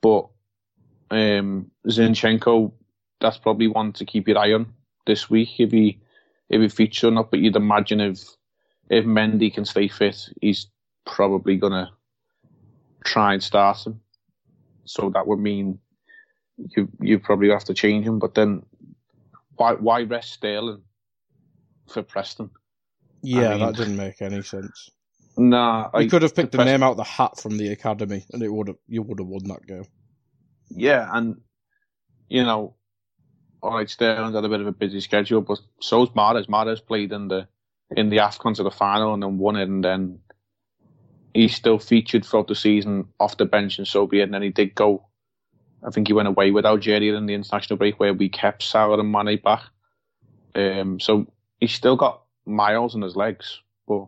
But 0.00 0.28
um, 1.10 1.70
Zinchenko, 1.88 2.72
that's 3.20 3.38
probably 3.38 3.66
one 3.66 3.92
to 3.94 4.04
keep 4.04 4.28
your 4.28 4.38
eye 4.38 4.52
on 4.52 4.72
this 5.06 5.28
week 5.28 5.58
if 5.58 5.72
he 5.72 6.00
if 6.48 6.60
he 6.60 6.68
features 6.68 7.04
or 7.04 7.10
not. 7.10 7.30
But 7.30 7.40
you'd 7.40 7.56
imagine 7.56 8.00
if 8.00 8.18
if 8.90 9.04
Mendy 9.04 9.52
can 9.52 9.64
stay 9.64 9.88
fit, 9.88 10.28
he's 10.40 10.66
probably 11.04 11.56
gonna 11.56 11.90
try 13.04 13.34
and 13.34 13.42
start 13.42 13.86
him. 13.86 14.00
So 14.84 15.10
that 15.10 15.26
would 15.26 15.38
mean 15.38 15.78
you 16.76 16.88
you 17.00 17.18
probably 17.18 17.50
have 17.50 17.64
to 17.64 17.74
change 17.74 18.06
him. 18.06 18.18
But 18.18 18.34
then 18.34 18.62
why 19.56 19.72
why 19.74 20.02
rest 20.02 20.32
Sterling 20.32 20.82
for 21.88 22.02
Preston? 22.02 22.50
Yeah, 23.22 23.48
I 23.48 23.50
mean- 23.50 23.66
that 23.66 23.76
didn't 23.76 23.96
make 23.96 24.22
any 24.22 24.42
sense. 24.42 24.90
Nah, 25.38 25.90
You 25.92 26.00
I, 26.00 26.06
could 26.08 26.22
have 26.22 26.34
picked 26.34 26.52
the 26.52 26.58
Preston- 26.58 26.80
name 26.80 26.82
out 26.82 26.92
of 26.92 26.96
the 26.96 27.04
hat 27.04 27.38
from 27.38 27.58
the 27.58 27.68
academy, 27.68 28.24
and 28.32 28.42
it 28.42 28.48
would 28.50 28.68
have 28.68 28.78
you 28.88 29.02
would 29.02 29.18
have 29.18 29.28
won 29.28 29.44
that 29.48 29.66
game. 29.66 29.84
yeah, 30.70 31.10
and 31.12 31.36
you 32.28 32.42
know, 32.42 32.75
all 33.66 33.74
right, 33.74 33.90
Sterling's 33.90 34.36
had 34.36 34.44
a 34.44 34.48
bit 34.48 34.60
of 34.60 34.66
a 34.68 34.72
busy 34.72 35.00
schedule, 35.00 35.40
but 35.40 35.58
so's 35.80 36.10
Mahrez. 36.10 36.46
Mahrez 36.46 36.84
played 36.84 37.12
in 37.12 37.26
the 37.26 37.48
in 37.96 38.10
the 38.10 38.18
Afcon 38.18 38.54
to 38.54 38.62
the 38.62 38.70
final 38.70 39.12
and 39.12 39.22
then 39.22 39.38
won 39.38 39.56
it, 39.56 39.68
and 39.68 39.84
then 39.84 40.20
he 41.34 41.48
still 41.48 41.80
featured 41.80 42.24
throughout 42.24 42.46
the 42.46 42.54
season 42.54 43.08
off 43.18 43.36
the 43.36 43.44
bench 43.44 43.78
and 43.78 43.86
so 43.86 44.06
be 44.06 44.20
it. 44.20 44.24
And 44.24 44.34
then 44.34 44.42
he 44.42 44.50
did 44.50 44.74
go. 44.76 45.06
I 45.84 45.90
think 45.90 46.06
he 46.06 46.12
went 46.12 46.28
away 46.28 46.52
with 46.52 46.64
Algeria 46.64 47.16
in 47.16 47.26
the 47.26 47.34
international 47.34 47.76
break 47.76 47.98
where 47.98 48.14
we 48.14 48.28
kept 48.28 48.62
Salah 48.62 49.00
and 49.00 49.10
Mane 49.10 49.40
back. 49.42 49.64
Um, 50.54 51.00
so 51.00 51.26
he's 51.58 51.74
still 51.74 51.96
got 51.96 52.22
miles 52.46 52.94
in 52.94 53.02
his 53.02 53.16
legs, 53.16 53.60
but 53.88 54.06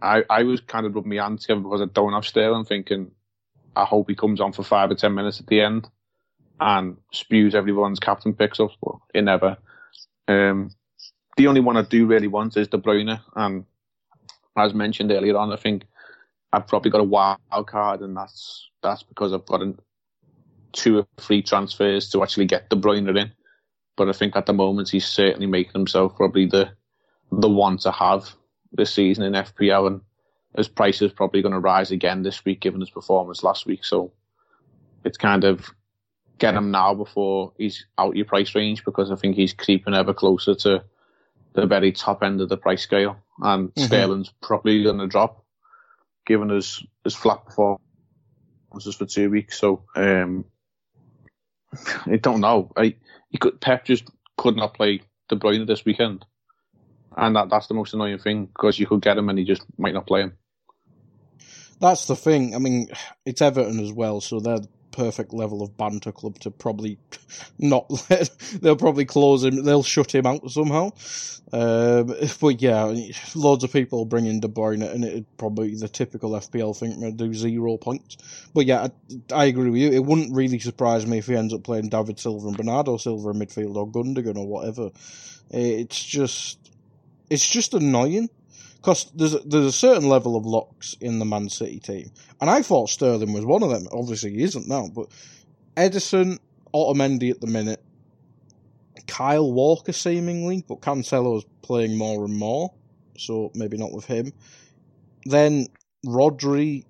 I 0.00 0.22
I 0.30 0.44
was 0.44 0.60
kind 0.60 0.86
of 0.86 0.94
rubbing 0.94 1.16
my 1.16 1.24
hands 1.24 1.42
together 1.42 1.60
because 1.60 1.82
I 1.82 1.86
don't 1.86 2.12
have 2.12 2.24
Sterling, 2.24 2.66
thinking 2.66 3.10
I 3.74 3.84
hope 3.84 4.08
he 4.08 4.14
comes 4.14 4.40
on 4.40 4.52
for 4.52 4.62
five 4.62 4.92
or 4.92 4.94
ten 4.94 5.12
minutes 5.12 5.40
at 5.40 5.48
the 5.48 5.60
end 5.60 5.88
and 6.60 6.96
spews 7.12 7.54
everyone's 7.54 8.00
captain 8.00 8.34
picks 8.34 8.60
up, 8.60 8.70
but 8.82 8.96
it 9.14 9.22
never. 9.22 9.56
Um, 10.28 10.70
the 11.36 11.48
only 11.48 11.60
one 11.60 11.76
I 11.76 11.82
do 11.82 12.06
really 12.06 12.28
want 12.28 12.56
is 12.56 12.68
De 12.68 12.78
Bruyne, 12.78 13.20
and 13.34 13.64
as 14.56 14.74
mentioned 14.74 15.10
earlier 15.10 15.36
on, 15.36 15.52
I 15.52 15.56
think 15.56 15.84
I've 16.52 16.66
probably 16.66 16.90
got 16.90 17.00
a 17.00 17.04
wild 17.04 17.38
card, 17.66 18.00
and 18.00 18.16
that's 18.16 18.68
that's 18.82 19.02
because 19.02 19.32
I've 19.32 19.46
got 19.46 19.62
two 20.72 20.98
or 20.98 21.06
three 21.18 21.42
transfers 21.42 22.10
to 22.10 22.22
actually 22.22 22.46
get 22.46 22.70
De 22.70 22.76
Bruyne 22.76 23.16
in. 23.16 23.32
But 23.96 24.08
I 24.08 24.12
think 24.12 24.36
at 24.36 24.46
the 24.46 24.52
moment 24.52 24.90
he's 24.90 25.06
certainly 25.06 25.46
making 25.46 25.72
himself 25.72 26.16
probably 26.16 26.46
the 26.46 26.70
the 27.32 27.48
one 27.48 27.78
to 27.78 27.90
have 27.90 28.30
this 28.72 28.92
season 28.94 29.24
in 29.24 29.32
FPL, 29.32 29.86
and 29.88 30.00
his 30.56 30.68
price 30.68 31.02
is 31.02 31.12
probably 31.12 31.42
going 31.42 31.52
to 31.52 31.58
rise 31.58 31.90
again 31.90 32.22
this 32.22 32.44
week 32.44 32.60
given 32.60 32.80
his 32.80 32.90
performance 32.90 33.42
last 33.42 33.66
week. 33.66 33.84
So 33.84 34.12
it's 35.04 35.18
kind 35.18 35.44
of 35.44 35.74
get 36.38 36.54
him 36.54 36.70
now 36.70 36.94
before 36.94 37.52
he's 37.56 37.86
out 37.98 38.16
your 38.16 38.24
price 38.24 38.54
range 38.54 38.84
because 38.84 39.10
I 39.10 39.16
think 39.16 39.36
he's 39.36 39.52
creeping 39.52 39.94
ever 39.94 40.14
closer 40.14 40.54
to 40.56 40.84
the 41.52 41.66
very 41.66 41.92
top 41.92 42.22
end 42.22 42.40
of 42.40 42.48
the 42.48 42.56
price 42.56 42.82
scale, 42.82 43.16
and 43.40 43.68
mm-hmm. 43.68 43.84
Sterling's 43.84 44.32
probably 44.42 44.82
going 44.82 44.98
to 44.98 45.06
drop 45.06 45.44
given 46.26 46.48
his 46.48 46.82
his 47.04 47.14
flat 47.14 47.44
performances 47.44 48.96
for 48.96 49.06
two 49.06 49.30
weeks. 49.30 49.58
So 49.58 49.84
um, 49.94 50.44
I 52.06 52.16
don't 52.16 52.40
know. 52.40 52.72
I 52.76 52.96
he 53.30 53.38
could 53.38 53.60
Pep 53.60 53.84
just 53.84 54.04
could 54.36 54.56
not 54.56 54.74
play 54.74 55.02
De 55.28 55.36
Bruyne 55.36 55.66
this 55.66 55.84
weekend, 55.84 56.24
and 57.16 57.36
that 57.36 57.50
that's 57.50 57.68
the 57.68 57.74
most 57.74 57.94
annoying 57.94 58.18
thing 58.18 58.46
because 58.46 58.78
you 58.78 58.86
could 58.86 59.02
get 59.02 59.18
him 59.18 59.28
and 59.28 59.38
he 59.38 59.44
just 59.44 59.62
might 59.78 59.94
not 59.94 60.06
play 60.06 60.22
him. 60.22 60.32
That's 61.80 62.06
the 62.06 62.16
thing. 62.16 62.54
I 62.54 62.58
mean, 62.58 62.88
it's 63.26 63.42
Everton 63.42 63.80
as 63.80 63.92
well, 63.92 64.20
so 64.20 64.40
they're 64.40 64.60
perfect 64.94 65.32
level 65.32 65.62
of 65.62 65.76
banter 65.76 66.12
club 66.12 66.38
to 66.40 66.50
probably 66.50 66.98
not 67.58 67.90
let. 68.10 68.30
They'll 68.60 68.76
probably 68.76 69.04
close 69.04 69.44
him. 69.44 69.64
They'll 69.64 69.82
shut 69.82 70.14
him 70.14 70.26
out 70.26 70.50
somehow. 70.50 70.92
Um, 71.52 72.14
but 72.40 72.60
yeah, 72.60 72.94
loads 73.34 73.64
of 73.64 73.72
people 73.72 74.04
bring 74.04 74.26
in 74.26 74.40
De 74.40 74.48
Bruyne, 74.48 74.88
and 74.88 75.04
it'd 75.04 75.36
probably 75.36 75.74
the 75.74 75.88
typical 75.88 76.30
FPL 76.30 76.76
thing 76.76 77.16
do 77.16 77.34
zero 77.34 77.76
points. 77.76 78.16
But 78.54 78.66
yeah, 78.66 78.88
I, 79.30 79.34
I, 79.34 79.44
agree 79.46 79.70
with 79.70 79.80
you. 79.80 79.90
It 79.90 80.04
wouldn't 80.04 80.34
really 80.34 80.58
surprise 80.58 81.06
me 81.06 81.18
if 81.18 81.26
he 81.26 81.36
ends 81.36 81.54
up 81.54 81.62
playing 81.62 81.90
David 81.90 82.18
Silva 82.18 82.48
and 82.48 82.56
Bernardo 82.56 82.96
Silva 82.96 83.30
in 83.30 83.38
midfield 83.38 83.76
or 83.76 83.86
Gundogan 83.86 84.36
or 84.36 84.46
whatever. 84.46 84.90
It's 85.50 86.02
just, 86.02 86.58
it's 87.30 87.48
just 87.48 87.74
annoying 87.74 88.30
because 88.84 89.10
there's 89.14 89.34
a, 89.34 89.40
there's 89.46 89.66
a 89.66 89.72
certain 89.72 90.10
level 90.10 90.36
of 90.36 90.44
locks 90.44 90.94
in 91.00 91.18
the 91.18 91.24
Man 91.24 91.48
City 91.48 91.80
team, 91.80 92.10
and 92.42 92.50
I 92.50 92.62
thought 92.62 92.90
Sterling 92.90 93.32
was 93.32 93.46
one 93.46 93.62
of 93.62 93.70
them. 93.70 93.88
Obviously, 93.92 94.32
he 94.32 94.42
isn't 94.42 94.68
now, 94.68 94.88
but 94.94 95.08
Ederson, 95.76 96.38
Otamendi 96.74 97.30
at 97.30 97.40
the 97.40 97.48
minute, 97.48 97.82
Kyle 99.06 99.50
Walker 99.50 99.92
seemingly, 99.92 100.64
but 100.68 100.82
Cancelo's 100.82 101.46
playing 101.62 101.96
more 101.96 102.24
and 102.26 102.36
more, 102.36 102.74
so 103.18 103.50
maybe 103.54 103.78
not 103.78 103.92
with 103.92 104.04
him. 104.04 104.32
Then 105.24 105.68
Rodri, 106.06 106.84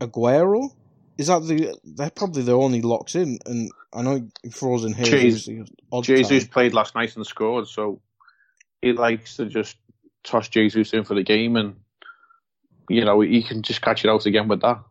Aguero. 0.00 0.70
Is 1.18 1.28
that 1.28 1.40
the? 1.46 1.76
They're 1.84 2.10
probably 2.10 2.42
the 2.42 2.56
only 2.56 2.82
locks 2.82 3.14
in, 3.14 3.38
and 3.46 3.70
I 3.94 4.02
know 4.02 4.28
he 4.42 4.50
throws 4.50 4.84
in 4.84 4.94
here. 4.94 5.16
Jesus, 5.16 5.50
Jesus 6.00 6.44
played 6.44 6.74
last 6.74 6.94
night 6.94 7.16
and 7.16 7.26
scored, 7.26 7.68
so 7.68 8.00
he 8.82 8.92
likes 8.92 9.36
to 9.36 9.46
just 9.46 9.76
toss 10.24 10.48
Jesus 10.48 10.92
in 10.92 11.04
for 11.04 11.14
the 11.14 11.22
game, 11.22 11.56
and 11.56 11.76
you 12.88 13.04
know 13.04 13.20
he 13.20 13.42
can 13.42 13.62
just 13.62 13.82
catch 13.82 14.04
it 14.04 14.10
out 14.10 14.26
again 14.26 14.48
with 14.48 14.60
that. 14.62 14.82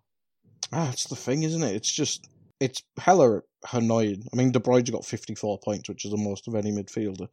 Ah, 0.72 0.86
that's 0.86 1.08
the 1.08 1.16
thing, 1.16 1.44
isn't 1.44 1.64
it? 1.64 1.76
It's 1.76 1.92
just 1.92 2.28
it's 2.60 2.84
hella 2.98 3.42
annoying. 3.74 4.28
I 4.32 4.36
mean, 4.36 4.52
De 4.52 4.60
Bruyne's 4.60 4.90
got 4.90 5.06
54 5.06 5.60
points, 5.60 5.90
which 5.90 6.06
is 6.06 6.12
the 6.12 6.18
most 6.18 6.48
of 6.48 6.56
any 6.56 6.72
midfielder. 6.72 7.28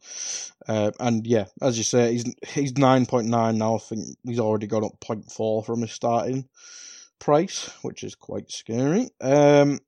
Uh, 0.67 0.91
and 0.99 1.25
yeah, 1.27 1.45
as 1.61 1.77
you 1.77 1.83
say, 1.83 2.13
he's 2.13 2.35
he's 2.47 2.73
9.9 2.73 3.55
now. 3.55 3.75
I 3.75 3.79
think 3.79 4.17
he's 4.23 4.39
already 4.39 4.67
gone 4.67 4.85
up 4.85 4.99
0.4 4.99 5.65
from 5.65 5.81
his 5.81 5.91
starting 5.91 6.47
price, 7.19 7.69
which 7.81 8.03
is 8.03 8.15
quite 8.15 8.51
scary. 8.51 9.09
Um, 9.21 9.79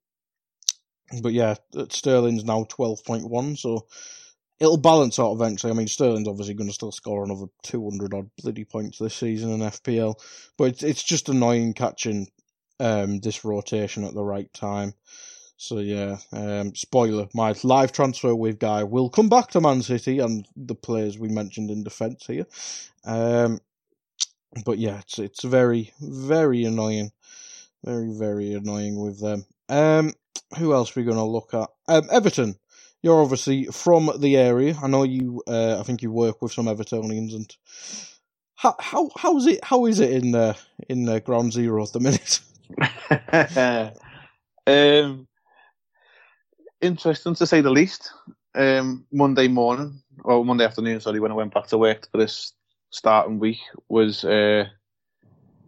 but 1.22 1.34
yeah, 1.34 1.56
Sterling's 1.90 2.44
now 2.44 2.66
12.1, 2.66 3.58
so 3.58 3.88
it'll 4.60 4.78
balance 4.78 5.20
out 5.20 5.34
eventually. 5.34 5.72
I 5.72 5.76
mean, 5.76 5.88
Sterling's 5.88 6.28
obviously 6.28 6.54
going 6.54 6.70
to 6.70 6.74
still 6.74 6.92
score 6.92 7.24
another 7.24 7.48
200 7.64 8.14
odd 8.14 8.30
bloody 8.42 8.66
points 8.66 9.00
this 9.00 9.16
season 9.16 9.52
in 9.52 9.60
FPL, 9.60 10.16
but 10.58 10.66
it's, 10.66 10.84
it's 10.84 11.04
just 11.04 11.30
annoying 11.30 11.74
catching 11.74 12.28
um, 12.80 13.20
this 13.20 13.46
rotation 13.46 14.04
at 14.04 14.14
the 14.14 14.24
right 14.24 14.52
time. 14.54 14.94
So 15.58 15.80
yeah, 15.80 16.18
um, 16.32 16.74
spoiler: 16.74 17.28
my 17.34 17.54
live 17.64 17.92
transfer 17.92 18.34
with 18.34 18.60
guy 18.60 18.86
will 18.86 19.10
come 19.10 19.28
back 19.28 19.50
to 19.52 19.62
Man 19.62 19.82
City 19.82 20.20
and 20.20 20.48
the 20.56 20.76
players 20.76 21.20
we 21.20 21.28
mentioned 21.28 21.70
in 21.70 21.84
defence 21.84 22.26
here. 22.26 22.46
Um, 23.04 23.60
but 24.66 24.78
yeah, 24.78 25.00
it's 25.00 25.20
it's 25.20 25.44
very 25.44 25.92
very 26.00 26.64
annoying, 26.64 27.12
very 27.84 28.14
very 28.18 28.54
annoying 28.54 29.02
with 29.02 29.20
them. 29.20 29.46
Um, 29.68 30.14
who 30.58 30.74
else 30.74 30.96
are 30.96 31.02
we 31.02 31.06
going 31.06 31.18
to 31.18 31.24
look 31.24 31.54
at? 31.54 31.70
Um, 31.90 32.08
Everton 32.10 32.56
you're 33.02 33.22
obviously 33.22 33.66
from 33.66 34.12
the 34.20 34.38
area. 34.38 34.78
I 34.82 34.88
know 34.88 35.04
you. 35.04 35.42
Uh, 35.48 35.80
I 35.80 35.84
think 35.84 36.02
you 36.02 36.12
work 36.12 36.42
with 36.42 36.52
some 36.52 36.66
Evertonians, 36.66 37.34
and 37.34 37.56
how 38.56 38.76
how 38.80 39.10
how 39.18 39.38
is 39.38 39.48
it? 39.48 39.64
How 39.64 39.86
is 39.86 40.00
it 40.00 40.12
in 40.12 40.36
uh, 40.36 40.54
in 40.88 41.08
uh, 41.08 41.20
Ground 41.20 41.54
Zero 41.54 41.84
at 41.84 41.94
the 41.94 42.00
minute? 42.00 42.40
um, 44.68 45.28
interesting 46.82 47.36
to 47.36 47.46
say 47.48 47.62
the 47.62 47.72
least. 47.72 48.12
Um, 48.56 49.06
Monday 49.12 49.48
morning, 49.48 50.02
or 50.24 50.44
Monday 50.44 50.66
afternoon, 50.66 51.00
sorry, 51.00 51.20
when 51.20 51.32
I 51.32 51.36
went 51.36 51.54
back 51.54 51.68
to 51.68 51.78
work 51.78 52.10
for 52.12 52.18
this 52.18 52.54
starting 52.90 53.40
week 53.40 53.60
was 53.88 54.26
uh, 54.26 54.66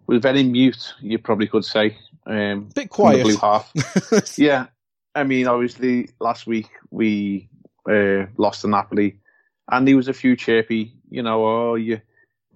was 0.08 0.22
very 0.22 0.44
mute. 0.44 0.94
You 1.00 1.20
probably 1.20 1.48
could 1.48 1.66
say. 1.66 1.98
Um, 2.26 2.70
Bit 2.76 2.90
quiet. 2.90 3.24
blue 3.24 3.38
half. 3.38 3.72
yeah, 4.38 4.68
I 5.14 5.24
mean, 5.24 5.47
obviously, 5.47 6.09
last 6.20 6.47
week 6.47 6.70
we 6.89 7.49
uh, 7.89 8.26
lost 8.38 8.62
to 8.62 8.68
Napoli, 8.68 9.20
and 9.70 9.88
there 9.88 9.97
was 9.97 10.07
a 10.07 10.14
few 10.14 10.36
chirpy, 10.36 10.93
you 11.09 11.22
know, 11.22 11.45
oh, 11.45 11.76
you, 11.76 11.99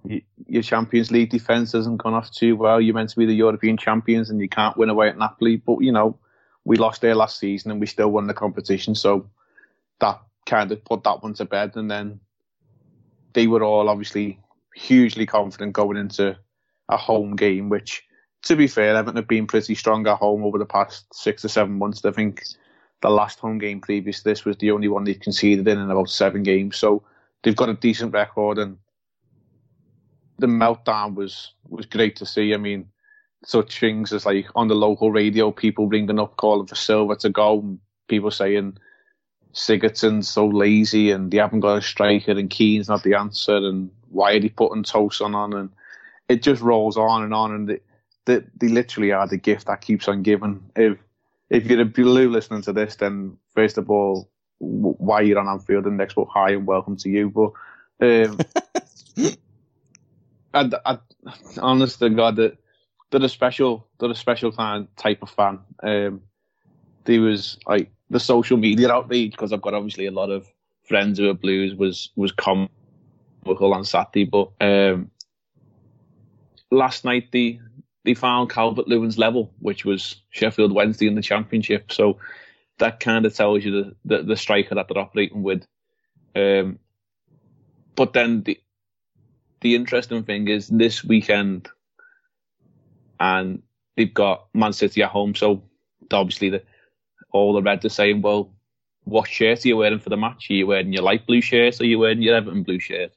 you, 0.04 0.22
your 0.46 0.62
Champions 0.62 1.10
League 1.10 1.30
defence 1.30 1.72
hasn't 1.72 1.98
gone 1.98 2.14
off 2.14 2.30
too 2.30 2.56
well. 2.56 2.80
You're 2.80 2.94
meant 2.94 3.10
to 3.10 3.18
be 3.18 3.26
the 3.26 3.34
European 3.34 3.76
champions, 3.76 4.30
and 4.30 4.40
you 4.40 4.48
can't 4.48 4.76
win 4.76 4.88
away 4.88 5.08
at 5.08 5.18
Napoli. 5.18 5.56
But 5.56 5.80
you 5.80 5.92
know, 5.92 6.18
we 6.64 6.76
lost 6.76 7.02
there 7.02 7.14
last 7.14 7.38
season, 7.38 7.70
and 7.70 7.80
we 7.80 7.86
still 7.86 8.10
won 8.10 8.26
the 8.26 8.34
competition, 8.34 8.94
so 8.94 9.28
that 10.00 10.20
kind 10.46 10.72
of 10.72 10.84
put 10.84 11.04
that 11.04 11.22
one 11.22 11.34
to 11.34 11.44
bed. 11.44 11.76
And 11.76 11.90
then 11.90 12.20
they 13.34 13.46
were 13.46 13.62
all 13.62 13.88
obviously 13.88 14.40
hugely 14.74 15.26
confident 15.26 15.72
going 15.74 15.96
into 15.96 16.38
a 16.88 16.96
home 16.96 17.36
game, 17.36 17.68
which 17.68 18.05
to 18.46 18.56
be 18.56 18.68
fair, 18.68 18.94
Everton 18.94 19.16
have 19.16 19.28
been 19.28 19.46
pretty 19.46 19.74
strong 19.74 20.06
at 20.06 20.18
home 20.18 20.44
over 20.44 20.58
the 20.58 20.66
past 20.66 21.12
six 21.12 21.44
or 21.44 21.48
seven 21.48 21.78
months. 21.78 22.04
I 22.04 22.12
think 22.12 22.44
the 23.02 23.10
last 23.10 23.40
home 23.40 23.58
game 23.58 23.80
previous 23.80 24.18
to 24.18 24.24
this 24.24 24.44
was 24.44 24.56
the 24.58 24.70
only 24.70 24.88
one 24.88 25.04
they've 25.04 25.18
conceded 25.18 25.66
in 25.66 25.78
in 25.78 25.90
about 25.90 26.10
seven 26.10 26.42
games. 26.42 26.76
So 26.76 27.02
they've 27.42 27.56
got 27.56 27.68
a 27.68 27.74
decent 27.74 28.12
record, 28.12 28.58
and 28.58 28.78
the 30.38 30.46
meltdown 30.46 31.14
was 31.14 31.54
was 31.68 31.86
great 31.86 32.16
to 32.16 32.26
see. 32.26 32.54
I 32.54 32.56
mean, 32.56 32.88
such 33.44 33.80
things 33.80 34.12
as 34.12 34.24
like 34.24 34.46
on 34.54 34.68
the 34.68 34.74
local 34.74 35.10
radio, 35.10 35.50
people 35.50 35.88
ringing 35.88 36.20
up 36.20 36.36
calling 36.36 36.68
for 36.68 36.76
Silva 36.76 37.16
to 37.16 37.30
go, 37.30 37.58
and 37.58 37.80
people 38.06 38.30
saying 38.30 38.78
Sigurdsson's 39.54 40.28
so 40.28 40.46
lazy 40.46 41.10
and 41.10 41.32
they 41.32 41.38
haven't 41.38 41.60
got 41.60 41.78
a 41.78 41.82
striker, 41.82 42.32
and 42.32 42.48
Keane's 42.48 42.88
not 42.88 43.02
the 43.02 43.14
answer, 43.14 43.56
and 43.56 43.90
why 44.08 44.34
are 44.34 44.40
they 44.40 44.50
putting 44.50 44.84
Tosun 44.84 45.34
on? 45.34 45.52
And 45.52 45.70
it 46.28 46.42
just 46.42 46.62
rolls 46.62 46.96
on 46.96 47.24
and 47.24 47.34
on, 47.34 47.52
and 47.52 47.68
that 47.68 47.82
they 48.26 48.68
literally 48.68 49.12
are 49.12 49.26
the 49.26 49.36
gift 49.36 49.66
that 49.66 49.80
keeps 49.80 50.08
on 50.08 50.22
giving. 50.22 50.70
If 50.76 50.98
if 51.48 51.66
you're 51.66 51.80
a 51.80 51.86
blue 51.86 52.28
listening 52.28 52.62
to 52.62 52.72
this, 52.72 52.96
then 52.96 53.38
first 53.54 53.78
of 53.78 53.88
all, 53.88 54.28
why 54.58 55.20
you're 55.20 55.38
on 55.38 55.48
Anfield 55.48 55.86
and 55.86 55.96
next, 55.96 56.16
well, 56.16 56.28
hi 56.32 56.52
and 56.52 56.66
welcome 56.66 56.96
to 56.96 57.08
you. 57.08 57.30
But 57.30 57.52
um, 58.00 58.38
I, 60.54 60.70
I, 60.84 60.98
honest 61.60 61.98
to 62.00 62.10
God, 62.10 62.36
that 62.36 62.56
they're 63.10 63.22
a 63.22 63.28
special, 63.28 63.86
they're 63.98 64.10
a 64.10 64.14
special 64.14 64.52
kind 64.52 64.88
type 64.96 65.22
of 65.22 65.30
fan. 65.30 65.60
Um, 65.82 66.22
there 67.04 67.20
was 67.20 67.58
like 67.66 67.90
the 68.10 68.20
social 68.20 68.56
media 68.56 68.90
outrage 68.90 69.32
because 69.32 69.52
I've 69.52 69.62
got 69.62 69.74
obviously 69.74 70.06
a 70.06 70.10
lot 70.10 70.30
of 70.30 70.46
friends 70.84 71.18
who 71.18 71.28
are 71.28 71.34
Blues 71.34 71.74
was 71.74 72.10
was 72.16 72.32
comical 72.32 72.68
on 73.74 73.84
Saturday, 73.84 74.24
but 74.24 74.50
um, 74.60 75.10
last 76.70 77.04
night 77.04 77.28
they 77.32 77.60
they 78.06 78.14
found 78.14 78.48
Calvert 78.48 78.86
Lewin's 78.86 79.18
level, 79.18 79.52
which 79.58 79.84
was 79.84 80.22
Sheffield 80.30 80.72
Wednesday 80.72 81.08
in 81.08 81.16
the 81.16 81.22
Championship. 81.22 81.92
So 81.92 82.18
that 82.78 83.00
kind 83.00 83.26
of 83.26 83.34
tells 83.34 83.64
you 83.64 83.70
the, 83.72 83.96
the, 84.04 84.22
the 84.22 84.36
striker 84.36 84.76
that 84.76 84.86
they're 84.88 85.02
operating 85.02 85.42
with. 85.42 85.66
Um, 86.36 86.78
but 87.96 88.12
then 88.12 88.42
the 88.44 88.58
the 89.62 89.74
interesting 89.74 90.22
thing 90.22 90.48
is 90.48 90.68
this 90.68 91.02
weekend, 91.02 91.68
and 93.18 93.62
they've 93.96 94.14
got 94.14 94.46
Man 94.54 94.72
City 94.72 95.02
at 95.02 95.10
home. 95.10 95.34
So 95.34 95.62
obviously, 96.12 96.50
the, 96.50 96.62
all 97.32 97.54
the 97.54 97.62
Reds 97.62 97.84
are 97.84 97.88
saying, 97.88 98.22
"Well, 98.22 98.52
what 99.04 99.28
shirt 99.28 99.64
are 99.64 99.68
you 99.68 99.78
wearing 99.78 99.98
for 99.98 100.10
the 100.10 100.16
match? 100.16 100.48
Are 100.50 100.54
you 100.54 100.68
wearing 100.68 100.92
your 100.92 101.02
light 101.02 101.26
blue 101.26 101.40
shirt 101.40 101.80
or 101.80 101.84
are 101.84 101.86
you 101.86 101.98
wearing 101.98 102.22
your 102.22 102.36
Everton 102.36 102.62
blue 102.62 102.78
shirt?" 102.78 103.12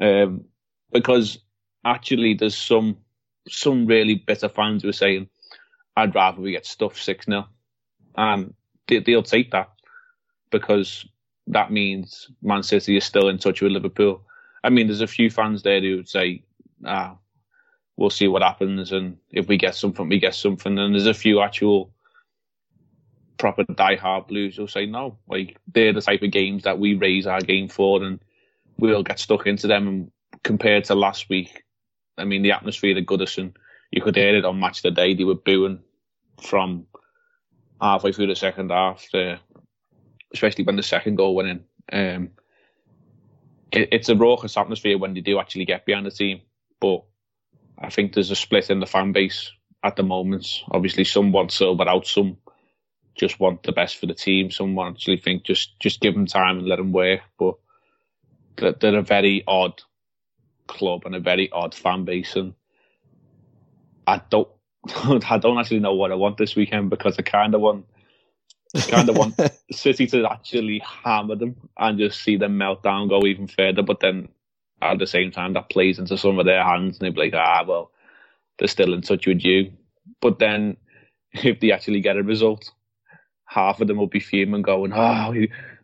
Um, 0.00 0.44
because 0.92 1.38
actually, 1.84 2.34
there's 2.34 2.56
some 2.56 2.98
some 3.48 3.86
really 3.86 4.14
bitter 4.14 4.48
fans 4.48 4.84
were 4.84 4.92
saying, 4.92 5.28
"I'd 5.96 6.14
rather 6.14 6.40
we 6.40 6.52
get 6.52 6.66
stuffed 6.66 7.02
six 7.02 7.26
0 7.26 7.46
and 8.16 8.54
they, 8.86 8.98
they'll 8.98 9.22
take 9.22 9.50
that 9.52 9.70
because 10.50 11.06
that 11.46 11.70
means 11.70 12.30
Man 12.42 12.62
City 12.62 12.96
is 12.96 13.04
still 13.04 13.28
in 13.28 13.38
touch 13.38 13.60
with 13.60 13.72
Liverpool. 13.72 14.22
I 14.62 14.70
mean, 14.70 14.86
there's 14.86 15.00
a 15.00 15.06
few 15.06 15.30
fans 15.30 15.62
there 15.62 15.80
who 15.80 15.96
would 15.96 16.08
say, 16.08 16.42
"Ah, 16.84 17.16
we'll 17.96 18.10
see 18.10 18.28
what 18.28 18.42
happens, 18.42 18.92
and 18.92 19.16
if 19.30 19.48
we 19.48 19.56
get 19.56 19.74
something, 19.74 20.08
we 20.08 20.18
get 20.18 20.34
something." 20.34 20.78
And 20.78 20.94
there's 20.94 21.06
a 21.06 21.14
few 21.14 21.40
actual 21.40 21.92
proper 23.38 23.64
die-hard 23.64 24.26
Blues 24.26 24.56
who'll 24.56 24.68
say, 24.68 24.86
"No, 24.86 25.18
like 25.28 25.56
they're 25.72 25.92
the 25.92 26.02
type 26.02 26.22
of 26.22 26.30
games 26.30 26.64
that 26.64 26.78
we 26.78 26.94
raise 26.94 27.26
our 27.26 27.40
game 27.40 27.68
for, 27.68 28.02
and 28.02 28.20
we'll 28.78 29.02
get 29.02 29.18
stuck 29.18 29.46
into 29.46 29.66
them." 29.66 29.88
And 29.88 30.12
compared 30.42 30.84
to 30.84 30.94
last 30.94 31.28
week, 31.28 31.64
I 32.20 32.24
mean, 32.24 32.42
the 32.42 32.52
atmosphere 32.52 32.96
at 32.96 33.06
Goodison, 33.06 33.54
you 33.90 34.02
could 34.02 34.16
hear 34.16 34.36
it 34.36 34.44
on 34.44 34.60
Match 34.60 34.82
the 34.82 34.90
Day. 34.90 35.14
They 35.14 35.24
were 35.24 35.34
booing 35.34 35.80
from 36.42 36.86
halfway 37.80 38.12
through 38.12 38.28
the 38.28 38.36
second 38.36 38.70
half, 38.70 39.06
uh, 39.14 39.36
especially 40.32 40.64
when 40.64 40.76
the 40.76 40.82
second 40.82 41.16
goal 41.16 41.34
went 41.34 41.48
in. 41.48 41.64
Um, 41.92 42.30
it, 43.72 43.88
it's 43.92 44.08
a 44.08 44.16
raucous 44.16 44.56
atmosphere 44.56 44.98
when 44.98 45.14
they 45.14 45.20
do 45.20 45.38
actually 45.38 45.64
get 45.64 45.86
behind 45.86 46.06
the 46.06 46.10
team, 46.10 46.42
but 46.80 47.04
I 47.78 47.90
think 47.90 48.12
there's 48.12 48.30
a 48.30 48.36
split 48.36 48.70
in 48.70 48.80
the 48.80 48.86
fan 48.86 49.12
base 49.12 49.50
at 49.82 49.96
the 49.96 50.02
moment. 50.02 50.62
Obviously, 50.70 51.04
some 51.04 51.32
want 51.32 51.52
Silva 51.52 51.88
out, 51.88 52.06
some 52.06 52.36
just 53.16 53.40
want 53.40 53.62
the 53.62 53.72
best 53.72 53.96
for 53.96 54.06
the 54.06 54.14
team. 54.14 54.50
Some 54.50 54.74
want 54.74 54.96
actually 54.96 55.18
think 55.18 55.44
just 55.44 55.78
just 55.80 56.00
give 56.00 56.14
them 56.14 56.26
time 56.26 56.58
and 56.58 56.68
let 56.68 56.76
them 56.76 56.92
work, 56.92 57.20
but 57.38 57.54
they're 58.56 58.98
a 58.98 59.02
very 59.02 59.42
odd 59.46 59.82
club 60.70 61.02
and 61.04 61.14
a 61.14 61.20
very 61.20 61.50
odd 61.50 61.74
fan 61.74 62.04
base, 62.04 62.36
and 62.36 62.54
I 64.06 64.22
don't 64.30 64.48
I 64.88 65.38
don't 65.38 65.58
actually 65.58 65.80
know 65.80 65.94
what 65.94 66.12
I 66.12 66.14
want 66.14 66.38
this 66.38 66.56
weekend 66.56 66.90
because 66.90 67.18
I 67.18 67.22
kind 67.22 67.54
of 67.54 67.60
want 67.60 67.86
kind 68.88 69.08
of 69.08 69.16
want 69.16 69.40
City 69.72 70.06
to 70.06 70.30
actually 70.30 70.82
hammer 70.84 71.36
them 71.36 71.56
and 71.76 71.98
just 71.98 72.22
see 72.22 72.36
them 72.36 72.58
melt 72.58 72.82
down, 72.82 73.08
go 73.08 73.26
even 73.26 73.48
further. 73.48 73.82
But 73.82 74.00
then 74.00 74.28
at 74.80 74.98
the 74.98 75.06
same 75.06 75.30
time, 75.30 75.54
that 75.54 75.70
plays 75.70 75.98
into 75.98 76.16
some 76.16 76.38
of 76.38 76.46
their 76.46 76.64
hands, 76.64 76.98
and 76.98 77.06
they'd 77.06 77.14
be 77.14 77.30
like, 77.30 77.34
ah, 77.34 77.64
well, 77.66 77.90
they're 78.58 78.68
still 78.68 78.94
in 78.94 79.02
touch 79.02 79.26
with 79.26 79.44
you. 79.44 79.72
But 80.20 80.38
then 80.38 80.76
if 81.32 81.60
they 81.60 81.72
actually 81.72 82.00
get 82.00 82.16
a 82.16 82.22
result, 82.22 82.70
half 83.46 83.80
of 83.80 83.88
them 83.88 83.98
will 83.98 84.06
be 84.06 84.20
fuming, 84.20 84.62
going, 84.62 84.92
oh, 84.92 85.34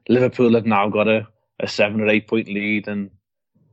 Liverpool 0.09 0.55
have 0.55 0.67
now 0.67 0.89
got 0.89 1.09
a, 1.09 1.27
a 1.61 1.67
seven 1.67 2.01
or 2.01 2.09
eight 2.09 2.29
point 2.29 2.49
lead, 2.49 2.89
and 2.89 3.11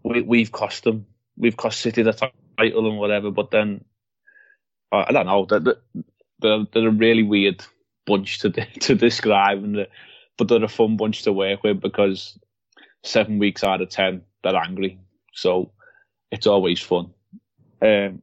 we, 0.04 0.22
we've 0.22 0.52
cost 0.52 0.84
them, 0.84 1.06
we've 1.38 1.58
cost 1.58 1.82
City 1.82 2.04
the 2.04 2.14
title 2.14 2.88
and 2.90 2.98
whatever. 2.98 3.32
But 3.32 3.52
then 3.52 3.84
I 4.92 5.12
don't 5.12 5.26
know, 5.26 5.46
they're, 5.46 5.76
they're, 6.40 6.66
they're 6.72 6.88
a 6.88 6.92
really 6.92 7.24
weird 7.24 7.64
bunch 8.06 8.40
to 8.40 8.50
to 8.82 8.96
describe, 8.96 9.64
and 9.64 9.88
but 10.38 10.48
they're 10.48 10.64
a 10.64 10.68
fun 10.68 10.98
bunch 10.98 11.24
to 11.24 11.34
work 11.34 11.64
with 11.64 11.82
because 11.82 12.38
seven 13.04 13.40
weeks 13.40 13.64
out 13.64 13.82
of 13.82 13.90
ten 13.90 14.22
they're 14.44 14.56
angry, 14.56 15.00
so 15.34 15.72
it's 16.32 16.48
always 16.48 16.80
fun. 16.82 17.14
Um, 17.82 18.22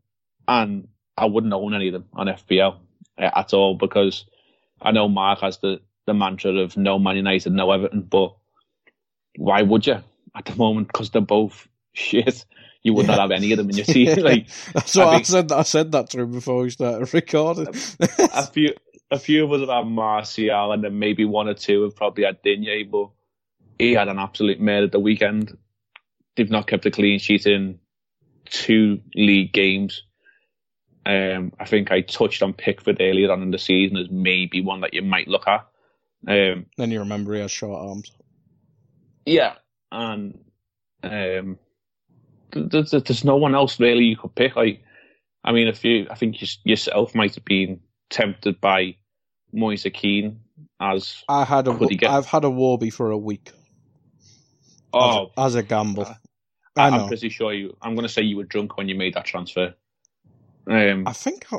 and 0.48 0.88
I 1.16 1.26
wouldn't 1.26 1.52
own 1.52 1.74
any 1.74 1.88
of 1.88 1.92
them 1.92 2.06
on 2.14 2.26
FPL 2.26 2.78
uh, 3.18 3.30
at 3.34 3.52
all 3.52 3.74
because 3.74 4.24
I 4.80 4.90
know 4.90 5.08
Mark 5.08 5.40
has 5.40 5.58
the, 5.58 5.80
the 6.06 6.14
mantra 6.14 6.52
of 6.52 6.76
no 6.76 6.98
Man 6.98 7.16
United, 7.16 7.52
no 7.52 7.70
Everton, 7.70 8.02
but 8.02 8.34
why 9.36 9.62
would 9.62 9.86
you 9.86 10.02
at 10.36 10.44
the 10.44 10.56
moment? 10.56 10.88
Because 10.88 11.10
they're 11.10 11.20
both 11.20 11.68
shit 11.92 12.44
you 12.82 12.94
would 12.94 13.06
yeah. 13.06 13.16
not 13.16 13.20
have 13.20 13.30
any 13.30 13.52
of 13.52 13.58
them 13.58 13.70
in 13.70 13.76
your 13.76 13.84
team. 13.84 14.18
Like 14.24 14.48
that's 14.72 14.96
what 14.96 15.08
I, 15.08 15.16
I 15.16 15.22
said. 15.22 15.52
I 15.52 15.62
said 15.62 15.92
that 15.92 16.10
to 16.10 16.20
him 16.20 16.32
before 16.32 16.62
we 16.62 16.70
started 16.70 17.12
recording. 17.12 17.68
a 17.98 18.46
few, 18.46 18.74
a 19.10 19.18
few 19.18 19.44
of 19.44 19.52
us 19.52 19.60
have 19.60 19.68
had 19.68 19.86
Martial, 19.86 20.72
and 20.72 20.82
then 20.82 20.98
maybe 20.98 21.24
one 21.24 21.48
or 21.48 21.54
two 21.54 21.82
have 21.82 21.96
probably 21.96 22.24
had 22.24 22.42
Digne, 22.42 22.84
but 22.84 23.10
he 23.78 23.92
had 23.92 24.08
an 24.08 24.18
absolute 24.18 24.60
mare 24.60 24.84
at 24.84 24.92
the 24.92 25.00
weekend. 25.00 25.56
They've 26.36 26.50
not 26.50 26.66
kept 26.66 26.86
a 26.86 26.90
clean 26.90 27.18
sheet 27.18 27.46
in 27.46 27.80
two 28.46 29.00
league 29.14 29.52
games. 29.52 30.02
Um, 31.04 31.52
I 31.58 31.64
think 31.64 31.90
I 31.90 32.02
touched 32.02 32.42
on 32.42 32.52
Pickford 32.52 32.98
earlier 33.00 33.32
on 33.32 33.42
in 33.42 33.50
the 33.50 33.58
season 33.58 33.96
as 33.96 34.10
maybe 34.10 34.60
one 34.60 34.82
that 34.82 34.94
you 34.94 35.02
might 35.02 35.28
look 35.28 35.48
at. 35.48 35.66
Um, 36.28 36.66
then 36.76 36.90
you 36.90 37.00
remember 37.00 37.34
he 37.34 37.40
has 37.40 37.50
short 37.50 37.80
arms. 37.80 38.12
Yeah, 39.24 39.54
and 39.90 40.38
um, 41.02 41.58
there's, 42.52 42.90
there's 42.90 43.24
no 43.24 43.36
one 43.36 43.54
else 43.54 43.78
really 43.80 44.04
you 44.04 44.16
could 44.16 44.34
pick. 44.34 44.56
Like, 44.56 44.82
I 45.44 45.52
mean, 45.52 45.68
if 45.68 45.84
you, 45.84 46.06
I 46.10 46.14
think 46.14 46.40
you, 46.40 46.48
yourself 46.64 47.14
might 47.14 47.34
have 47.34 47.44
been 47.44 47.80
tempted 48.10 48.60
by 48.60 48.96
Moise 49.52 49.86
Kean 49.92 50.40
as 50.80 51.24
I 51.28 51.44
had 51.44 51.68
a, 51.68 51.78
I've 52.08 52.26
had 52.26 52.44
a 52.44 52.50
Warby 52.50 52.90
for 52.90 53.10
a 53.10 53.18
week. 53.18 53.52
Oh, 54.92 55.30
as, 55.36 55.52
as 55.52 55.54
a 55.56 55.62
gamble. 55.62 56.04
Uh, 56.04 56.14
I 56.76 56.88
am 56.88 57.08
pretty 57.08 57.28
sure 57.28 57.52
you. 57.52 57.76
I'm 57.82 57.94
going 57.94 58.06
to 58.06 58.12
say 58.12 58.22
you 58.22 58.36
were 58.36 58.44
drunk 58.44 58.76
when 58.76 58.88
you 58.88 58.94
made 58.94 59.14
that 59.14 59.24
transfer. 59.24 59.74
Um, 60.66 61.06
I 61.06 61.12
think 61.12 61.52
I, 61.52 61.58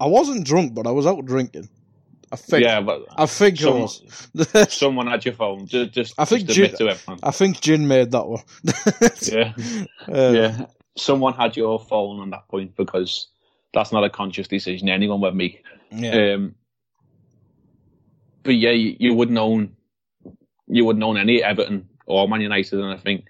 I 0.00 0.06
wasn't 0.06 0.44
drunk, 0.44 0.74
but 0.74 0.86
I 0.86 0.90
was 0.90 1.06
out 1.06 1.24
drinking. 1.24 1.68
I 2.30 2.36
think. 2.36 2.64
Yeah, 2.64 2.80
but 2.80 3.04
I 3.16 3.26
think 3.26 3.58
someone, 3.58 3.88
someone 4.68 5.06
had 5.06 5.24
your 5.24 5.34
phone. 5.34 5.66
Just, 5.66 5.92
just 5.92 6.14
I 6.18 6.24
think 6.24 6.48
just 6.48 6.78
Jin, 6.78 6.96
I 7.22 7.30
think 7.30 7.60
Jin 7.60 7.88
made 7.88 8.10
that 8.12 8.26
one. 8.26 8.42
yeah, 9.22 9.52
um, 10.08 10.34
yeah. 10.34 10.66
Someone 10.96 11.34
had 11.34 11.56
your 11.56 11.78
phone 11.78 12.20
on 12.20 12.30
that 12.30 12.48
point 12.48 12.76
because 12.76 13.28
that's 13.72 13.92
not 13.92 14.04
a 14.04 14.10
conscious 14.10 14.48
decision. 14.48 14.88
Anyone 14.88 15.20
would 15.20 15.34
make. 15.34 15.64
Yeah. 15.90 16.34
Um, 16.34 16.54
but 18.42 18.56
yeah, 18.56 18.70
you, 18.70 18.96
you 18.98 19.14
wouldn't 19.14 19.38
own 19.38 19.76
you 20.66 20.84
wouldn't 20.84 21.04
own 21.04 21.16
any 21.16 21.42
Everton 21.42 21.88
or 22.06 22.28
Man 22.28 22.40
United, 22.40 22.78
and 22.78 22.92
I 22.92 22.96
think 22.96 23.26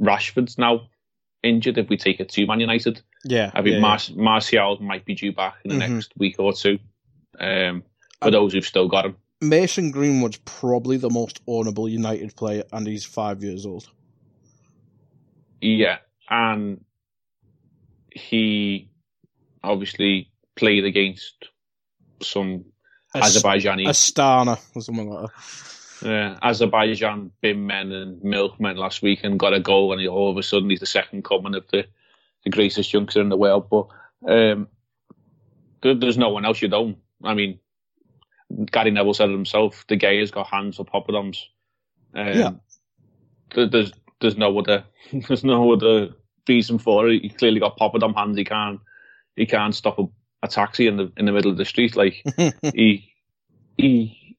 Rashford's 0.00 0.58
now 0.58 0.88
injured. 1.42 1.78
If 1.78 1.88
we 1.88 1.96
take 1.96 2.20
it 2.20 2.28
to 2.30 2.46
Man 2.46 2.60
United, 2.60 3.02
yeah, 3.24 3.50
I 3.54 3.62
think 3.62 3.74
yeah, 3.74 3.80
Mar- 3.80 3.98
Martial 4.14 4.78
might 4.80 5.04
be 5.04 5.14
due 5.14 5.32
back 5.32 5.56
in 5.64 5.70
the 5.70 5.84
mm-hmm. 5.84 5.94
next 5.94 6.12
week 6.16 6.36
or 6.38 6.52
two. 6.52 6.78
Um, 7.38 7.84
for 8.22 8.30
those 8.30 8.52
who've 8.52 8.66
still 8.66 8.88
got 8.88 9.06
him. 9.06 9.16
Mason 9.40 9.90
Greenwood's 9.90 10.38
probably 10.44 10.98
the 10.98 11.10
most 11.10 11.44
ownable 11.46 11.90
United 11.90 12.36
player, 12.36 12.64
and 12.72 12.86
he's 12.86 13.04
five 13.04 13.42
years 13.42 13.64
old. 13.64 13.88
Yeah, 15.60 15.98
and 16.28 16.84
he 18.12 18.90
obviously 19.62 20.30
played 20.56 20.84
against 20.84 21.48
some 22.22 22.64
a, 23.14 23.20
Azerbaijani 23.20 23.86
Astana 23.86 24.60
or 24.74 24.82
something 24.82 25.08
like 25.08 25.26
that. 25.26 26.06
Yeah, 26.06 26.38
Azerbaijan 26.42 27.30
bin 27.40 27.66
men 27.66 27.92
and 27.92 28.22
milkmen 28.22 28.76
last 28.76 29.02
week 29.02 29.20
and 29.22 29.38
got 29.38 29.54
a 29.54 29.60
goal, 29.60 29.92
and 29.92 30.00
he, 30.00 30.08
all 30.08 30.30
of 30.30 30.36
a 30.36 30.42
sudden 30.42 30.70
he's 30.70 30.80
the 30.80 30.86
second 30.86 31.24
coming 31.24 31.54
of 31.54 31.66
the, 31.72 31.86
the 32.44 32.50
greatest 32.50 32.92
youngster 32.92 33.20
in 33.20 33.28
the 33.28 33.36
world. 33.36 33.68
But 33.70 33.88
um, 34.26 34.68
there's 35.82 36.18
no 36.18 36.30
one 36.30 36.44
else 36.44 36.62
you'd 36.62 36.74
own. 36.74 36.96
I 37.22 37.34
mean, 37.34 37.58
Gary 38.70 38.90
Neville 38.90 39.14
said 39.14 39.30
it 39.30 39.32
himself. 39.32 39.86
De 39.86 39.96
Gea 39.96 40.20
has 40.20 40.30
got 40.30 40.46
hands 40.46 40.76
for 40.76 40.84
poppadoms. 40.84 41.44
Um, 42.14 42.26
yeah. 42.26 42.50
There's 43.54 43.92
there's 44.20 44.36
no 44.36 44.58
other 44.58 44.84
there's 45.28 45.44
no 45.44 45.72
other 45.72 46.10
reason 46.48 46.78
for 46.78 47.08
it. 47.08 47.22
He 47.22 47.28
clearly 47.28 47.60
got 47.60 47.78
poppadom 47.78 48.14
hands. 48.14 48.36
He 48.36 48.44
can't 48.44 48.80
he 49.36 49.46
can't 49.46 49.74
stop 49.74 49.98
a, 49.98 50.04
a 50.42 50.48
taxi 50.48 50.86
in 50.86 50.96
the 50.96 51.12
in 51.16 51.26
the 51.26 51.32
middle 51.32 51.50
of 51.50 51.56
the 51.56 51.64
street. 51.64 51.96
Like 51.96 52.22
he 52.74 53.12
he 53.76 54.36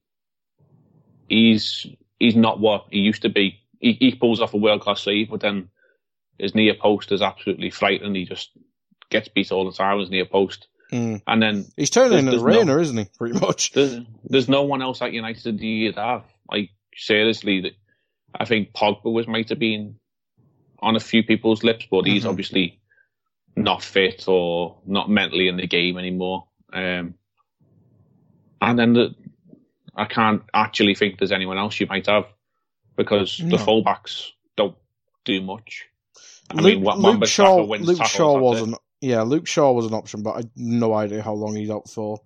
he's 1.30 1.88
he's 2.20 2.36
not 2.36 2.60
what 2.60 2.86
he 2.92 3.00
used 3.00 3.22
to 3.24 3.30
be. 3.30 3.60
He, 3.80 3.94
he 3.94 4.16
pulls 4.16 4.42
off 4.42 4.54
a 4.54 4.58
world 4.58 4.82
class 4.82 5.02
save, 5.02 5.30
but 5.32 5.40
then 5.40 5.70
his 6.38 6.54
near 6.54 6.76
post 6.76 7.12
is 7.12 7.22
absolutely 7.22 7.72
frightening. 7.72 8.16
He 8.16 8.26
just 8.26 8.52
gets 9.10 9.28
beat 9.28 9.52
all 9.52 9.66
the 9.66 9.76
time. 9.76 10.00
His 10.00 10.10
near 10.10 10.26
post. 10.26 10.68
Mm. 10.92 11.22
And 11.26 11.42
then 11.42 11.66
he's 11.78 11.90
turning 11.90 12.28
into 12.28 12.40
Rainer, 12.40 12.76
no, 12.76 12.80
isn't 12.80 12.98
he? 12.98 13.08
Pretty 13.18 13.40
much. 13.40 13.72
There's, 13.74 14.00
there's, 14.26 14.50
no 14.50 14.64
one 14.64 14.82
else 14.82 15.02
at 15.02 15.14
United 15.14 15.62
you'd 15.62 15.96
have. 15.96 16.26
Like 16.50 16.72
seriously, 16.96 17.78
I 18.36 18.46
think 18.46 18.74
Pogba 18.74 19.12
was 19.12 19.28
might 19.28 19.50
have 19.50 19.60
been 19.60 19.96
on 20.80 20.96
a 20.96 21.00
few 21.00 21.24
people's 21.24 21.64
lips, 21.64 21.88
but 21.90 22.06
he's 22.06 22.22
mm-hmm. 22.22 22.30
obviously 22.30 22.82
not 23.56 23.84
fit 23.84 24.26
or 24.28 24.78
not 24.86 25.10
mentally 25.10 25.48
in 25.48 25.58
the 25.58 25.68
game 25.68 25.98
anymore. 25.98 26.48
Um, 26.74 27.16
and 28.62 28.80
then 28.80 28.94
the, 28.94 29.16
I 29.96 30.06
can't 30.06 30.44
actually 30.54 30.96
think 30.96 31.20
there's 31.20 31.32
anyone 31.32 31.58
else 31.58 31.80
you 31.80 31.88
might 31.88 32.08
have 32.08 32.26
because 32.96 33.40
No. 33.42 33.58
the 33.58 33.64
fullbacks 33.64 34.30
don't 34.56 34.76
do 35.26 35.42
much. 35.42 35.88
I 36.50 36.56
Luke, 36.56 36.66
mean, 36.66 36.84
what 36.84 37.00
Luke 37.00 37.26
Shaw, 37.28 37.64
wins 37.64 37.88
Luke 37.88 38.06
Shaw 38.06 38.34
that's 38.34 38.42
was 38.42 38.62
it. 38.62 38.68
an 38.70 38.76
yeah, 39.02 39.24
Luke 39.24 39.48
Shaw 39.48 39.72
was 39.72 39.88
an 39.88 39.96
option, 39.96 40.22
but 40.22 40.38
I 40.38 40.44
no 40.56 40.94
idea 40.94 41.24
how 41.24 41.34
long 41.34 41.56
he's 41.56 41.72
out 41.72 41.90
for. 41.90 42.20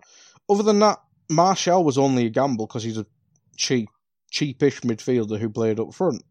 Other 0.49 0.63
than 0.63 0.79
that, 0.79 0.99
Martial 1.29 1.83
was 1.83 1.97
only 1.97 2.25
a 2.25 2.29
gamble 2.29 2.67
because 2.67 2.83
he's 2.83 2.97
a 2.97 3.05
cheap, 3.55 3.89
cheapish 4.31 4.81
midfielder 4.81 5.39
who 5.39 5.49
played 5.49 5.79
up 5.79 5.93
front. 5.93 6.23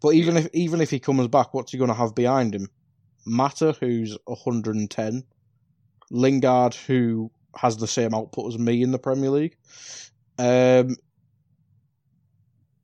But 0.00 0.14
even 0.14 0.36
if 0.36 0.48
even 0.54 0.80
if 0.80 0.90
he 0.90 1.00
comes 1.00 1.26
back, 1.28 1.52
what's 1.52 1.72
he 1.72 1.78
going 1.78 1.88
to 1.88 1.94
have 1.94 2.14
behind 2.14 2.54
him? 2.54 2.68
Mata, 3.26 3.76
who's 3.78 4.16
110, 4.24 5.24
Lingard, 6.10 6.74
who 6.74 7.30
has 7.56 7.76
the 7.76 7.86
same 7.86 8.14
output 8.14 8.54
as 8.54 8.58
me 8.58 8.82
in 8.82 8.92
the 8.92 8.98
Premier 8.98 9.30
League, 9.30 9.56
um, 10.38 10.96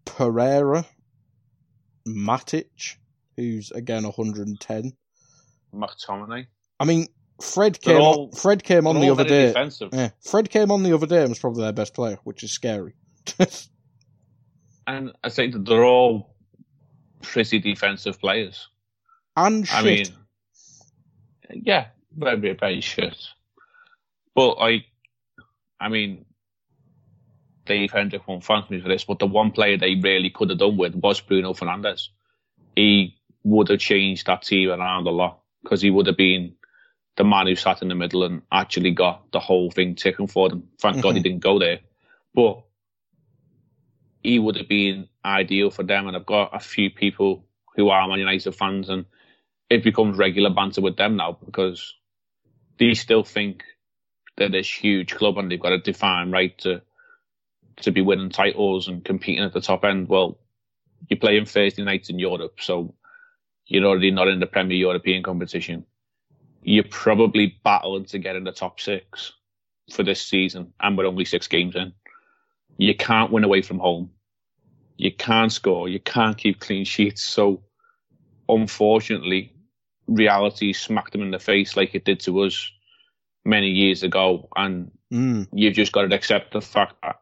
Pereira, 0.04 0.84
Matic, 2.06 2.96
who's 3.36 3.70
again 3.70 4.02
110. 4.02 4.92
McTominay. 5.74 6.46
I 6.80 6.84
mean, 6.84 7.06
Fred 7.42 7.78
They're 7.84 7.94
came 7.94 8.02
all- 8.02 8.24
on, 8.26 8.32
Fred 8.32 8.62
came 8.64 8.86
on 8.86 9.00
the 9.00 9.10
other 9.10 9.24
day. 9.24 9.48
defensive. 9.48 9.90
Yeah, 9.92 10.10
Fred 10.22 10.48
came 10.50 10.70
on 10.70 10.82
the 10.82 10.94
other 10.94 11.06
day 11.06 11.20
and 11.20 11.28
was 11.28 11.38
probably 11.38 11.62
their 11.62 11.72
best 11.72 11.94
player, 11.94 12.18
which 12.24 12.42
is 12.42 12.52
scary. 12.52 12.94
And 14.86 15.12
I 15.24 15.30
think 15.30 15.52
that 15.52 15.64
they're 15.64 15.84
all 15.84 16.34
pretty 17.20 17.58
defensive 17.58 18.20
players. 18.20 18.68
and 19.36 19.66
shit. 19.66 19.76
I 19.76 19.82
mean, 19.82 20.04
yeah, 21.64 21.88
very, 22.16 22.52
very 22.52 22.80
shit. 22.80 23.16
But 24.34 24.52
I, 24.60 24.84
I 25.80 25.88
mean, 25.88 26.24
Dave 27.64 27.90
Hendrick 27.90 28.28
won't 28.28 28.44
thank 28.44 28.70
me 28.70 28.80
for 28.80 28.88
this, 28.88 29.02
but 29.04 29.18
the 29.18 29.26
one 29.26 29.50
player 29.50 29.76
they 29.76 29.96
really 29.96 30.30
could 30.30 30.50
have 30.50 30.58
done 30.60 30.76
with 30.76 30.94
was 30.94 31.20
Bruno 31.20 31.52
Fernandes. 31.52 32.08
He 32.76 33.16
would 33.42 33.68
have 33.70 33.80
changed 33.80 34.26
that 34.28 34.42
team 34.42 34.70
around 34.70 35.08
a 35.08 35.10
lot 35.10 35.40
because 35.66 35.82
he 35.82 35.90
would 35.90 36.06
have 36.06 36.16
been 36.16 36.54
the 37.16 37.24
man 37.24 37.48
who 37.48 37.56
sat 37.56 37.82
in 37.82 37.88
the 37.88 37.94
middle 37.96 38.22
and 38.22 38.42
actually 38.52 38.92
got 38.92 39.32
the 39.32 39.40
whole 39.40 39.70
thing 39.72 39.96
ticking 39.96 40.28
for 40.28 40.48
them. 40.48 40.68
Thank 40.80 41.02
God 41.02 41.16
he 41.16 41.20
Mhm. 41.20 41.24
didn't 41.24 41.40
go 41.40 41.58
there. 41.58 41.80
But 42.34 42.62
he 44.22 44.38
would 44.38 44.56
have 44.56 44.68
been 44.68 45.08
ideal 45.24 45.70
for 45.70 45.82
them. 45.82 46.06
And 46.06 46.16
I've 46.16 46.26
got 46.26 46.54
a 46.54 46.60
few 46.60 46.90
people 46.90 47.44
who 47.74 47.88
are 47.88 48.06
Man 48.06 48.20
United 48.20 48.52
fans, 48.54 48.88
and 48.88 49.06
it 49.68 49.82
becomes 49.82 50.18
regular 50.18 50.50
banter 50.50 50.82
with 50.82 50.96
them 50.96 51.16
now 51.16 51.32
because 51.44 51.94
they 52.78 52.94
still 52.94 53.24
think 53.24 53.64
they're 54.36 54.48
this 54.50 54.70
huge 54.72 55.14
club 55.14 55.38
and 55.38 55.50
they've 55.50 55.60
got 55.60 55.72
a 55.72 55.78
defined 55.78 56.32
right 56.32 56.56
to 56.58 56.82
to 57.78 57.90
be 57.92 58.02
winning 58.02 58.30
titles 58.30 58.88
and 58.88 59.04
competing 59.04 59.44
at 59.44 59.52
the 59.52 59.60
top 59.60 59.84
end. 59.84 60.08
Well, 60.08 60.38
you're 61.08 61.20
playing 61.20 61.46
Thursday 61.46 61.84
nights 61.84 62.10
in 62.10 62.18
Europe, 62.18 62.60
so 62.60 62.94
you're 63.66 63.84
already 63.84 64.10
not 64.10 64.28
in 64.28 64.40
the 64.40 64.46
Premier 64.46 64.76
European 64.76 65.22
competition. 65.22 65.84
You're 66.62 66.84
probably 66.84 67.58
battling 67.64 68.06
to 68.06 68.18
get 68.18 68.36
in 68.36 68.44
the 68.44 68.52
top 68.52 68.80
six 68.80 69.32
for 69.92 70.02
this 70.02 70.22
season, 70.22 70.72
and 70.80 70.96
we're 70.96 71.06
only 71.06 71.24
six 71.24 71.48
games 71.48 71.76
in. 71.76 71.92
You 72.78 72.94
can't 72.94 73.32
win 73.32 73.44
away 73.44 73.62
from 73.62 73.78
home. 73.78 74.10
You 74.96 75.12
can't 75.12 75.52
score. 75.52 75.88
You 75.88 76.00
can't 76.00 76.36
keep 76.36 76.60
clean 76.60 76.84
sheets. 76.84 77.22
So, 77.22 77.62
unfortunately, 78.48 79.52
reality 80.06 80.72
smacked 80.72 81.12
them 81.12 81.22
in 81.22 81.30
the 81.30 81.38
face 81.38 81.76
like 81.76 81.94
it 81.94 82.04
did 82.04 82.20
to 82.20 82.40
us 82.42 82.70
many 83.44 83.70
years 83.70 84.02
ago, 84.02 84.48
and 84.56 84.90
Mm. 85.12 85.48
you've 85.52 85.74
just 85.74 85.92
got 85.92 86.02
to 86.02 86.14
accept 86.14 86.52
the 86.52 86.60
fact 86.60 87.00
that 87.02 87.20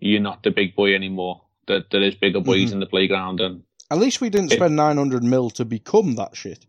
you're 0.00 0.20
not 0.20 0.42
the 0.42 0.50
big 0.50 0.74
boy 0.76 0.94
anymore. 0.94 1.42
That 1.66 1.90
there 1.90 2.02
is 2.02 2.14
bigger 2.14 2.40
boys 2.40 2.68
Mhm. 2.68 2.72
in 2.74 2.80
the 2.80 2.86
playground, 2.86 3.40
and 3.40 3.62
At 3.90 3.98
least 3.98 4.20
we 4.20 4.30
didn't 4.30 4.52
It- 4.52 4.56
spend 4.56 4.76
900 4.76 5.22
mil 5.24 5.50
to 5.50 5.64
become 5.64 6.14
that 6.16 6.36
shit. 6.36 6.66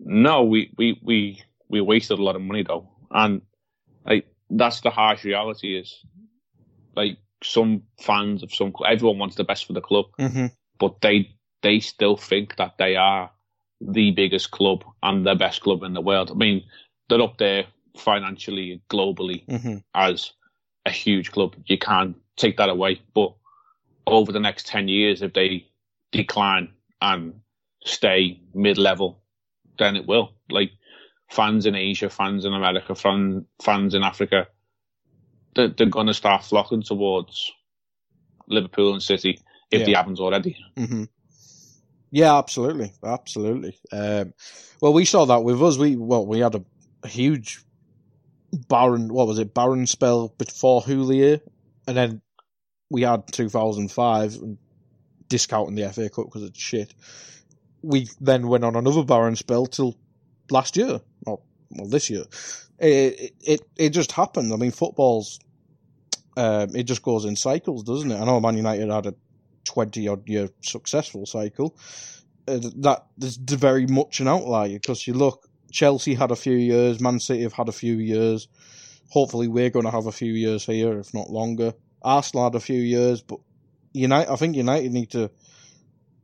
no, 0.00 0.42
we 0.44 0.70
we 0.76 0.98
we 1.02 1.42
we 1.68 1.80
wasted 1.80 2.18
a 2.18 2.22
lot 2.22 2.36
of 2.36 2.42
money 2.42 2.62
though, 2.62 2.88
and 3.10 3.42
like 4.04 4.26
that's 4.50 4.80
the 4.80 4.90
harsh 4.90 5.24
reality. 5.24 5.76
Is 5.78 6.04
like 6.94 7.18
some 7.44 7.82
fans 8.00 8.42
of 8.42 8.52
some 8.54 8.72
everyone 8.88 9.18
wants 9.18 9.36
the 9.36 9.44
best 9.44 9.66
for 9.66 9.72
the 9.72 9.80
club, 9.80 10.06
hmm 10.18 10.46
but 10.78 11.00
they 11.00 11.30
they 11.62 11.80
still 11.80 12.16
think 12.16 12.56
that 12.56 12.76
they 12.78 12.96
are 12.96 13.30
the 13.80 14.10
biggest 14.12 14.50
club 14.50 14.84
and 15.02 15.26
the 15.26 15.34
best 15.34 15.60
club 15.60 15.82
in 15.82 15.92
the 15.94 16.00
world. 16.00 16.30
I 16.30 16.34
mean, 16.34 16.64
they're 17.08 17.22
up 17.22 17.38
there 17.38 17.66
financially, 17.96 18.80
globally, 18.90 19.44
hmm 19.48 19.78
as 19.94 20.32
a 20.86 20.90
huge 20.90 21.30
club. 21.32 21.54
You 21.66 21.78
can't 21.78 22.16
take 22.36 22.56
that 22.58 22.68
away. 22.68 23.00
But 23.14 23.34
over 24.06 24.32
the 24.32 24.40
next 24.40 24.66
10 24.66 24.88
years, 24.88 25.22
if 25.22 25.32
they 25.32 25.66
decline 26.12 26.72
and 27.00 27.40
stay 27.84 28.40
mid 28.54 28.78
level, 28.78 29.22
then 29.78 29.96
it 29.96 30.06
will. 30.06 30.32
Like 30.50 30.72
fans 31.30 31.66
in 31.66 31.74
Asia, 31.74 32.08
fans 32.10 32.44
in 32.44 32.54
America, 32.54 32.94
fan, 32.94 33.46
fans 33.62 33.94
in 33.94 34.02
Africa, 34.02 34.48
they're, 35.54 35.68
they're 35.68 35.86
going 35.86 36.06
to 36.06 36.14
start 36.14 36.44
flocking 36.44 36.82
towards 36.82 37.52
Liverpool 38.48 38.92
and 38.92 39.02
City 39.02 39.40
if 39.70 39.84
they 39.84 39.92
Yeah. 39.92 39.98
haven't 39.98 40.20
already. 40.20 40.56
hmm 40.76 41.04
Yeah, 42.10 42.36
absolutely, 42.38 42.92
absolutely. 43.04 43.78
Um, 43.92 44.32
well, 44.80 44.92
we 44.92 45.04
saw 45.04 45.24
that 45.26 45.42
with 45.44 45.62
us. 45.62 45.78
We 45.78 45.96
well, 45.96 46.26
we 46.26 46.40
had 46.40 46.54
a, 46.54 46.64
a 47.02 47.08
huge 47.08 47.64
barren. 48.68 49.12
What 49.12 49.26
was 49.26 49.38
it? 49.38 49.54
Barren 49.54 49.86
spell 49.86 50.34
before 50.38 50.82
Houllier, 50.82 51.40
and 51.86 51.96
then 51.96 52.22
we 52.90 53.02
had 53.02 53.26
2005 53.32 54.34
and 54.34 54.58
discounting 55.28 55.74
the 55.74 55.92
FA 55.92 56.08
Cup 56.08 56.26
because 56.26 56.42
it's 56.42 56.60
shit. 56.60 56.94
We 57.82 58.08
then 58.20 58.48
went 58.48 58.64
on 58.64 58.76
another 58.76 59.04
barren 59.04 59.36
spell 59.36 59.66
till 59.66 59.96
last 60.50 60.76
year, 60.76 61.00
or 61.26 61.40
well, 61.70 61.88
this 61.88 62.10
year. 62.10 62.24
It 62.78 63.34
it 63.40 63.60
it 63.76 63.90
just 63.90 64.12
happened. 64.12 64.52
I 64.52 64.56
mean, 64.56 64.70
football's 64.70 65.38
um, 66.36 66.74
it 66.74 66.84
just 66.84 67.02
goes 67.02 67.24
in 67.24 67.36
cycles, 67.36 67.82
doesn't 67.82 68.10
it? 68.10 68.20
I 68.20 68.24
know 68.24 68.40
Man 68.40 68.56
United 68.56 68.90
had 68.90 69.06
a 69.06 69.14
twenty 69.64 70.08
odd 70.08 70.28
year 70.28 70.48
successful 70.62 71.26
cycle. 71.26 71.76
Uh, 72.48 72.60
that 72.76 73.06
is 73.20 73.36
very 73.36 73.86
much 73.86 74.20
an 74.20 74.28
outlier 74.28 74.74
because 74.74 75.06
you 75.06 75.14
look, 75.14 75.48
Chelsea 75.72 76.14
had 76.14 76.30
a 76.30 76.36
few 76.36 76.56
years, 76.56 77.00
Man 77.00 77.18
City 77.18 77.42
have 77.42 77.52
had 77.52 77.68
a 77.68 77.72
few 77.72 77.96
years. 77.96 78.48
Hopefully, 79.10 79.48
we're 79.48 79.70
going 79.70 79.84
to 79.84 79.90
have 79.90 80.06
a 80.06 80.12
few 80.12 80.32
years 80.32 80.66
here, 80.66 80.98
if 80.98 81.14
not 81.14 81.30
longer. 81.30 81.72
Arsenal 82.06 82.44
had 82.44 82.54
a 82.54 82.60
few 82.60 82.80
years, 82.80 83.20
but 83.20 83.40
United, 83.92 84.30
I 84.32 84.36
think 84.36 84.54
United 84.54 84.92
need 84.92 85.10
to 85.10 85.30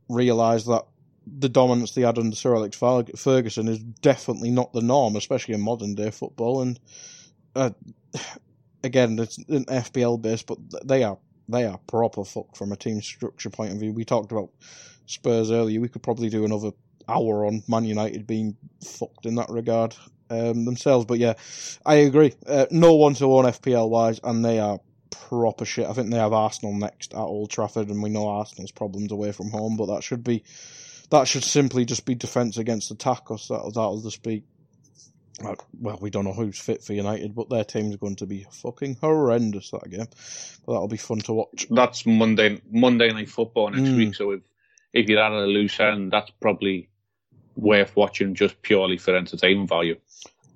realise 0.07 0.63
that 0.65 0.85
the 1.25 1.49
dominance 1.49 1.93
they 1.93 2.01
had 2.01 2.17
under 2.17 2.35
Sir 2.35 2.55
Alex 2.55 2.77
Ferguson 2.77 3.67
is 3.67 3.79
definitely 3.79 4.49
not 4.49 4.73
the 4.73 4.81
norm, 4.81 5.15
especially 5.15 5.53
in 5.53 5.61
modern 5.61 5.95
day 5.95 6.09
football. 6.09 6.61
And 6.61 6.79
uh, 7.55 7.71
again, 8.83 9.19
it's 9.19 9.37
an 9.37 9.65
FPL 9.65 10.21
base, 10.21 10.43
but 10.43 10.57
they 10.85 11.03
are 11.03 11.17
they 11.49 11.65
are 11.65 11.77
proper 11.87 12.23
fucked 12.23 12.57
from 12.57 12.71
a 12.71 12.77
team 12.77 13.01
structure 13.01 13.49
point 13.49 13.73
of 13.73 13.79
view. 13.79 13.91
We 13.91 14.05
talked 14.05 14.31
about 14.31 14.49
Spurs 15.05 15.51
earlier. 15.51 15.81
We 15.81 15.89
could 15.89 16.03
probably 16.03 16.29
do 16.29 16.45
another 16.45 16.71
hour 17.09 17.45
on 17.45 17.63
Man 17.67 17.83
United 17.83 18.25
being 18.25 18.55
fucked 18.81 19.25
in 19.25 19.35
that 19.35 19.49
regard 19.49 19.93
um, 20.29 20.63
themselves. 20.63 21.05
But 21.05 21.19
yeah, 21.19 21.33
I 21.85 21.95
agree. 21.95 22.33
Uh, 22.47 22.67
no 22.71 22.95
one 22.95 23.13
to 23.15 23.33
own 23.33 23.45
FPL 23.45 23.89
wise, 23.89 24.21
and 24.23 24.43
they 24.43 24.59
are 24.59 24.79
proper 25.13 25.65
shit. 25.65 25.87
I 25.87 25.93
think 25.93 26.09
they 26.11 26.17
have 26.17 26.33
Arsenal 26.33 26.73
next 26.73 27.13
at 27.13 27.19
Old 27.19 27.49
Trafford, 27.49 27.89
and 27.89 28.01
we 28.03 28.09
know 28.09 28.27
Arsenal's 28.27 28.71
problems 28.71 29.11
away 29.11 29.31
from 29.31 29.49
home. 29.49 29.77
But 29.77 29.87
that 29.87 30.03
should 30.03 30.23
be 30.23 30.43
that 31.09 31.27
should 31.27 31.43
simply 31.43 31.85
just 31.85 32.05
be 32.05 32.15
defence 32.15 32.57
against 32.57 32.91
attack, 32.91 33.29
or 33.31 33.37
that'll 33.37 33.71
that'll 33.71 34.01
just 34.01 34.23
be. 34.23 34.43
Well, 35.79 35.97
we 35.99 36.09
don't 36.11 36.25
know 36.25 36.33
who's 36.33 36.59
fit 36.59 36.83
for 36.83 36.93
United, 36.93 37.33
but 37.33 37.49
their 37.49 37.63
team's 37.63 37.95
going 37.95 38.17
to 38.17 38.27
be 38.27 38.45
fucking 38.51 38.97
horrendous 39.01 39.71
that 39.71 39.89
game. 39.89 40.05
But 40.65 40.73
that'll 40.73 40.87
be 40.87 40.97
fun 40.97 41.19
to 41.19 41.33
watch. 41.33 41.65
That's 41.71 42.05
Monday 42.05 42.61
Monday 42.71 43.11
night 43.11 43.29
football 43.29 43.71
next 43.71 43.89
Mm. 43.89 43.97
week. 43.97 44.15
So 44.15 44.31
if 44.31 44.41
if 44.93 45.09
you're 45.09 45.19
at 45.19 45.31
a 45.31 45.45
loose 45.45 45.79
end, 45.79 46.11
that's 46.11 46.31
probably 46.39 46.87
worth 47.55 47.95
watching 47.95 48.35
just 48.35 48.61
purely 48.61 48.97
for 48.97 49.15
entertainment 49.15 49.69
value. 49.69 49.97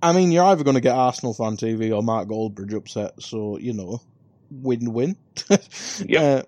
I 0.01 0.13
mean, 0.13 0.31
you're 0.31 0.43
either 0.45 0.63
going 0.63 0.75
to 0.75 0.81
get 0.81 0.93
Arsenal 0.95 1.33
fan 1.33 1.57
TV 1.57 1.91
or 1.95 2.03
Mark 2.03 2.27
Goldbridge 2.29 2.73
upset, 2.75 3.21
so 3.21 3.57
you 3.57 3.73
know, 3.73 3.99
win-win. 4.49 5.17
Yeah. 6.05 6.21
Uh, 6.21 6.41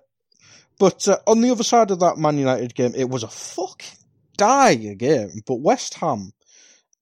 but 0.78 1.06
uh, 1.08 1.18
on 1.26 1.42
the 1.42 1.50
other 1.50 1.62
side 1.62 1.90
of 1.90 2.00
that 2.00 2.16
Man 2.16 2.38
United 2.38 2.74
game, 2.74 2.92
it 2.96 3.08
was 3.08 3.22
a 3.22 3.28
fucking 3.28 3.98
dire 4.36 4.94
game. 4.94 5.42
But 5.46 5.60
West 5.60 5.94
Ham, 5.94 6.32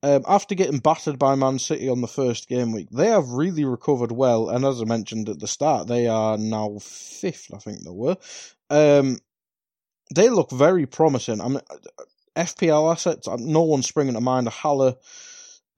um, 0.03 0.25
after 0.27 0.57
getting 0.57 0.81
battered 0.81 1.19
by 1.19 1.37
Man 1.37 1.61
City 1.61 1.89
on 1.89 2.01
the 2.01 2.09
first 2.09 2.49
game 2.49 2.73
week, 2.73 2.89
they 2.91 3.07
have 3.07 3.29
really 3.29 3.65
recovered 3.65 4.11
well. 4.11 4.49
And 4.49 4.65
as 4.65 4.83
I 4.83 4.85
mentioned 4.85 5.29
at 5.29 5.39
the 5.39 5.47
start, 5.47 5.87
they 5.87 6.09
are 6.09 6.37
now 6.37 6.79
fifth, 6.81 7.55
I 7.55 7.59
think 7.59 7.85
they 7.85 7.91
were. 7.91 8.17
Um, 8.69 9.19
they 10.13 10.29
look 10.29 10.51
very 10.51 10.87
promising. 10.87 11.41
I 11.41 11.49
mean, 11.49 11.61
FPL 12.37 12.93
assets, 12.93 13.29
um, 13.29 13.47
no 13.47 13.63
one's 13.63 13.87
springing 13.87 14.15
to 14.15 14.21
mind. 14.21 14.49
Haller 14.49 14.97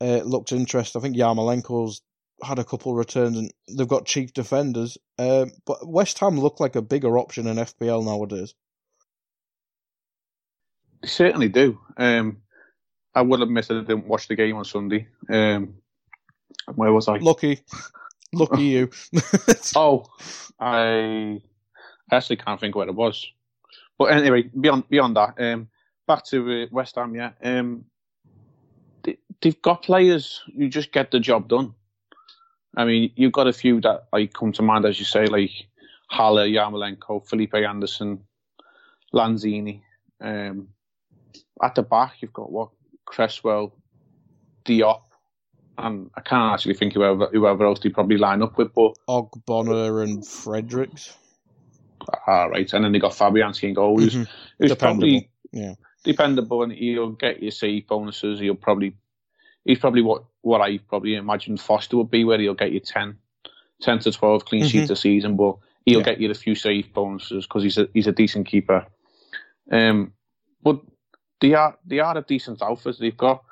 uh, 0.01 0.23
looked 0.25 0.53
interesting. 0.53 1.01
I 1.01 1.03
think 1.03 1.17
Yarmolenko's 1.17 2.01
had 2.43 2.59
a 2.59 2.65
couple 2.65 2.95
returns 2.95 3.37
and 3.37 3.53
they've 3.77 3.89
got 3.89 4.07
cheap 4.07 4.33
defenders. 4.33 4.99
Um, 5.19 5.53
but 5.67 5.87
West 5.87 6.19
Ham 6.19 6.39
look 6.39 6.61
like 6.61 6.77
a 6.77 6.83
bigger 6.83 7.19
option 7.19 7.47
in 7.47 7.57
FPL 7.57 8.05
nowadays. 8.05 8.55
They 11.03 11.09
certainly 11.09 11.49
do. 11.49 11.81
Um, 11.97 12.39
I 13.15 13.23
will 13.23 13.43
admit 13.43 13.71
I 13.71 13.81
didn't 13.81 14.07
watch 14.07 14.29
the 14.29 14.37
game 14.37 14.57
on 14.57 14.65
Sunday. 14.65 15.09
Um, 15.29 15.75
where 16.75 16.93
was 16.93 17.09
I? 17.09 17.17
Lucky, 17.17 17.61
lucky 18.33 18.63
you. 18.63 18.91
oh, 19.77 20.07
I 20.59 21.41
actually 22.13 22.37
can't 22.37 22.61
think 22.61 22.75
where 22.75 22.89
it 22.89 22.95
was. 22.95 23.27
But 23.99 24.13
anyway, 24.13 24.43
beyond 24.43 24.89
beyond 24.89 25.17
that, 25.17 25.35
um, 25.39 25.69
back 26.07 26.25
to 26.27 26.63
uh, 26.63 26.67
West 26.71 26.97
Ham. 26.97 27.15
Yeah, 27.15 27.33
um, 27.43 27.85
they, 29.03 29.19
they've 29.41 29.61
got 29.61 29.83
players 29.83 30.43
who 30.57 30.69
just 30.69 30.93
get 30.93 31.11
the 31.11 31.21
job 31.21 31.49
done. 31.49 31.75
I 32.77 32.85
mean, 32.85 33.13
you've 33.17 33.33
got 33.33 33.49
a 33.49 33.53
few 33.53 33.81
that 33.81 34.05
like 34.13 34.33
come 34.33 34.53
to 34.53 34.63
mind, 34.63 34.85
as 34.85 34.99
you 34.99 35.05
say, 35.05 35.27
like 35.27 35.51
Haller, 36.09 36.47
Yarmolenko, 36.47 37.27
Felipe 37.27 37.55
Anderson, 37.55 38.21
Lanzini. 39.15 39.83
Um, 40.21 40.69
at 41.63 41.75
the 41.75 41.83
back, 41.83 42.15
you've 42.21 42.33
got 42.33 42.53
what 42.53 42.71
Cresswell, 43.07 43.77
Diop, 44.65 45.03
and 45.79 46.11
I 46.15 46.21
can't 46.21 46.53
actually 46.53 46.75
think 46.75 46.95
whoever 46.95 47.27
whoever 47.33 47.65
else 47.65 47.81
they 47.81 47.89
probably 47.89 48.19
line 48.19 48.43
up 48.43 48.57
with, 48.57 48.73
but 48.75 48.95
Ogbonna 49.09 50.03
and 50.03 50.27
Fredericks. 50.27 51.17
Ah, 52.27 52.45
right, 52.45 52.73
and 52.73 52.85
then 52.85 52.93
they 52.93 52.99
got 52.99 53.13
Fabianski 53.13 53.65
and 53.65 53.77
goal, 53.77 53.99
who's, 53.99 54.15
Mhm. 54.15 54.29
who's 54.59 54.75
probably 54.77 55.31
Yeah. 55.53 55.75
dependable, 56.05 56.63
and 56.63 56.73
he'll 56.73 57.11
get 57.11 57.43
you 57.43 57.51
save 57.51 57.87
bonuses. 57.89 58.41
He'll 58.41 58.55
probably 58.55 58.97
he's 59.65 59.79
probably 59.79 60.03
what 60.03 60.25
what 60.43 60.61
I 60.61 60.79
probably 60.79 61.15
imagined 61.15 61.61
Foster 61.61 61.97
would 61.97 62.11
be, 62.11 62.25
where 62.25 62.39
he'll 62.39 62.55
get 62.55 62.73
you 62.73 62.81
10, 62.81 63.17
10 63.83 63.99
to 64.01 64.13
twelve 64.13 64.45
clean 64.45 64.63
sheets 64.69 64.91
a 64.91 64.97
season, 64.97 65.37
but 65.37 65.57
he'll 65.85 65.99
Yeah. 65.99 66.05
get 66.05 66.21
you 66.21 66.31
a 66.31 66.35
few 66.35 66.55
save 66.55 66.93
bonuses 66.93 67.47
because 67.47 67.63
he's 67.63 67.79
a 67.79 67.89
he's 67.93 68.07
a 68.07 68.13
decent 68.13 68.47
keeper. 68.47 68.87
Um, 69.71 70.13
but 70.63 70.81
they 71.41 71.55
are 71.55 71.77
they 71.87 71.99
are 72.01 72.17
a 72.19 72.23
decent 72.23 72.63
outfit. 72.63 72.97
They've 72.99 73.17
got 73.17 73.43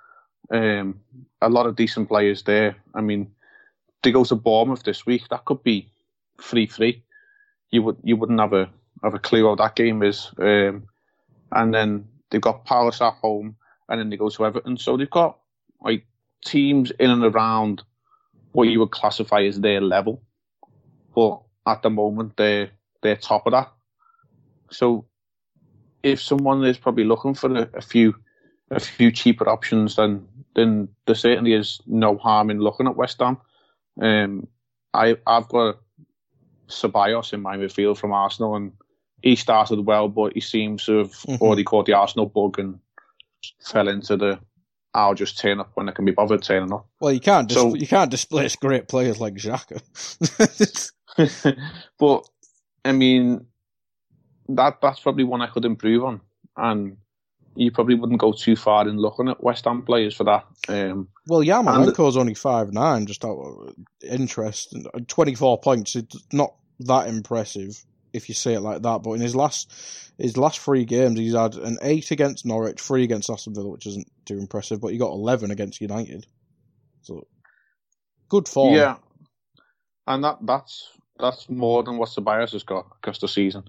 um 0.51 1.01
a 1.41 1.49
lot 1.49 1.67
of 1.67 1.77
decent 1.77 2.09
players 2.09 2.43
there. 2.43 2.77
I 2.95 3.01
mean, 3.01 3.31
they 4.03 4.13
go 4.13 4.25
to 4.25 4.35
Bournemouth 4.35 4.83
this 4.83 5.07
week. 5.07 5.29
That 5.29 5.45
could 5.45 5.63
be 5.63 5.91
three 6.41 6.67
three. 6.67 7.03
You 7.71 7.83
would 7.83 7.97
you 8.03 8.17
wouldn't 8.17 8.41
have 8.41 8.53
a 8.53 8.71
have 9.03 9.15
a 9.15 9.19
clue 9.19 9.47
how 9.47 9.55
that 9.57 9.77
game 9.77 10.03
is. 10.03 10.31
Um, 10.39 10.89
and 11.53 11.73
then 11.73 12.09
they've 12.31 12.41
got 12.41 12.65
Palace 12.65 13.01
at 13.01 13.15
home, 13.15 13.57
and 13.89 14.01
then 14.01 14.11
they 14.11 14.17
go 14.17 14.29
to 14.29 14.47
Everton. 14.47 14.77
So 14.77 14.97
they've 14.97 15.09
got 15.11 15.39
like 15.81 16.05
teams 16.45 16.91
in 16.93 17.11
and 17.11 17.25
around 17.25 17.83
what 18.53 18.69
you 18.69 18.81
would 18.81 18.91
classify 18.91 19.43
as 19.43 19.61
their 19.61 19.81
level, 19.81 20.23
but 21.15 21.41
at 21.67 21.83
the 21.83 21.91
moment 21.91 22.37
they're 22.37 22.71
they're 23.03 23.17
top 23.17 23.47
of 23.47 23.53
that. 23.53 23.71
So 24.71 25.07
if 26.03 26.21
someone 26.23 26.65
is 26.65 26.79
probably 26.79 27.05
looking 27.05 27.35
for 27.35 27.55
a, 27.55 27.69
a 27.75 27.81
few 27.81 28.15
a 28.71 28.81
few 28.81 29.11
cheaper 29.11 29.49
options, 29.49 29.97
then 29.97 30.27
then 30.55 30.89
there 31.07 31.15
certainly 31.15 31.53
is 31.53 31.81
no 31.87 32.17
harm 32.17 32.51
in 32.51 32.61
looking 32.61 32.87
at 32.87 32.97
West 32.97 33.21
Ham. 33.21 33.39
Um, 34.01 34.49
I 34.95 35.17
I've 35.27 35.49
got 35.49 35.79
Ceballos 36.69 37.33
in 37.33 37.41
my 37.41 37.57
midfield 37.57 37.99
from 37.99 38.13
Arsenal, 38.13 38.57
and 38.57 38.73
he 39.23 39.37
started 39.37 39.81
well, 39.81 40.09
but 40.09 40.35
he 40.35 40.41
seems 40.41 40.85
to 40.87 40.99
have 40.99 41.13
Mhm. 41.13 41.41
already 41.41 41.65
caught 41.65 41.87
the 41.87 41.95
Arsenal 41.95 42.27
bug 42.27 42.59
and 42.59 42.79
fell 43.61 43.89
into 43.89 44.17
the 44.17 44.39
I'll 44.99 45.15
just 45.15 45.39
turn 45.39 45.61
up 45.61 45.71
when 45.75 45.89
I 45.89 45.93
can 45.93 46.05
be 46.05 46.11
bothered 46.13 46.43
turning 46.43 46.73
up. 46.73 46.87
Well, 47.01 47.13
you 47.13 47.21
can't 47.21 47.49
dis- 47.49 47.57
So- 47.57 47.75
you 47.75 47.87
can't 47.87 48.11
displace 48.11 48.57
great 48.57 48.89
players 48.89 49.21
like 49.21 49.35
Xhaka. 49.35 49.81
but 51.99 52.29
I 52.85 52.93
mean, 52.93 53.47
that 54.49 54.79
that's 54.83 55.01
probably 55.01 55.25
one 55.25 55.41
I 55.43 55.47
could 55.47 55.65
improve 55.65 56.05
on, 56.05 56.21
and 56.57 56.97
you 57.55 57.71
probably 57.71 57.95
wouldn't 57.95 58.21
go 58.21 58.33
too 58.33 58.57
far 58.57 58.89
in 58.89 58.99
looking 58.99 59.29
at 59.29 59.43
West 59.43 59.65
Ham 59.67 59.83
players 59.83 60.15
for 60.15 60.25
that. 60.25 60.45
Um, 60.69 61.09
well, 61.27 61.41
Yarmolenko's 61.41 62.17
only 62.17 62.35
five 62.35 62.73
nine, 62.73 63.07
just 63.07 63.25
out 63.25 63.39
of 63.39 63.75
interest. 64.03 64.77
Twenty 65.07 65.35
four 65.35 65.59
points. 65.61 65.95
It's 65.97 66.17
not 66.33 66.55
that 66.81 67.09
impressive 67.09 67.85
if 68.19 68.29
you 68.29 68.35
say 68.35 68.55
it 68.55 68.61
like 68.61 68.83
that. 68.83 69.03
But 69.03 69.13
in 69.13 69.21
his 69.21 69.35
last 69.35 69.73
his 70.19 70.37
last 70.37 70.59
three 70.59 70.85
games, 70.85 71.19
he's 71.19 71.35
had 71.35 71.55
an 71.55 71.79
eight 71.81 72.11
against 72.11 72.45
Norwich, 72.45 72.81
three 72.81 73.05
against 73.05 73.31
Aston 73.31 73.55
Villa, 73.55 73.71
which 73.71 73.87
isn't 73.87 74.11
too 74.27 74.39
impressive. 74.39 74.81
But 74.81 74.93
he 74.93 74.99
got 74.99 75.13
eleven 75.13 75.51
against 75.51 75.81
United. 75.81 76.27
So 77.03 77.27
good 78.29 78.49
form. 78.49 78.75
yeah, 78.75 78.97
and 80.07 80.23
that 80.25 80.39
that's 80.43 80.91
that's 81.19 81.49
more 81.49 81.83
than 81.83 81.97
what 81.97 82.11
Ceballos 82.11 82.53
has 82.53 82.63
got 82.65 82.87
across 82.99 83.19
the 83.19 83.29
season. 83.29 83.65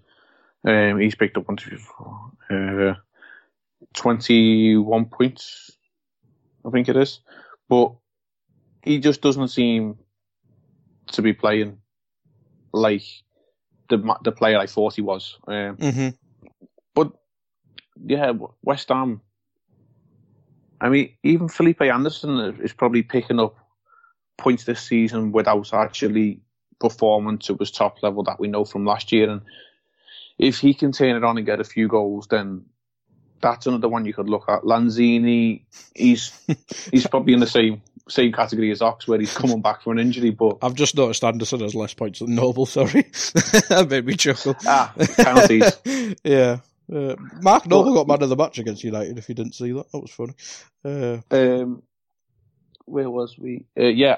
Um, 0.68 1.00
he's 1.00 1.16
picked 1.16 1.38
up 1.38 1.48
one, 1.48 1.56
two, 1.56 1.78
four, 1.78 2.32
uh, 2.50 2.96
twenty-one 3.94 5.06
points, 5.06 5.72
I 6.66 6.70
think 6.70 6.90
it 6.90 6.98
is, 6.98 7.22
but 7.70 7.94
he 8.84 9.00
just 9.00 9.22
doesn't 9.22 9.48
seem 9.50 9.98
to 11.12 11.22
be 11.22 11.34
playing 11.34 11.78
like 12.74 13.04
the 13.90 14.16
the 14.24 14.32
player 14.32 14.58
I 14.58 14.68
thought 14.68 14.96
he 14.96 15.02
was. 15.02 15.38
Um, 15.48 15.76
hmm 15.76 16.10
but 16.94 17.12
yeah, 18.06 18.34
West 18.64 18.90
Ham. 18.90 19.22
I 20.82 20.90
mean, 20.90 21.14
even 21.24 21.50
Felipe 21.50 21.82
Anderson 21.82 22.40
is 22.62 22.74
probably 22.74 23.04
picking 23.04 23.40
up 23.40 23.56
points 24.38 24.64
this 24.64 24.82
season 24.82 25.34
without 25.34 25.74
actually 25.74 26.42
performing 26.80 27.38
to 27.40 27.58
his 27.60 27.72
top 27.72 28.02
level 28.02 28.24
that 28.24 28.40
we 28.40 28.48
know 28.48 28.64
from 28.64 28.86
last 28.86 29.12
year. 29.12 29.30
And 29.30 29.42
if 30.38 30.60
he 30.60 30.74
can 30.74 30.94
turn 30.94 31.18
it 31.18 31.24
on 31.24 31.38
and 31.38 31.46
get 31.46 31.60
a 31.60 31.66
few 31.66 31.90
goals, 31.90 32.28
then 32.28 32.66
that's 33.42 33.68
another 33.68 33.90
one 33.90 34.06
you 34.06 34.14
could 34.14 34.30
look 34.30 34.46
at. 34.48 34.64
Lanzini, 34.64 35.66
he's 35.94 36.32
he's 36.92 37.08
probably 37.12 37.34
in 37.34 37.40
the 37.40 37.48
same 37.48 37.82
same 38.10 38.32
category 38.34 38.72
as 38.72 38.82
Ox, 38.82 39.08
where 39.08 39.20
he's 39.20 39.34
coming 39.38 39.62
back 39.62 39.82
from 39.82 39.94
an 39.94 40.00
injury, 40.00 40.32
but 40.32 40.58
I've 40.62 40.74
just 40.76 40.96
noticed 40.98 41.24
Anderson 41.24 41.62
has 41.62 41.76
less 41.76 41.94
points 41.94 42.20
than 42.20 42.36
Noble. 42.36 42.66
Sorry, 42.66 43.02
that 43.70 43.88
made 43.90 44.06
me 44.06 44.16
chuckle. 44.16 44.56
ah, 44.66 44.94
penalties. 45.18 45.78
yeah. 46.24 46.58
Uh, 46.92 47.16
Mark 47.44 47.68
Noble 47.68 47.94
got 47.94 48.08
man 48.08 48.24
of 48.24 48.30
the 48.30 48.36
match 48.36 48.58
against 48.58 48.84
United. 48.84 49.18
If 49.20 49.30
you 49.30 49.36
didn't 49.36 49.54
see 49.54 49.72
that, 49.74 49.92
that 49.92 50.00
was 50.00 50.10
funny. 50.10 50.34
Uh, 50.84 51.20
um, 51.30 51.84
where 52.86 53.10
was 53.12 53.38
we? 53.38 53.66
Uh, 53.80 53.84
yeah, 53.86 54.18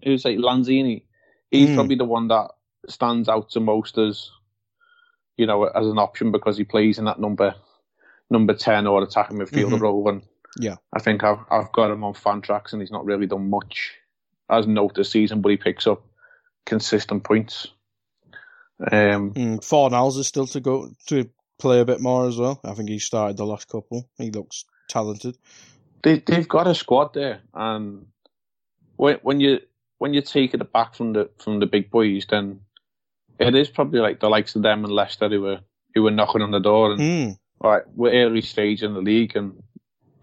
it 0.00 0.10
was 0.10 0.24
like 0.24 0.38
Lanzini. 0.38 1.02
He's 1.50 1.68
Hmm. 1.70 1.74
probably 1.74 1.96
the 1.96 2.04
one 2.04 2.28
that 2.28 2.50
stands 2.88 3.28
out 3.28 3.50
to 3.50 3.60
most 3.60 3.98
as, 3.98 4.30
you 5.36 5.46
know, 5.46 5.64
as 5.64 5.86
an 5.88 5.98
option 5.98 6.30
because 6.30 6.56
he 6.56 6.62
plays 6.64 6.98
in 6.98 7.06
that 7.06 7.18
number, 7.18 7.56
number 8.30 8.54
ten 8.54 8.86
or 8.86 9.02
attacking 9.02 9.38
midfielder 9.38 9.70
Mhm. 9.76 9.80
role. 9.80 10.08
And 10.08 10.22
Yeah. 10.58 10.76
I 10.94 11.00
think 11.00 11.22
I've 11.24 11.40
I've 11.50 11.72
got 11.72 11.90
him 11.90 12.04
on 12.04 12.14
fan 12.14 12.40
tracks, 12.40 12.72
and 12.72 12.80
he's 12.82 12.90
not 12.90 13.04
really 13.04 13.26
done 13.26 13.50
much 13.50 13.94
as 14.50 14.66
note 14.66 14.94
this 14.94 15.10
season, 15.10 15.40
but 15.40 15.50
he 15.50 15.56
picks 15.56 15.86
up 15.86 16.02
consistent 16.64 17.24
points. 17.24 17.68
Um, 18.80 19.32
mm, 19.32 19.58
Fornals 19.60 20.18
is 20.18 20.26
still 20.26 20.46
to 20.48 20.60
go 20.60 20.90
to 21.06 21.28
play 21.58 21.80
a 21.80 21.84
bit 21.84 22.00
more 22.00 22.26
as 22.26 22.36
well. 22.36 22.60
I 22.64 22.74
think 22.74 22.88
he 22.88 22.98
started 22.98 23.36
the 23.36 23.46
last 23.46 23.68
couple. 23.68 24.08
He 24.18 24.30
looks 24.30 24.64
talented. 24.88 25.36
they 26.02 26.18
they've 26.20 26.48
got 26.48 26.66
a 26.66 26.74
squad 26.74 27.14
there, 27.14 27.40
and 27.54 28.06
when 28.96 29.16
when 29.22 29.40
you 29.40 29.60
when 29.98 30.12
you 30.14 30.20
take 30.20 30.54
it 30.54 30.72
back 30.72 30.94
from 30.94 31.12
the 31.14 31.30
from 31.38 31.60
the 31.60 31.66
big 31.66 31.90
boys, 31.90 32.26
then 32.28 32.60
it 33.38 33.54
is 33.54 33.68
probably 33.68 34.00
like 34.00 34.20
the 34.20 34.28
likes 34.28 34.56
of 34.56 34.62
them 34.62 34.84
and 34.84 34.92
Leicester 34.92 35.28
who 35.28 35.40
were 35.42 35.60
who 35.94 36.02
were 36.02 36.10
knocking 36.10 36.42
on 36.42 36.50
the 36.50 36.60
door 36.60 36.92
and 36.92 37.00
Mm. 37.00 37.38
all 37.62 37.70
right, 37.70 37.82
we're 37.94 38.12
early 38.12 38.42
stage 38.42 38.82
in 38.82 38.92
the 38.94 39.00
league 39.00 39.34
and 39.36 39.62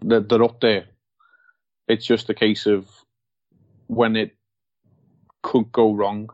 they're, 0.08 0.20
they're 0.20 0.42
up 0.44 0.60
there. 0.60 0.84
It's 1.88 2.06
just 2.06 2.30
a 2.30 2.34
case 2.34 2.66
of 2.66 2.88
when 3.86 4.16
it 4.16 4.36
could 5.42 5.70
go 5.72 5.92
wrong 5.92 6.30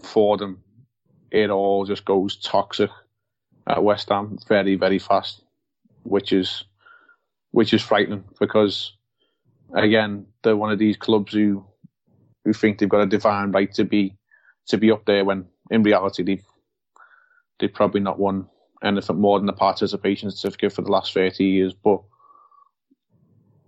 for 0.00 0.36
them, 0.36 0.62
it 1.30 1.50
all 1.50 1.84
just 1.84 2.04
goes 2.04 2.36
toxic 2.36 2.90
at 3.66 3.82
West 3.82 4.08
Ham 4.08 4.38
very, 4.48 4.76
very 4.76 4.98
fast, 4.98 5.42
which 6.02 6.32
is 6.32 6.64
which 7.52 7.72
is 7.72 7.82
frightening 7.82 8.24
because 8.38 8.92
again, 9.74 10.26
they're 10.42 10.56
one 10.56 10.72
of 10.72 10.78
these 10.78 10.96
clubs 10.96 11.32
who 11.32 11.64
who 12.44 12.52
think 12.52 12.78
they've 12.78 12.88
got 12.88 13.00
a 13.00 13.06
divine 13.06 13.52
right 13.52 13.72
to 13.74 13.84
be 13.84 14.16
to 14.68 14.76
be 14.76 14.90
up 14.90 15.04
there 15.06 15.24
when 15.24 15.46
in 15.70 15.82
reality 15.82 16.22
they've 16.22 16.44
they've 17.58 17.72
probably 17.72 18.00
not 18.00 18.18
won 18.18 18.46
anything 18.82 19.20
more 19.20 19.38
than 19.38 19.48
a 19.48 19.52
participation 19.52 20.30
certificate 20.30 20.72
for 20.72 20.82
the 20.82 20.90
last 20.90 21.14
30 21.14 21.44
years. 21.44 21.72
But, 21.72 22.00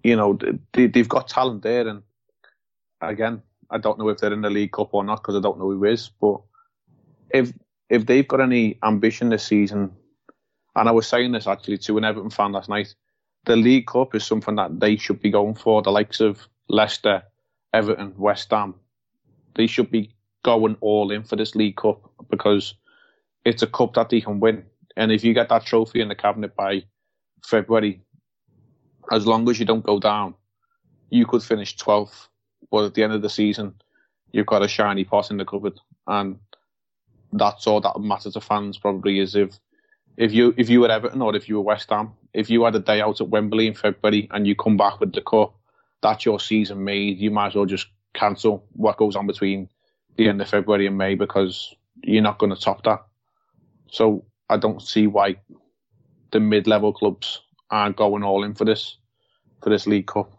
you 0.08 0.16
know, 0.16 0.38
they, 0.72 0.86
they've 0.86 1.08
got 1.08 1.28
talent 1.28 1.62
there. 1.62 1.86
And 1.86 2.02
again, 3.00 3.42
I 3.70 3.78
don't 3.78 3.98
know 3.98 4.08
if 4.08 4.18
they're 4.18 4.32
in 4.32 4.42
the 4.42 4.50
League 4.50 4.72
Cup 4.72 4.94
or 4.94 5.04
not 5.04 5.22
because 5.22 5.36
I 5.36 5.40
don't 5.40 5.58
know 5.58 5.70
who 5.70 5.84
is. 5.84 6.08
But 6.08 6.40
if 7.30 7.52
if 7.90 8.06
they've 8.06 8.26
got 8.26 8.40
any 8.40 8.78
ambition 8.82 9.28
this 9.30 9.44
season, 9.44 9.92
and 10.74 10.88
I 10.88 10.92
was 10.92 11.06
saying 11.06 11.32
this 11.32 11.46
actually 11.46 11.78
to 11.78 11.98
an 11.98 12.04
Everton 12.04 12.30
fan 12.30 12.52
last 12.52 12.68
night, 12.68 12.94
the 13.44 13.56
League 13.56 13.86
Cup 13.86 14.14
is 14.14 14.24
something 14.24 14.56
that 14.56 14.80
they 14.80 14.96
should 14.96 15.20
be 15.20 15.30
going 15.30 15.54
for. 15.54 15.82
The 15.82 15.90
likes 15.90 16.20
of 16.20 16.48
Leicester, 16.68 17.22
Everton, 17.72 18.14
West 18.16 18.50
Ham, 18.50 18.74
they 19.54 19.66
should 19.66 19.90
be 19.90 20.14
going 20.44 20.76
all 20.80 21.10
in 21.10 21.24
for 21.24 21.36
this 21.36 21.54
League 21.54 21.76
Cup 21.76 22.10
because 22.30 22.74
it's 23.44 23.62
a 23.62 23.66
cup 23.66 23.94
that 23.94 24.10
they 24.10 24.20
can 24.20 24.40
win. 24.40 24.64
And 24.96 25.12
if 25.12 25.24
you 25.24 25.32
get 25.34 25.48
that 25.48 25.64
trophy 25.64 26.00
in 26.00 26.08
the 26.08 26.14
cabinet 26.14 26.54
by 26.56 26.84
February, 27.44 28.02
as 29.10 29.26
long 29.26 29.48
as 29.48 29.58
you 29.58 29.66
don't 29.66 29.84
go 29.84 29.98
down, 29.98 30.34
you 31.10 31.26
could 31.26 31.42
finish 31.42 31.76
12th. 31.76 32.28
But 32.70 32.84
at 32.84 32.94
the 32.94 33.02
end 33.02 33.12
of 33.12 33.22
the 33.22 33.30
season, 33.30 33.74
you've 34.32 34.46
got 34.46 34.62
a 34.62 34.68
shiny 34.68 35.04
pot 35.04 35.30
in 35.30 35.38
the 35.38 35.44
cupboard. 35.44 35.78
And 36.06 36.38
that's 37.32 37.66
all 37.66 37.80
that 37.80 37.98
matters 38.00 38.34
to 38.34 38.40
fans 38.40 38.78
probably 38.78 39.20
is 39.20 39.34
if 39.34 39.58
if 40.16 40.32
you 40.32 40.54
if 40.56 40.68
you 40.68 40.80
were 40.80 40.90
Everton 40.90 41.22
or 41.22 41.36
if 41.36 41.48
you 41.48 41.56
were 41.56 41.62
West 41.62 41.90
Ham, 41.90 42.12
if 42.34 42.50
you 42.50 42.64
had 42.64 42.74
a 42.74 42.80
day 42.80 43.00
out 43.00 43.20
at 43.20 43.28
Wembley 43.28 43.66
in 43.66 43.74
February 43.74 44.28
and 44.32 44.46
you 44.46 44.56
come 44.56 44.76
back 44.76 45.00
with 45.00 45.12
the 45.12 45.22
cup, 45.22 45.54
that's 46.02 46.24
your 46.24 46.40
season 46.40 46.84
made. 46.84 47.18
You 47.18 47.30
might 47.30 47.48
as 47.48 47.54
well 47.54 47.66
just 47.66 47.86
cancel 48.14 48.64
what 48.72 48.96
goes 48.96 49.16
on 49.16 49.26
between 49.26 49.68
the 50.16 50.28
end 50.28 50.42
of 50.42 50.48
February 50.48 50.86
and 50.86 50.98
May 50.98 51.14
because 51.14 51.74
you're 52.02 52.22
not 52.22 52.38
going 52.38 52.54
to 52.54 52.60
top 52.60 52.82
that. 52.84 53.04
So 53.90 54.24
I 54.48 54.56
don't 54.56 54.82
see 54.82 55.06
why 55.06 55.36
the 56.32 56.40
mid-level 56.40 56.92
clubs 56.92 57.40
aren't 57.70 57.96
going 57.96 58.22
all 58.22 58.44
in 58.44 58.54
for 58.54 58.64
this 58.64 58.96
for 59.62 59.70
this 59.70 59.86
League 59.86 60.06
Cup. 60.06 60.32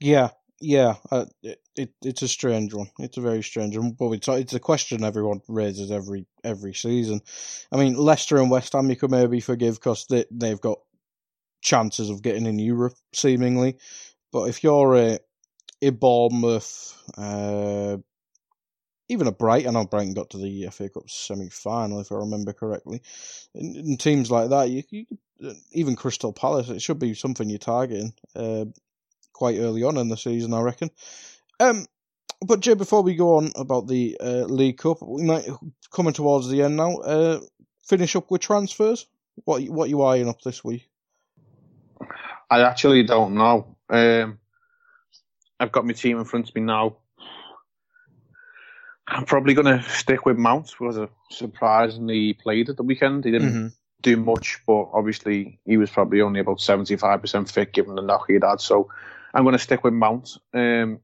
Yeah, 0.00 0.30
yeah, 0.60 0.94
uh, 1.10 1.26
it, 1.42 1.60
it, 1.76 1.90
it's 2.02 2.22
a 2.22 2.28
strange 2.28 2.74
one. 2.74 2.90
It's 2.98 3.16
a 3.16 3.22
very 3.22 3.42
strange 3.42 3.76
one, 3.76 3.92
but 3.92 4.10
it's 4.12 4.28
it's 4.28 4.54
a 4.54 4.60
question 4.60 5.04
everyone 5.04 5.40
raises 5.48 5.90
every 5.90 6.26
every 6.42 6.74
season. 6.74 7.20
I 7.72 7.76
mean, 7.76 7.94
Leicester 7.94 8.38
and 8.38 8.50
West 8.50 8.72
Ham 8.72 8.88
you 8.88 8.96
could 8.96 9.10
maybe 9.10 9.40
forgive 9.40 9.74
because 9.74 10.06
they 10.08 10.24
they've 10.30 10.60
got 10.60 10.78
chances 11.60 12.10
of 12.10 12.22
getting 12.22 12.46
in 12.46 12.58
Europe 12.58 12.94
seemingly, 13.12 13.76
but 14.32 14.48
if 14.48 14.62
you're 14.64 14.96
a 14.96 15.18
a 15.82 15.90
Bournemouth, 15.90 16.96
uh, 17.18 17.98
even 19.08 19.26
a 19.26 19.32
Brighton, 19.32 19.76
I 19.76 19.80
know 19.80 19.86
Brighton 19.86 20.14
got 20.14 20.30
to 20.30 20.38
the 20.38 20.68
FA 20.70 20.88
Cup 20.88 21.10
semi 21.10 21.50
final 21.50 22.00
if 22.00 22.10
I 22.10 22.16
remember 22.16 22.52
correctly, 22.52 23.02
and, 23.54 24.00
teams 24.00 24.30
like 24.30 24.50
that, 24.50 24.70
you, 24.70 24.82
you 24.90 25.04
even 25.72 25.96
Crystal 25.96 26.32
Palace, 26.32 26.68
it 26.68 26.82
should 26.82 26.98
be 26.98 27.14
something 27.14 27.48
you're 27.48 27.58
targeting. 27.58 28.12
Uh, 28.34 28.66
quite 29.32 29.58
early 29.58 29.82
on 29.82 29.96
in 29.96 30.08
the 30.08 30.16
season, 30.16 30.54
I 30.54 30.60
reckon. 30.60 30.90
Um, 31.60 31.86
but 32.46 32.60
Jay, 32.60 32.74
before 32.74 33.02
we 33.02 33.14
go 33.14 33.36
on 33.36 33.52
about 33.56 33.88
the 33.88 34.16
uh, 34.20 34.44
League 34.44 34.78
Cup, 34.78 34.98
we 35.02 35.24
might 35.24 35.48
coming 35.92 36.12
towards 36.12 36.48
the 36.48 36.62
end 36.62 36.76
now. 36.76 36.96
Uh, 36.96 37.40
finish 37.86 38.16
up 38.16 38.30
with 38.30 38.40
transfers. 38.40 39.06
What 39.44 39.62
what 39.64 39.88
you 39.88 40.02
eyeing 40.02 40.28
up 40.28 40.40
this 40.42 40.64
week? 40.64 40.88
I 42.50 42.62
actually 42.62 43.02
don't 43.02 43.34
know. 43.34 43.76
Um, 43.88 44.38
I've 45.58 45.72
got 45.72 45.86
my 45.86 45.92
team 45.92 46.18
in 46.18 46.24
front 46.24 46.48
of 46.48 46.54
me 46.54 46.62
now. 46.62 46.96
I'm 49.06 49.24
probably 49.24 49.54
going 49.54 49.66
to 49.66 49.82
stick 49.88 50.24
with 50.24 50.38
Mount 50.38 50.72
because 50.78 50.98
I 50.98 51.08
surprisingly 51.30 52.32
played 52.32 52.68
at 52.70 52.76
the 52.76 52.82
weekend. 52.82 53.24
He 53.24 53.30
didn't 53.30 53.48
mm-hmm. 53.48 53.68
Do 54.04 54.16
much, 54.16 54.60
but 54.66 54.90
obviously 54.92 55.58
he 55.64 55.76
was 55.78 55.90
probably 55.90 56.20
only 56.20 56.38
about 56.38 56.58
75% 56.58 57.50
fit 57.50 57.72
given 57.72 57.96
the 57.96 58.02
knock 58.02 58.26
he 58.28 58.34
had. 58.34 58.60
So 58.60 58.90
I'm 59.32 59.42
going 59.42 59.54
to 59.54 59.58
stick 59.58 59.82
with 59.82 59.94
Mount. 59.94 60.36
Um, 60.52 61.00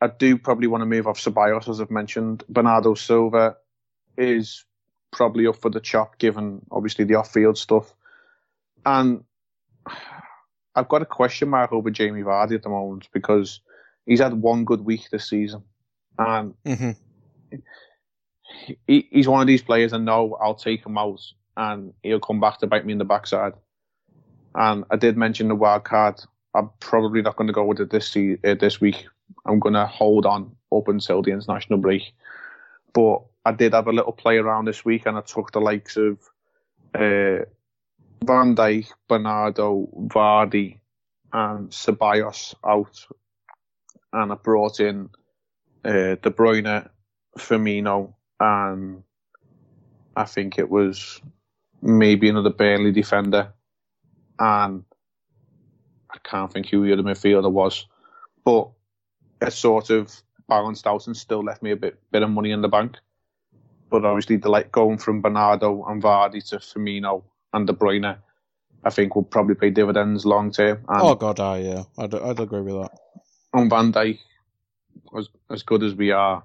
I 0.00 0.06
do 0.06 0.38
probably 0.38 0.68
want 0.68 0.82
to 0.82 0.86
move 0.86 1.06
off 1.06 1.18
Ceballos, 1.18 1.68
as 1.68 1.80
I've 1.80 1.90
mentioned. 1.90 2.44
Bernardo 2.48 2.94
Silva 2.94 3.56
is 4.16 4.64
probably 5.12 5.46
up 5.46 5.56
for 5.56 5.70
the 5.70 5.80
chop, 5.80 6.18
given 6.18 6.64
obviously 6.70 7.04
the 7.04 7.16
off-field 7.16 7.58
stuff. 7.58 7.92
And 8.86 9.24
I've 10.74 10.88
got 10.88 11.02
a 11.02 11.06
question 11.06 11.48
mark 11.48 11.72
over 11.72 11.90
Jamie 11.90 12.22
Vardy 12.22 12.54
at 12.54 12.62
the 12.62 12.68
moment 12.68 13.08
because 13.12 13.60
he's 14.06 14.20
had 14.20 14.34
one 14.34 14.64
good 14.64 14.82
week 14.82 15.08
this 15.10 15.28
season, 15.28 15.62
and 16.18 16.54
mm-hmm. 16.64 17.58
he, 18.86 19.08
he's 19.10 19.28
one 19.28 19.40
of 19.40 19.46
these 19.46 19.62
players 19.62 19.92
I 19.92 19.98
know 19.98 20.36
I'll 20.40 20.54
take 20.54 20.84
him 20.84 20.98
out 20.98 21.20
and 21.56 21.92
he'll 22.02 22.20
come 22.20 22.40
back 22.40 22.58
to 22.58 22.66
bite 22.66 22.86
me 22.86 22.92
in 22.92 22.98
the 22.98 23.04
backside. 23.04 23.54
And 24.54 24.84
I 24.90 24.96
did 24.96 25.16
mention 25.16 25.48
the 25.48 25.54
wild 25.54 25.84
card 25.84 26.20
I'm 26.54 26.70
probably 26.78 27.20
not 27.20 27.36
going 27.36 27.48
to 27.48 27.52
go 27.52 27.64
with 27.64 27.80
it 27.80 27.90
this 27.90 28.16
uh, 28.16 28.54
this 28.54 28.80
week. 28.80 29.06
I'm 29.44 29.58
going 29.58 29.74
to 29.74 29.86
hold 29.86 30.24
on 30.24 30.54
up 30.72 30.88
until 30.88 31.22
the 31.22 31.32
international 31.32 31.78
break. 31.78 32.14
But 32.92 33.22
I 33.44 33.52
did 33.52 33.74
have 33.74 33.88
a 33.88 33.92
little 33.92 34.12
play 34.12 34.38
around 34.38 34.66
this 34.66 34.84
week, 34.84 35.06
and 35.06 35.18
I 35.18 35.20
took 35.20 35.50
the 35.50 35.60
likes 35.60 35.96
of 35.96 36.18
uh, 36.94 37.44
Van 38.24 38.54
Dijk, 38.54 38.88
Bernardo, 39.08 39.88
Vardy, 40.06 40.78
and 41.32 41.70
Ceballos 41.70 42.54
out, 42.64 43.04
and 44.12 44.32
I 44.32 44.36
brought 44.36 44.78
in 44.78 45.10
uh, 45.84 46.14
De 46.22 46.30
Bruyne, 46.30 46.88
Firmino, 47.36 48.14
and 48.38 49.02
I 50.16 50.24
think 50.24 50.58
it 50.58 50.70
was 50.70 51.20
maybe 51.84 52.28
another 52.28 52.50
Burnley 52.50 52.90
defender, 52.90 53.52
and 54.38 54.84
I 56.10 56.18
can't 56.24 56.52
think 56.52 56.68
who 56.68 56.84
the 56.84 56.94
other 56.94 57.02
midfielder 57.02 57.52
was, 57.52 57.86
but 58.44 58.70
it 59.40 59.52
sort 59.52 59.90
of 59.90 60.12
balanced 60.48 60.86
out 60.86 61.06
and 61.06 61.16
still 61.16 61.44
left 61.44 61.62
me 61.62 61.70
a 61.70 61.76
bit 61.76 62.00
bit 62.10 62.22
of 62.22 62.30
money 62.30 62.50
in 62.50 62.62
the 62.62 62.68
bank. 62.68 62.96
But 63.90 64.04
obviously, 64.04 64.36
the 64.36 64.48
like 64.48 64.72
going 64.72 64.98
from 64.98 65.20
Bernardo 65.20 65.84
and 65.84 66.02
Vardy 66.02 66.46
to 66.48 66.56
Firmino 66.56 67.22
and 67.52 67.66
De 67.66 67.72
Bruyne, 67.72 68.16
I 68.82 68.90
think 68.90 69.14
will 69.14 69.22
probably 69.22 69.54
pay 69.54 69.70
dividends 69.70 70.24
long 70.24 70.50
term. 70.50 70.84
Oh 70.88 71.14
God, 71.14 71.38
I 71.38 71.58
yeah, 71.58 71.82
I'd, 71.98 72.14
I'd 72.14 72.40
agree 72.40 72.62
with 72.62 72.82
that. 72.82 72.98
On 73.52 73.68
Van 73.68 73.92
Dijk, 73.92 74.18
as 75.16 75.28
as 75.50 75.62
good 75.62 75.82
as 75.82 75.94
we 75.94 76.10
are, 76.12 76.44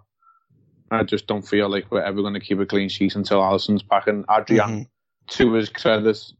I 0.91 1.03
just 1.03 1.27
don't 1.27 1.47
feel 1.47 1.69
like 1.69 1.89
we're 1.91 2.03
ever 2.03 2.21
going 2.21 2.33
to 2.33 2.39
keep 2.39 2.59
a 2.59 2.65
clean 2.65 2.89
sheet 2.89 3.15
until 3.15 3.39
Alisson's 3.39 3.83
back. 3.83 4.07
And 4.07 4.25
Adrian, 4.29 4.69
mm-hmm. 4.69 4.81
To 5.29 5.53
his 5.53 5.69
credit, 5.69 6.31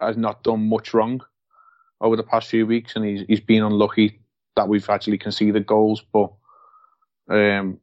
has 0.00 0.16
not 0.16 0.42
done 0.42 0.68
much 0.68 0.92
wrong 0.94 1.22
over 2.00 2.16
the 2.16 2.22
past 2.22 2.48
few 2.48 2.66
weeks, 2.66 2.96
and 2.96 3.04
he's 3.04 3.24
he's 3.28 3.40
been 3.40 3.62
unlucky 3.62 4.20
that 4.56 4.68
we've 4.68 4.88
actually 4.88 5.18
conceded 5.18 5.66
goals. 5.66 6.02
But 6.12 6.32
um, 7.28 7.78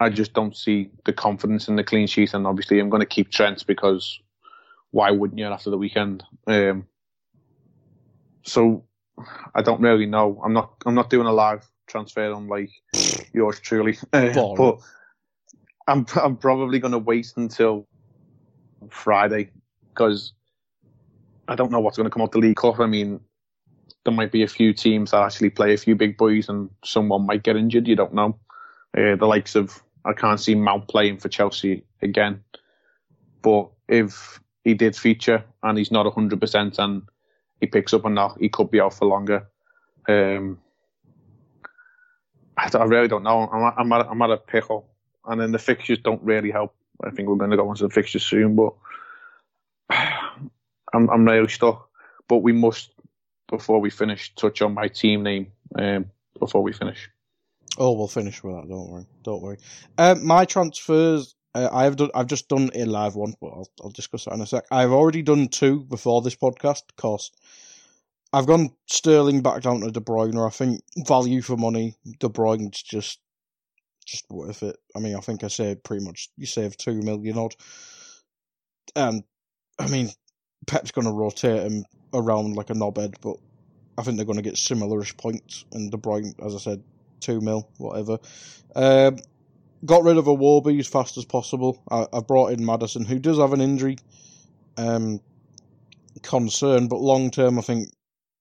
I 0.00 0.10
just 0.10 0.32
don't 0.32 0.56
see 0.56 0.90
the 1.04 1.12
confidence 1.12 1.68
in 1.68 1.76
the 1.76 1.84
clean 1.84 2.06
sheet, 2.06 2.34
and 2.34 2.46
obviously 2.46 2.80
I'm 2.80 2.90
going 2.90 3.00
to 3.00 3.06
keep 3.06 3.30
Trent 3.30 3.66
because 3.66 4.20
why 4.90 5.10
wouldn't 5.10 5.38
you 5.38 5.46
after 5.46 5.70
the 5.70 5.78
weekend? 5.78 6.24
Um, 6.46 6.86
so 8.44 8.84
I 9.54 9.62
don't 9.62 9.80
really 9.80 10.06
know. 10.06 10.40
I'm 10.44 10.52
not 10.52 10.74
I'm 10.86 10.94
not 10.94 11.10
doing 11.10 11.26
a 11.26 11.32
live 11.32 11.68
transfer 11.86 12.32
on 12.32 12.48
like 12.48 12.70
yours 13.32 13.60
truly, 13.60 13.98
uh, 14.12 14.54
but 14.56 14.80
I'm 15.86 16.06
I'm 16.16 16.36
probably 16.36 16.78
going 16.78 16.92
to 16.92 16.98
wait 16.98 17.32
until 17.36 17.86
Friday 18.90 19.50
because 19.94 20.32
I 21.46 21.54
don't 21.54 21.70
know 21.70 21.80
what's 21.80 21.96
going 21.96 22.08
to 22.08 22.10
come 22.10 22.22
out 22.22 22.32
the 22.32 22.38
League 22.38 22.56
Cup. 22.56 22.80
I 22.80 22.86
mean, 22.86 23.20
there 24.04 24.14
might 24.14 24.32
be 24.32 24.42
a 24.42 24.48
few 24.48 24.72
teams 24.72 25.12
that 25.12 25.22
actually 25.22 25.50
play 25.50 25.72
a 25.72 25.78
few 25.78 25.94
big 25.94 26.16
boys 26.16 26.48
and 26.48 26.70
someone 26.84 27.26
might 27.26 27.42
get 27.42 27.56
injured. 27.56 27.86
You 27.86 27.96
don't 27.96 28.14
know. 28.14 28.38
Uh, 28.96 29.16
the 29.16 29.26
likes 29.26 29.54
of, 29.54 29.82
I 30.04 30.12
can't 30.12 30.40
see 30.40 30.54
Mount 30.54 30.88
playing 30.88 31.18
for 31.18 31.28
Chelsea 31.28 31.84
again. 32.02 32.42
But 33.42 33.70
if 33.88 34.40
he 34.62 34.74
did 34.74 34.96
feature 34.96 35.44
and 35.62 35.78
he's 35.78 35.90
not 35.90 36.06
100% 36.06 36.78
and 36.78 37.02
he 37.60 37.66
picks 37.66 37.94
up 37.94 38.04
a 38.04 38.10
knock, 38.10 38.38
he 38.40 38.48
could 38.48 38.70
be 38.70 38.80
out 38.80 38.94
for 38.94 39.06
longer. 39.06 39.46
Um, 40.08 40.58
I, 42.56 42.70
I, 42.74 42.84
really 42.84 43.08
don't 43.08 43.22
know. 43.22 43.48
I'm 43.48 43.62
at, 43.64 43.74
I'm, 43.78 43.92
at, 43.92 44.06
I'm 44.10 44.22
at 44.22 44.30
a 44.30 44.36
pickle. 44.36 44.88
And 45.26 45.40
then 45.40 45.52
the 45.52 45.58
fixtures 45.58 45.98
don't 45.98 46.22
really 46.22 46.50
help. 46.50 46.74
I 47.02 47.10
think 47.10 47.28
we're 47.28 47.36
going 47.36 47.50
to 47.50 47.56
go 47.56 47.70
into 47.70 47.84
the 47.84 47.92
fixtures 47.92 48.22
soon, 48.22 48.54
but 48.54 48.74
I'm, 50.94 51.10
I'm 51.10 51.24
really 51.24 51.48
stuck. 51.48 51.88
But 52.28 52.38
we 52.38 52.52
must 52.52 52.90
before 53.48 53.80
we 53.80 53.90
finish, 53.90 54.34
touch 54.34 54.62
on 54.62 54.74
my 54.74 54.88
team 54.88 55.22
name 55.22 55.52
um, 55.78 56.06
before 56.38 56.62
we 56.62 56.72
finish. 56.72 57.10
Oh, 57.78 57.92
we'll 57.92 58.08
finish 58.08 58.42
with 58.42 58.54
that. 58.54 58.68
Don't 58.68 58.90
worry. 58.90 59.06
Don't 59.22 59.42
worry. 59.42 59.58
Um, 59.98 60.26
my 60.26 60.44
transfers. 60.44 61.34
Uh, 61.54 61.68
I 61.72 61.84
have 61.84 61.96
done. 61.96 62.10
I've 62.14 62.26
just 62.26 62.48
done 62.48 62.70
a 62.74 62.84
live 62.84 63.14
one, 63.14 63.34
but 63.40 63.48
I'll, 63.48 63.68
I'll 63.82 63.90
discuss 63.90 64.24
that 64.24 64.34
in 64.34 64.40
a 64.40 64.46
sec. 64.46 64.64
I've 64.70 64.92
already 64.92 65.22
done 65.22 65.48
two 65.48 65.84
before 65.84 66.22
this 66.22 66.34
podcast 66.34 66.82
because 66.88 67.30
I've 68.32 68.46
gone 68.46 68.70
Sterling 68.86 69.42
back 69.42 69.62
down 69.62 69.80
to 69.80 69.90
De 69.90 70.00
Bruyne. 70.00 70.44
I 70.44 70.50
think 70.50 70.82
value 71.06 71.42
for 71.42 71.56
money, 71.56 71.96
De 72.18 72.28
Bruyne's 72.28 72.82
just 72.82 73.20
just 74.04 74.28
worth 74.30 74.62
it. 74.62 74.76
I 74.94 74.98
mean, 74.98 75.16
I 75.16 75.20
think 75.20 75.44
I 75.44 75.48
saved 75.48 75.84
pretty 75.84 76.04
much. 76.04 76.28
You 76.36 76.46
saved 76.46 76.78
two 76.78 77.00
million 77.00 77.38
odd, 77.38 77.54
and 78.96 79.22
I 79.78 79.88
mean, 79.88 80.10
Pep's 80.66 80.90
going 80.90 81.06
to 81.06 81.12
rotate 81.12 81.62
him 81.62 81.84
around 82.12 82.56
like 82.56 82.70
a 82.70 82.74
knobhead, 82.74 83.14
but 83.20 83.36
I 83.98 84.02
think 84.02 84.16
they're 84.16 84.26
going 84.26 84.36
to 84.36 84.42
get 84.42 84.54
similarish 84.54 85.16
points. 85.16 85.64
And 85.72 85.90
De 85.90 85.96
Bruyne, 85.96 86.34
as 86.44 86.54
I 86.54 86.58
said, 86.58 86.82
two 87.20 87.40
mil, 87.40 87.68
whatever. 87.78 88.18
Um, 88.74 89.18
got 89.84 90.04
rid 90.04 90.16
of 90.16 90.26
Iwobi 90.26 90.78
as 90.78 90.86
fast 90.86 91.16
as 91.16 91.24
possible. 91.24 91.82
I, 91.90 92.06
I 92.12 92.20
brought 92.20 92.52
in 92.52 92.64
Maddison, 92.64 93.04
who 93.04 93.18
does 93.18 93.38
have 93.38 93.52
an 93.52 93.60
injury 93.60 93.96
um, 94.76 95.20
concern, 96.22 96.88
but 96.88 97.00
long 97.00 97.30
term, 97.30 97.58
I 97.58 97.62
think 97.62 97.88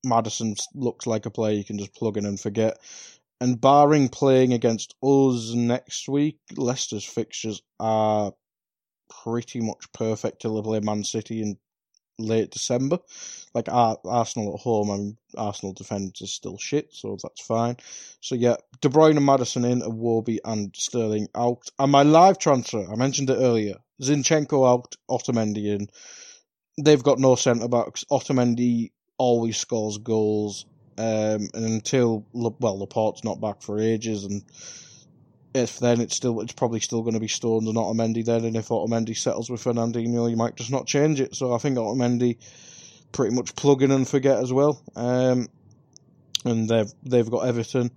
Maddison 0.04 0.56
looks 0.74 1.08
like 1.08 1.26
a 1.26 1.32
player 1.32 1.56
you 1.56 1.64
can 1.64 1.78
just 1.78 1.94
plug 1.94 2.18
in 2.18 2.26
and 2.26 2.40
forget. 2.40 2.78
And 3.42 3.60
barring 3.60 4.10
playing 4.10 4.54
against 4.54 4.96
us 5.04 5.54
next 5.54 6.08
week, 6.08 6.38
Leicester's 6.56 7.04
fixtures 7.04 7.62
are 7.80 8.32
pretty 9.24 9.60
much 9.60 9.92
perfect 9.92 10.44
they 10.44 10.62
play 10.62 10.80
Man 10.80 11.04
City 11.04 11.42
in 11.42 11.58
late 12.20 12.52
December. 12.52 13.00
Like 13.54 13.68
Arsenal 13.70 14.56
at 14.56 14.62
home, 14.62 14.90
mean, 14.90 15.18
Arsenal 15.38 15.74
defence 15.74 16.22
is 16.22 16.34
still 16.34 16.58
shit, 16.58 16.88
so 16.92 17.18
that's 17.22 17.46
fine. 17.46 17.78
So 18.20 18.36
yeah, 18.36 18.56
De 18.82 18.90
Bruyne 18.90 19.18
and 19.18 19.26
Maddison 19.26 19.66
in, 19.66 19.82
Iwobi 19.82 20.40
and 20.44 20.76
Sterling 20.76 21.28
out. 21.36 21.70
And 21.78 21.92
my 21.92 22.04
live 22.04 22.40
transfer, 22.40 22.86
I 22.92 22.96
mentioned 22.96 23.30
it 23.30 23.38
earlier, 23.38 23.76
Zinchenko 24.02 24.68
out, 24.68 24.96
Otamendi 25.10 25.66
in. 25.66 25.88
They've 26.84 27.04
got 27.04 27.20
no 27.20 27.36
centre 27.36 27.68
backs. 27.68 28.04
Otamendi 28.12 28.92
always 29.18 29.58
scores 29.58 30.00
goals. 30.00 30.66
Um, 30.98 31.50
and 31.54 31.66
until 31.66 32.26
well, 32.34 32.78
Laporte's 32.80 33.24
not 33.24 33.42
back 33.42 33.64
for 33.64 33.80
ages, 33.80 34.26
and 34.26 34.44
if 35.54 35.80
then 35.80 36.02
it's 36.02 36.16
still 36.16 36.42
it's 36.42 36.54
probably 36.54 36.80
still 36.80 37.02
going 37.02 37.14
to 37.14 37.20
be 37.20 37.28
Stones 37.28 37.68
and 37.68 37.78
Otamendi 37.78 38.26
then, 38.26 38.46
and 38.46 38.56
if 38.56 38.70
Otamendi 38.70 39.16
settles 39.16 39.50
with 39.50 39.64
Fernandinho, 39.64 40.30
you 40.30 40.38
might 40.38 40.56
just 40.56 40.72
not 40.72 40.88
change 40.88 41.22
it. 41.22 41.36
So 41.36 41.54
I 41.54 41.58
think 41.58 41.78
Otamendi 41.78 42.38
pretty 43.12 43.36
much 43.36 43.56
plug 43.56 43.84
in 43.84 43.92
and 43.92 44.08
forget 44.08 44.40
as 44.40 44.52
well. 44.52 44.82
Um, 44.96 45.48
and 46.46 46.68
they've 46.68 46.92
they've 47.04 47.30
got 47.30 47.48
Everton, 47.48 47.92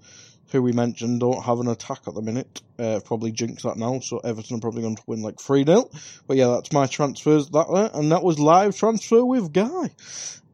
who 0.53 0.63
we 0.63 0.73
mentioned 0.73 1.21
don't 1.21 1.43
have 1.43 1.61
an 1.61 1.69
attack 1.69 2.01
at 2.07 2.15
the 2.15 2.23
minute. 2.23 2.63
Uh, 2.79 3.01
probably 3.05 3.33
jinx 3.33 3.63
that 3.63 3.77
now, 3.77 4.01
so 4.01 4.19
Everton 4.19 4.59
are 4.59 4.61
probably 4.61 4.83
going 4.83 4.97
to 4.97 5.03
win 5.07 5.23
like 5.23 5.41
three 5.41 5.65
0 5.65 5.89
But 6.27 6.37
yeah, 6.37 6.49
that's 6.49 6.73
my 6.73 6.87
transfers 6.87 7.49
that 7.51 7.69
way, 7.69 7.91
and 7.95 8.13
that 8.13 8.23
was 8.23 8.39
live 8.39 8.77
transfer 8.77 9.25
with 9.25 9.53
Guy. 9.53 9.91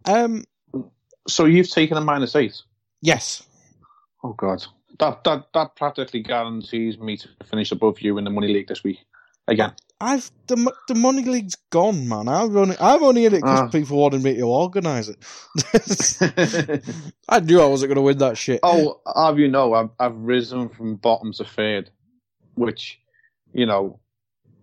Um, 0.05 0.45
so 1.29 1.45
you've 1.45 1.71
taken 1.71 1.97
a 1.97 2.01
minus 2.01 2.37
eight. 2.37 2.63
Yes. 3.01 3.43
Oh 4.25 4.33
God, 4.33 4.65
that 4.99 5.25
that 5.25 5.47
that 5.55 5.77
practically 5.77 6.23
guarantees 6.23 6.99
me 6.99 7.17
to 7.17 7.29
finish 7.45 7.73
above 7.73 8.01
you 8.01 8.19
in 8.19 8.25
the 8.25 8.31
money 8.31 8.53
league 8.53 8.69
this 8.69 8.85
week 8.85 8.99
again. 9.49 9.73
I've 10.01 10.31
the 10.49 10.73
the 10.89 10.97
money 10.97 11.23
league's 11.23 11.57
gone, 11.71 12.09
man. 12.09 12.27
I've 12.27 12.57
only 12.57 12.77
I've 12.79 13.03
only 13.03 13.25
in 13.25 13.35
it 13.35 13.43
because 13.43 13.61
uh. 13.61 13.69
people 13.69 13.99
wanted 13.99 14.23
me 14.23 14.35
to 14.35 14.43
organise 14.43 15.09
it. 15.09 15.19
I 17.29 17.39
knew 17.41 17.61
I 17.61 17.67
wasn't 17.67 17.91
going 17.91 17.97
to 17.97 18.03
win 18.03 18.19
that 18.19 18.37
shit. 18.37 18.61
Oh, 18.65 19.01
have 19.15 19.39
you 19.39 19.49
know, 19.49 19.75
I've 19.75 19.91
I've 20.01 20.17
risen 20.17 20.69
from 20.71 20.97
bottom 20.97 21.33
to 21.35 21.45
third, 21.45 21.91
which, 22.55 23.01
you 23.53 23.65
know, 23.65 24.01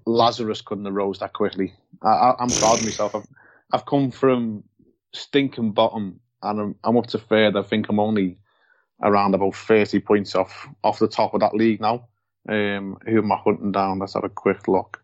Lazarus 0.06 0.62
couldn't 0.62 0.86
have 0.86 0.94
rose 0.94 1.20
that 1.20 1.32
quickly. 1.32 1.74
I, 2.04 2.34
am 2.40 2.50
proud 2.50 2.80
of 2.80 2.84
myself. 2.84 3.16
I've 3.16 3.28
I've 3.72 3.86
come 3.86 4.12
from 4.12 4.66
stinking 5.14 5.72
bottom 5.72 6.20
and 6.44 6.60
I'm, 6.60 6.76
I'm 6.84 6.98
up 6.98 7.08
to 7.08 7.18
third. 7.18 7.56
I 7.56 7.62
think 7.62 7.88
I'm 7.88 8.00
only 8.00 8.38
around 9.02 9.34
about 9.34 9.56
30 9.56 10.00
points 10.00 10.36
off 10.36 10.68
off 10.84 11.00
the 11.00 11.08
top 11.08 11.34
of 11.34 11.42
that 11.42 11.56
league 11.56 11.82
now. 11.82 12.08
Um, 12.48 12.98
who 13.06 13.20
am 13.20 13.32
I 13.32 13.38
hunting 13.38 13.72
down? 13.72 14.00
Let's 14.00 14.14
have 14.14 14.24
a 14.24 14.30
quick 14.30 14.68
look. 14.68 15.04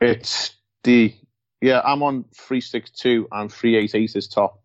It's 0.00 0.54
the 0.82 1.14
yeah, 1.60 1.80
I'm 1.84 2.02
on 2.02 2.24
three 2.34 2.60
six 2.60 2.90
two 2.90 3.28
and 3.30 3.52
three 3.52 3.76
eight 3.76 3.94
eight 3.94 4.16
is 4.16 4.28
top. 4.28 4.60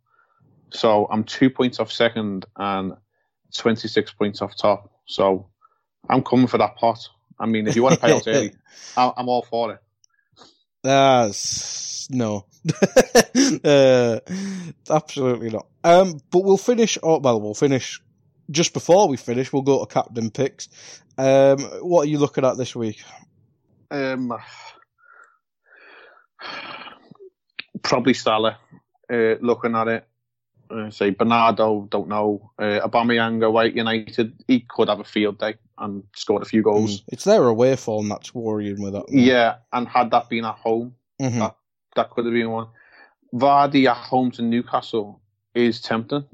So 0.71 1.07
I'm 1.09 1.23
two 1.23 1.49
points 1.49 1.79
off 1.79 1.91
second 1.91 2.45
and 2.55 2.93
twenty 3.55 3.87
six 3.87 4.11
points 4.11 4.41
off 4.41 4.57
top. 4.57 4.91
So 5.05 5.49
I'm 6.09 6.23
coming 6.23 6.47
for 6.47 6.57
that 6.57 6.75
pot. 6.75 7.07
I 7.39 7.45
mean, 7.45 7.67
if 7.67 7.75
you 7.75 7.83
want 7.83 7.95
to 7.95 8.01
pay 8.01 8.13
out 8.13 8.23
early, 8.27 8.53
I'm 8.95 9.29
all 9.29 9.43
for 9.43 9.73
it. 9.73 9.79
That's 10.83 12.09
no. 12.09 12.45
uh, 13.63 14.19
absolutely 14.89 15.51
not. 15.51 15.67
Um, 15.83 16.19
but 16.31 16.43
we'll 16.43 16.57
finish. 16.57 16.97
Oh, 17.03 17.19
well, 17.19 17.39
we'll 17.39 17.53
finish 17.53 18.01
just 18.49 18.73
before 18.73 19.07
we 19.07 19.17
finish. 19.17 19.51
We'll 19.51 19.61
go 19.61 19.83
to 19.83 19.93
captain 19.93 20.29
picks. 20.29 20.69
Um, 21.17 21.59
what 21.81 22.03
are 22.03 22.09
you 22.09 22.19
looking 22.19 22.45
at 22.45 22.57
this 22.57 22.75
week? 22.75 23.03
Um, 23.91 24.33
probably 27.81 28.13
Salah. 28.13 28.57
Uh, 29.11 29.35
looking 29.39 29.75
at 29.75 29.87
it, 29.87 30.07
uh, 30.69 30.89
say 30.89 31.11
Bernardo, 31.11 31.87
don't 31.89 32.09
know. 32.09 32.51
Uh, 32.59 32.85
Aubameyang 32.85 33.51
White 33.51 33.75
United, 33.75 34.33
he 34.47 34.65
could 34.67 34.89
have 34.89 34.99
a 34.99 35.05
field 35.05 35.39
day 35.39 35.55
and 35.77 36.03
scored 36.15 36.41
a 36.41 36.45
few 36.45 36.61
goals. 36.61 37.01
Mm. 37.01 37.03
It's 37.09 37.23
their 37.23 37.47
away 37.47 37.75
form 37.77 38.09
that's 38.09 38.35
worrying 38.35 38.81
with 38.81 38.93
that. 38.93 39.05
Yeah, 39.09 39.55
and 39.71 39.87
had 39.87 40.11
that 40.11 40.27
been 40.29 40.43
at 40.43 40.55
home, 40.55 40.95
mm-hmm. 41.21 41.39
that, 41.39 41.55
that 41.95 42.09
could 42.09 42.25
have 42.25 42.33
been 42.33 42.49
one. 42.49 42.67
Vardy 43.33 43.89
at 43.89 43.97
home 43.97 44.31
to 44.31 44.41
Newcastle 44.41 45.21
is 45.55 45.81
tempting. 45.81 46.25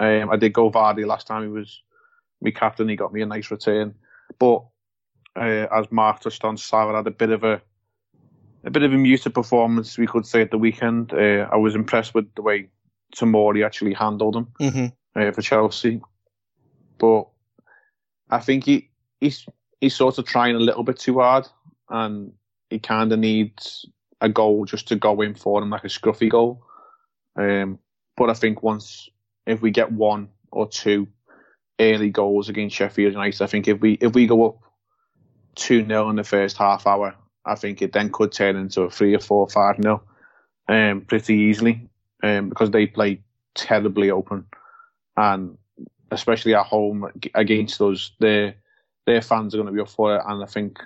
Um, 0.00 0.30
I 0.30 0.36
did 0.36 0.52
go 0.52 0.70
Vardy 0.70 1.06
last 1.06 1.26
time 1.26 1.42
he 1.42 1.48
was 1.48 1.82
my 2.40 2.50
captain. 2.50 2.88
He 2.88 2.96
got 2.96 3.12
me 3.12 3.22
a 3.22 3.26
nice 3.26 3.50
return, 3.50 3.94
but 4.38 4.64
uh, 5.36 5.66
as 5.72 5.90
Mark 5.90 6.20
touched 6.20 6.44
on, 6.44 6.56
Salah 6.56 6.96
had 6.96 7.06
a 7.06 7.12
bit 7.12 7.30
of 7.30 7.44
a 7.44 7.60
a 8.64 8.70
bit 8.70 8.82
of 8.82 8.92
a 8.92 8.96
muted 8.96 9.34
performance, 9.34 9.96
we 9.96 10.06
could 10.06 10.26
say, 10.26 10.42
at 10.42 10.50
the 10.50 10.58
weekend. 10.58 11.12
Uh, 11.12 11.48
I 11.50 11.56
was 11.56 11.74
impressed 11.74 12.14
with 12.14 12.32
the 12.34 12.42
way 12.42 12.68
Tomori 13.16 13.64
actually 13.64 13.94
handled 13.94 14.36
him 14.36 14.48
mm-hmm. 14.60 15.20
uh, 15.20 15.32
for 15.32 15.42
Chelsea, 15.42 16.00
but 16.98 17.28
I 18.30 18.40
think 18.40 18.64
he 18.64 18.90
he's 19.20 19.46
he's 19.80 19.94
sort 19.96 20.18
of 20.18 20.26
trying 20.26 20.56
a 20.56 20.60
little 20.60 20.82
bit 20.82 20.98
too 20.98 21.20
hard, 21.20 21.46
and 21.88 22.32
he 22.70 22.78
kind 22.78 23.12
of 23.12 23.18
needs 23.18 23.86
a 24.20 24.28
goal 24.28 24.64
just 24.64 24.88
to 24.88 24.96
go 24.96 25.20
in 25.20 25.34
for 25.34 25.62
him, 25.62 25.70
like 25.70 25.84
a 25.84 25.88
scruffy 25.88 26.28
goal. 26.28 26.64
Um, 27.36 27.78
but 28.16 28.30
I 28.30 28.34
think 28.34 28.62
once 28.62 29.08
if 29.48 29.62
we 29.62 29.70
get 29.70 29.90
one 29.90 30.28
or 30.52 30.68
two 30.68 31.08
early 31.80 32.10
goals 32.10 32.48
against 32.48 32.76
Sheffield 32.76 33.14
United, 33.14 33.42
I 33.42 33.46
think 33.46 33.66
if 33.66 33.80
we 33.80 33.94
if 33.94 34.12
we 34.14 34.26
go 34.26 34.46
up 34.46 34.58
two 35.54 35.84
0 35.84 36.10
in 36.10 36.16
the 36.16 36.24
first 36.24 36.56
half 36.56 36.86
hour, 36.86 37.14
I 37.44 37.54
think 37.54 37.82
it 37.82 37.92
then 37.92 38.12
could 38.12 38.30
turn 38.30 38.56
into 38.56 38.82
a 38.82 38.90
three 38.90 39.14
or 39.14 39.20
four 39.20 39.48
five 39.48 39.76
0 39.82 40.02
um, 40.68 41.00
pretty 41.00 41.34
easily 41.34 41.88
um, 42.22 42.50
because 42.50 42.70
they 42.70 42.86
play 42.86 43.22
terribly 43.54 44.10
open. 44.10 44.44
And 45.16 45.56
especially 46.10 46.54
at 46.54 46.66
home 46.66 47.10
against 47.34 47.80
us, 47.80 48.12
their 48.20 48.54
their 49.06 49.22
fans 49.22 49.54
are 49.54 49.58
going 49.58 49.66
to 49.66 49.72
be 49.72 49.80
up 49.80 49.88
for 49.88 50.16
it, 50.16 50.22
and 50.26 50.42
I 50.42 50.46
think 50.46 50.78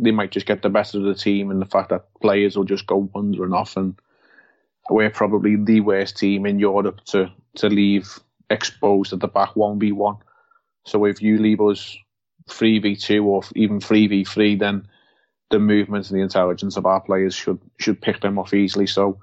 they 0.00 0.10
might 0.10 0.30
just 0.30 0.46
get 0.46 0.62
the 0.62 0.70
best 0.70 0.94
of 0.94 1.02
the 1.02 1.14
team 1.14 1.50
and 1.50 1.60
the 1.60 1.66
fact 1.66 1.90
that 1.90 2.06
players 2.20 2.56
will 2.56 2.64
just 2.64 2.86
go 2.86 3.08
wandering 3.14 3.52
off 3.52 3.76
and 3.76 3.94
we're 4.90 5.08
probably 5.08 5.54
the 5.56 5.80
worst 5.80 6.16
team 6.16 6.46
in 6.46 6.58
Europe 6.58 7.00
to 7.04 7.30
to 7.56 7.68
leave 7.68 8.18
exposed 8.50 9.12
at 9.12 9.20
the 9.20 9.28
back 9.28 9.56
one 9.56 9.78
v 9.78 9.92
one. 9.92 10.16
So 10.86 11.04
if 11.04 11.22
you 11.22 11.38
leave 11.38 11.60
us 11.60 11.96
three 12.48 12.78
v 12.78 12.96
two 12.96 13.24
or 13.24 13.42
even 13.54 13.80
three 13.80 14.06
v 14.06 14.24
three, 14.24 14.56
then 14.56 14.86
the 15.50 15.58
movement 15.58 16.10
and 16.10 16.18
the 16.18 16.22
intelligence 16.22 16.76
of 16.76 16.86
our 16.86 17.00
players 17.00 17.34
should 17.34 17.60
should 17.78 18.00
pick 18.00 18.20
them 18.20 18.38
off 18.38 18.54
easily. 18.54 18.86
So 18.86 19.20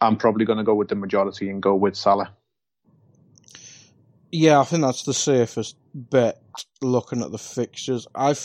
I'm 0.00 0.16
probably 0.16 0.44
going 0.44 0.58
to 0.58 0.64
go 0.64 0.74
with 0.74 0.88
the 0.88 0.94
majority 0.94 1.48
and 1.48 1.62
go 1.62 1.74
with 1.74 1.96
Salah. 1.96 2.32
Yeah, 4.30 4.60
I 4.60 4.64
think 4.64 4.82
that's 4.82 5.04
the 5.04 5.14
safest 5.14 5.76
bet. 5.94 6.40
Looking 6.80 7.22
at 7.22 7.30
the 7.30 7.38
fixtures, 7.38 8.06
I've 8.14 8.38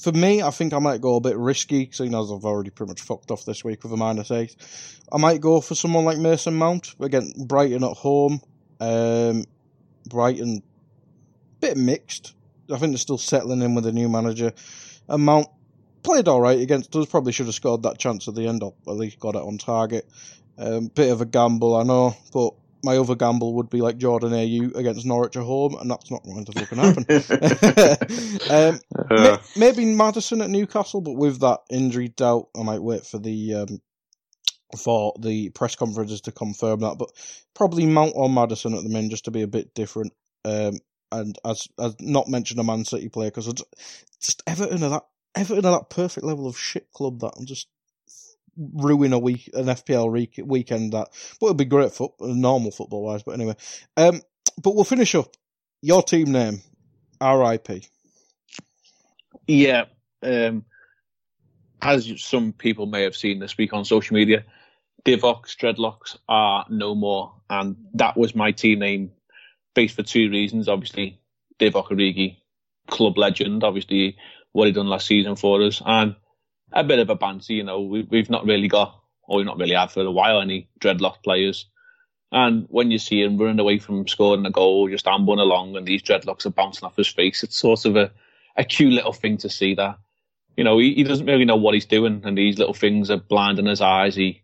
for 0.00 0.12
me, 0.12 0.42
I 0.42 0.50
think 0.50 0.72
I 0.72 0.78
might 0.78 1.00
go 1.00 1.16
a 1.16 1.20
bit 1.20 1.36
risky, 1.36 1.90
seeing 1.92 2.14
as 2.14 2.30
I've 2.30 2.44
already 2.44 2.70
pretty 2.70 2.90
much 2.90 3.00
fucked 3.00 3.30
off 3.30 3.44
this 3.44 3.64
week 3.64 3.82
with 3.82 3.92
a 3.92 3.96
minus 3.96 4.30
eight. 4.30 4.54
I 5.12 5.18
might 5.18 5.40
go 5.40 5.60
for 5.60 5.74
someone 5.74 6.04
like 6.04 6.18
Mason 6.18 6.54
Mount. 6.54 6.94
Again, 7.00 7.32
Brighton 7.46 7.84
at 7.84 7.96
home. 7.96 8.40
Um, 8.80 9.44
Brighton, 10.08 10.62
bit 11.60 11.76
mixed. 11.76 12.34
I 12.72 12.78
think 12.78 12.92
they're 12.92 12.98
still 12.98 13.18
settling 13.18 13.62
in 13.62 13.74
with 13.74 13.86
a 13.86 13.92
new 13.92 14.08
manager. 14.08 14.52
And 15.08 15.24
Mount 15.24 15.48
played 16.02 16.28
all 16.28 16.40
right 16.40 16.60
against 16.60 16.94
us. 16.96 17.06
Probably 17.06 17.32
should 17.32 17.46
have 17.46 17.54
scored 17.54 17.82
that 17.82 17.98
chance 17.98 18.28
at 18.28 18.34
the 18.34 18.46
end, 18.46 18.62
or 18.62 18.74
at 18.86 18.96
least 18.96 19.18
got 19.18 19.34
it 19.34 19.42
on 19.42 19.58
target. 19.58 20.06
Um, 20.58 20.88
bit 20.88 21.10
of 21.10 21.20
a 21.20 21.26
gamble, 21.26 21.76
I 21.76 21.84
know, 21.84 22.16
but 22.32 22.54
my 22.82 22.96
other 22.96 23.14
gamble 23.14 23.54
would 23.54 23.70
be 23.70 23.80
like 23.80 23.98
Jordan 23.98 24.32
Ayew 24.32 24.74
against 24.74 25.06
Norwich 25.06 25.36
at 25.36 25.42
home, 25.42 25.76
and 25.80 25.90
that's 25.90 26.10
not 26.10 26.24
going 26.24 26.44
to 26.44 26.52
fucking 26.52 26.78
happen. 26.78 27.04
um, 28.50 28.80
uh. 29.10 29.38
maybe 29.56 29.84
Maddison 29.84 30.42
at 30.42 30.50
Newcastle, 30.50 31.00
but 31.00 31.14
with 31.14 31.40
that 31.40 31.60
injury 31.70 32.08
doubt, 32.08 32.48
I 32.56 32.62
might 32.62 32.82
wait 32.82 33.06
for 33.06 33.18
the 33.18 33.54
um, 33.54 33.80
for 34.76 35.14
the 35.18 35.50
press 35.50 35.76
conferences 35.76 36.20
to 36.22 36.32
confirm 36.32 36.80
that. 36.80 36.96
But 36.98 37.10
probably 37.54 37.86
Mount 37.86 38.12
or 38.14 38.28
Maddison 38.28 38.74
at 38.74 38.82
the 38.82 38.88
minute, 38.88 39.10
just 39.10 39.24
to 39.26 39.30
be 39.30 39.42
a 39.42 39.48
bit 39.48 39.74
different. 39.74 40.12
Um, 40.44 40.78
and 41.12 41.38
as 41.44 41.68
as 41.78 41.96
not 42.00 42.28
mentioned 42.28 42.60
a 42.60 42.64
Man 42.64 42.84
City 42.84 43.08
player 43.08 43.30
because 43.30 43.52
just 44.20 44.42
Everton 44.46 44.82
are 44.82 44.90
that 44.90 45.04
Everton 45.34 45.64
are 45.64 45.78
that 45.78 45.90
perfect 45.90 46.24
level 46.24 46.46
of 46.46 46.58
shit 46.58 46.90
club 46.92 47.20
that 47.20 47.32
I'm 47.38 47.46
just 47.46 47.68
ruin 48.56 49.12
a 49.12 49.18
week 49.18 49.48
an 49.54 49.66
FPL 49.66 50.12
re- 50.12 50.44
weekend 50.44 50.92
that 50.92 51.08
but 51.40 51.46
it'd 51.46 51.56
be 51.56 51.64
great 51.64 51.92
for 51.92 52.12
normal 52.20 52.70
football 52.70 53.04
wise 53.04 53.22
but 53.22 53.32
anyway 53.32 53.54
um 53.96 54.20
but 54.62 54.74
we'll 54.74 54.84
finish 54.84 55.14
up 55.14 55.32
your 55.80 56.02
team 56.02 56.32
name 56.32 56.60
RIP 57.22 57.84
yeah 59.46 59.84
um 60.22 60.64
as 61.80 62.12
some 62.20 62.52
people 62.52 62.86
may 62.86 63.04
have 63.04 63.16
seen 63.16 63.38
this 63.38 63.56
week 63.56 63.72
on 63.72 63.84
social 63.84 64.14
media 64.14 64.44
Divock's 65.04 65.56
Dreadlocks 65.56 66.18
are 66.28 66.66
no 66.68 66.94
more, 66.94 67.32
and 67.48 67.76
that 67.94 68.16
was 68.16 68.34
my 68.34 68.52
team 68.52 68.80
name, 68.80 69.12
based 69.74 69.96
for 69.96 70.02
two 70.02 70.30
reasons. 70.30 70.68
Obviously, 70.68 71.20
Divock 71.58 71.88
Origi, 71.88 72.36
club 72.88 73.16
legend. 73.16 73.64
Obviously, 73.64 74.16
what 74.52 74.66
he 74.66 74.72
done 74.72 74.88
last 74.88 75.06
season 75.06 75.36
for 75.36 75.62
us, 75.62 75.80
and 75.84 76.16
a 76.72 76.84
bit 76.84 76.98
of 76.98 77.10
a 77.10 77.14
banter. 77.14 77.52
You 77.52 77.64
know, 77.64 77.80
we, 77.80 78.02
we've 78.02 78.30
not 78.30 78.44
really 78.44 78.68
got, 78.68 79.00
or 79.22 79.38
we've 79.38 79.46
not 79.46 79.58
really 79.58 79.74
had 79.74 79.90
for 79.90 80.02
a 80.02 80.10
while, 80.10 80.40
any 80.40 80.68
dreadlock 80.80 81.22
players. 81.22 81.66
And 82.30 82.66
when 82.68 82.90
you 82.90 82.98
see 82.98 83.22
him 83.22 83.38
running 83.38 83.58
away 83.58 83.78
from 83.78 84.06
scoring 84.06 84.44
a 84.44 84.50
goal, 84.50 84.88
just 84.88 85.06
ambling 85.06 85.38
along, 85.38 85.76
and 85.76 85.86
these 85.86 86.02
dreadlocks 86.02 86.44
are 86.44 86.50
bouncing 86.50 86.84
off 86.84 86.96
his 86.96 87.08
face, 87.08 87.42
it's 87.42 87.58
sort 87.58 87.86
of 87.86 87.96
a, 87.96 88.10
a 88.56 88.64
cute 88.64 88.92
little 88.92 89.14
thing 89.14 89.38
to 89.38 89.48
see 89.48 89.74
that. 89.74 89.98
You 90.56 90.64
know, 90.64 90.78
he, 90.78 90.92
he 90.92 91.04
doesn't 91.04 91.26
really 91.26 91.46
know 91.46 91.56
what 91.56 91.74
he's 91.74 91.86
doing, 91.86 92.20
and 92.24 92.36
these 92.36 92.58
little 92.58 92.74
things 92.74 93.10
are 93.10 93.16
blinding 93.16 93.66
his 93.66 93.80
eyes. 93.80 94.14
He 94.14 94.42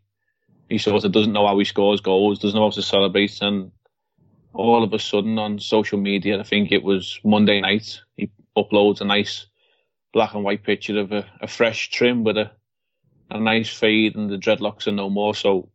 he 0.69 0.79
sort 0.79 1.05
of 1.05 1.13
doesn't 1.13 1.33
know 1.33 1.47
how 1.47 1.59
he 1.59 1.65
scores 1.65 2.01
goals, 2.01 2.39
doesn't 2.39 2.57
know 2.57 2.67
how 2.67 2.71
to 2.71 2.83
celebrate, 2.83 3.41
and 3.41 3.71
all 4.53 4.83
of 4.83 4.93
a 4.93 4.99
sudden 4.99 5.39
on 5.39 5.59
social 5.59 5.99
media, 5.99 6.39
I 6.39 6.45
think 6.45 6.71
it 6.71 6.83
was 6.83 7.19
Monday 7.25 7.61
night, 7.61 8.01
he 8.17 8.31
uploads 8.57 9.01
a 9.01 9.05
nice 9.05 9.47
black 10.13 10.35
and 10.35 10.45
white 10.45 10.63
picture 10.63 10.99
of 11.01 11.11
a, 11.13 11.27
a 11.41 11.49
fresh 11.49 11.91
trim 11.91 12.25
with 12.25 12.39
a 12.39 12.51
a 13.31 13.41
nice 13.41 13.71
fade, 13.71 14.17
and 14.17 14.31
the 14.31 14.37
dreadlocks 14.37 14.87
are 14.87 14.93
no 14.93 15.09
more. 15.09 15.35
So 15.35 15.71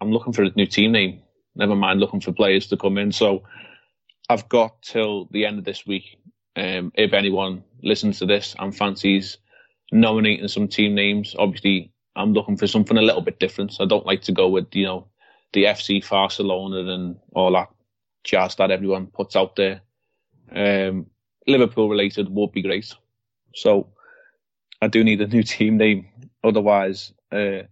I'm 0.00 0.12
looking 0.12 0.32
for 0.32 0.44
a 0.44 0.50
new 0.54 0.66
team 0.66 0.92
name 0.92 1.22
never 1.54 1.76
mind 1.76 2.00
looking 2.00 2.20
for 2.20 2.32
players 2.32 2.66
to 2.68 2.76
come 2.76 2.98
in. 2.98 3.12
So 3.12 3.42
I've 4.28 4.48
got 4.48 4.82
till 4.82 5.28
the 5.30 5.44
end 5.44 5.58
of 5.58 5.64
this 5.64 5.86
week. 5.86 6.18
Um, 6.56 6.92
if 6.94 7.12
anyone 7.12 7.64
listens 7.82 8.18
to 8.18 8.26
this 8.26 8.54
and 8.58 8.76
fancies 8.76 9.38
nominating 9.90 10.48
some 10.48 10.68
team 10.68 10.94
names, 10.94 11.34
obviously 11.38 11.92
I'm 12.14 12.32
looking 12.32 12.56
for 12.56 12.66
something 12.66 12.96
a 12.96 13.02
little 13.02 13.22
bit 13.22 13.38
different. 13.38 13.72
So 13.72 13.84
I 13.84 13.86
don't 13.86 14.06
like 14.06 14.22
to 14.22 14.32
go 14.32 14.48
with, 14.48 14.74
you 14.74 14.84
know, 14.84 15.06
the 15.52 15.64
FC 15.64 16.08
Barcelona 16.08 16.92
and 16.92 17.16
all 17.34 17.52
that 17.52 17.68
jazz 18.24 18.56
that 18.56 18.70
everyone 18.70 19.06
puts 19.06 19.36
out 19.36 19.56
there. 19.56 19.80
Um, 20.54 21.06
Liverpool 21.46 21.88
related 21.88 22.28
would 22.28 22.52
be 22.52 22.62
great. 22.62 22.94
So 23.54 23.88
I 24.80 24.88
do 24.88 25.04
need 25.04 25.20
a 25.20 25.26
new 25.26 25.42
team 25.54 25.76
name. 25.76 26.08
Otherwise, 26.44 27.12
uh, 27.30 27.62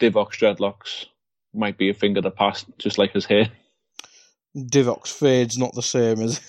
Divock's 0.00 0.38
Dreadlocks 0.38 1.06
might 1.54 1.78
be 1.78 1.90
a 1.90 1.94
thing 1.94 2.16
of 2.16 2.22
the 2.22 2.30
past, 2.30 2.66
just 2.78 2.98
like 2.98 3.12
his 3.12 3.24
hair. 3.24 3.50
Divock's 4.56 5.12
fade's 5.12 5.58
not 5.58 5.74
the 5.74 5.82
same 5.82 6.20
as. 6.22 6.40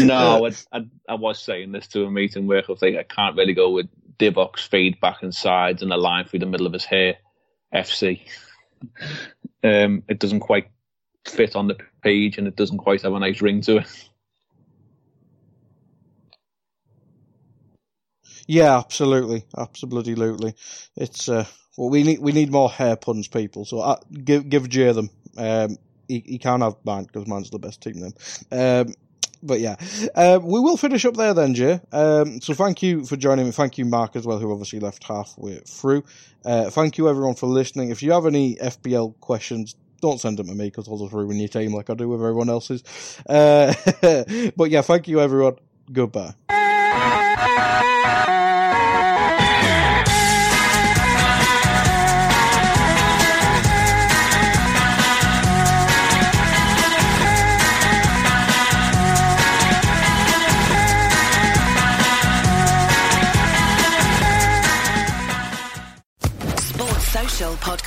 no, 0.00 0.46
I, 0.72 0.78
I, 0.78 0.86
I, 1.08 1.14
was 1.14 1.40
saying 1.40 1.72
this 1.72 1.88
to 1.88 2.04
a 2.04 2.10
meeting 2.10 2.46
where 2.46 2.58
I 2.58 2.64
was 2.68 2.78
think 2.78 2.96
I 2.96 3.02
can't 3.02 3.36
really 3.36 3.54
go 3.54 3.70
with 3.70 3.88
Divock's 4.18 4.66
fade 4.66 5.00
back 5.00 5.22
and 5.22 5.34
sides 5.34 5.82
and 5.82 5.92
a 5.92 5.96
line 5.96 6.24
through 6.24 6.40
the 6.40 6.46
middle 6.46 6.66
of 6.66 6.72
his 6.72 6.84
hair. 6.84 7.16
FC. 7.74 8.20
Um, 9.62 10.02
it 10.08 10.18
doesn't 10.18 10.40
quite 10.40 10.68
fit 11.26 11.56
on 11.56 11.68
the 11.68 11.76
page 12.02 12.38
and 12.38 12.46
it 12.46 12.56
doesn't 12.56 12.78
quite 12.78 13.02
have 13.02 13.12
a 13.12 13.20
nice 13.20 13.40
ring 13.40 13.60
to 13.62 13.78
it. 13.78 14.08
Yeah, 18.46 18.78
absolutely, 18.78 19.44
absolutely. 19.58 20.54
It's 20.94 21.28
uh, 21.28 21.46
well, 21.76 21.90
we 21.90 22.04
need 22.04 22.20
we 22.20 22.30
need 22.30 22.52
more 22.52 22.70
hair 22.70 22.94
puns, 22.94 23.26
people. 23.26 23.64
So 23.64 23.80
uh, 23.80 23.96
give 24.24 24.48
give 24.48 24.68
Jay 24.68 24.92
them. 24.92 25.10
Um, 25.36 25.78
he, 26.06 26.22
he 26.24 26.38
can't 26.38 26.62
have 26.62 26.76
mine 26.84 27.04
because 27.04 27.26
mine's 27.26 27.50
the 27.50 27.58
best 27.58 27.82
team 27.82 27.94
name. 27.94 28.12
Um, 28.52 28.94
but 29.46 29.60
yeah, 29.60 29.76
uh, 30.14 30.38
we 30.42 30.60
will 30.60 30.76
finish 30.76 31.04
up 31.04 31.16
there 31.16 31.34
then, 31.34 31.54
Jay. 31.54 31.80
Um, 31.92 32.40
so 32.40 32.54
thank 32.54 32.82
you 32.82 33.04
for 33.04 33.16
joining 33.16 33.46
me. 33.46 33.52
Thank 33.52 33.78
you, 33.78 33.84
Mark, 33.84 34.16
as 34.16 34.26
well, 34.26 34.38
who 34.38 34.50
obviously 34.52 34.80
left 34.80 35.04
halfway 35.04 35.58
through. 35.60 36.04
Uh, 36.44 36.70
thank 36.70 36.98
you, 36.98 37.08
everyone, 37.08 37.34
for 37.34 37.46
listening. 37.46 37.90
If 37.90 38.02
you 38.02 38.12
have 38.12 38.26
any 38.26 38.56
FPL 38.56 39.18
questions, 39.20 39.74
don't 40.00 40.20
send 40.20 40.38
them 40.38 40.46
to 40.48 40.54
me 40.54 40.66
because 40.66 40.88
I'll 40.88 40.98
just 40.98 41.12
ruin 41.12 41.36
your 41.36 41.48
team 41.48 41.74
like 41.74 41.90
I 41.90 41.94
do 41.94 42.08
with 42.08 42.20
everyone 42.20 42.50
else's. 42.50 42.82
Uh, 43.28 43.74
but 44.56 44.70
yeah, 44.70 44.82
thank 44.82 45.08
you, 45.08 45.20
everyone. 45.20 45.56
Goodbye. 45.92 46.34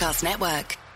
Podcast 0.10 0.24
Network. 0.24 0.89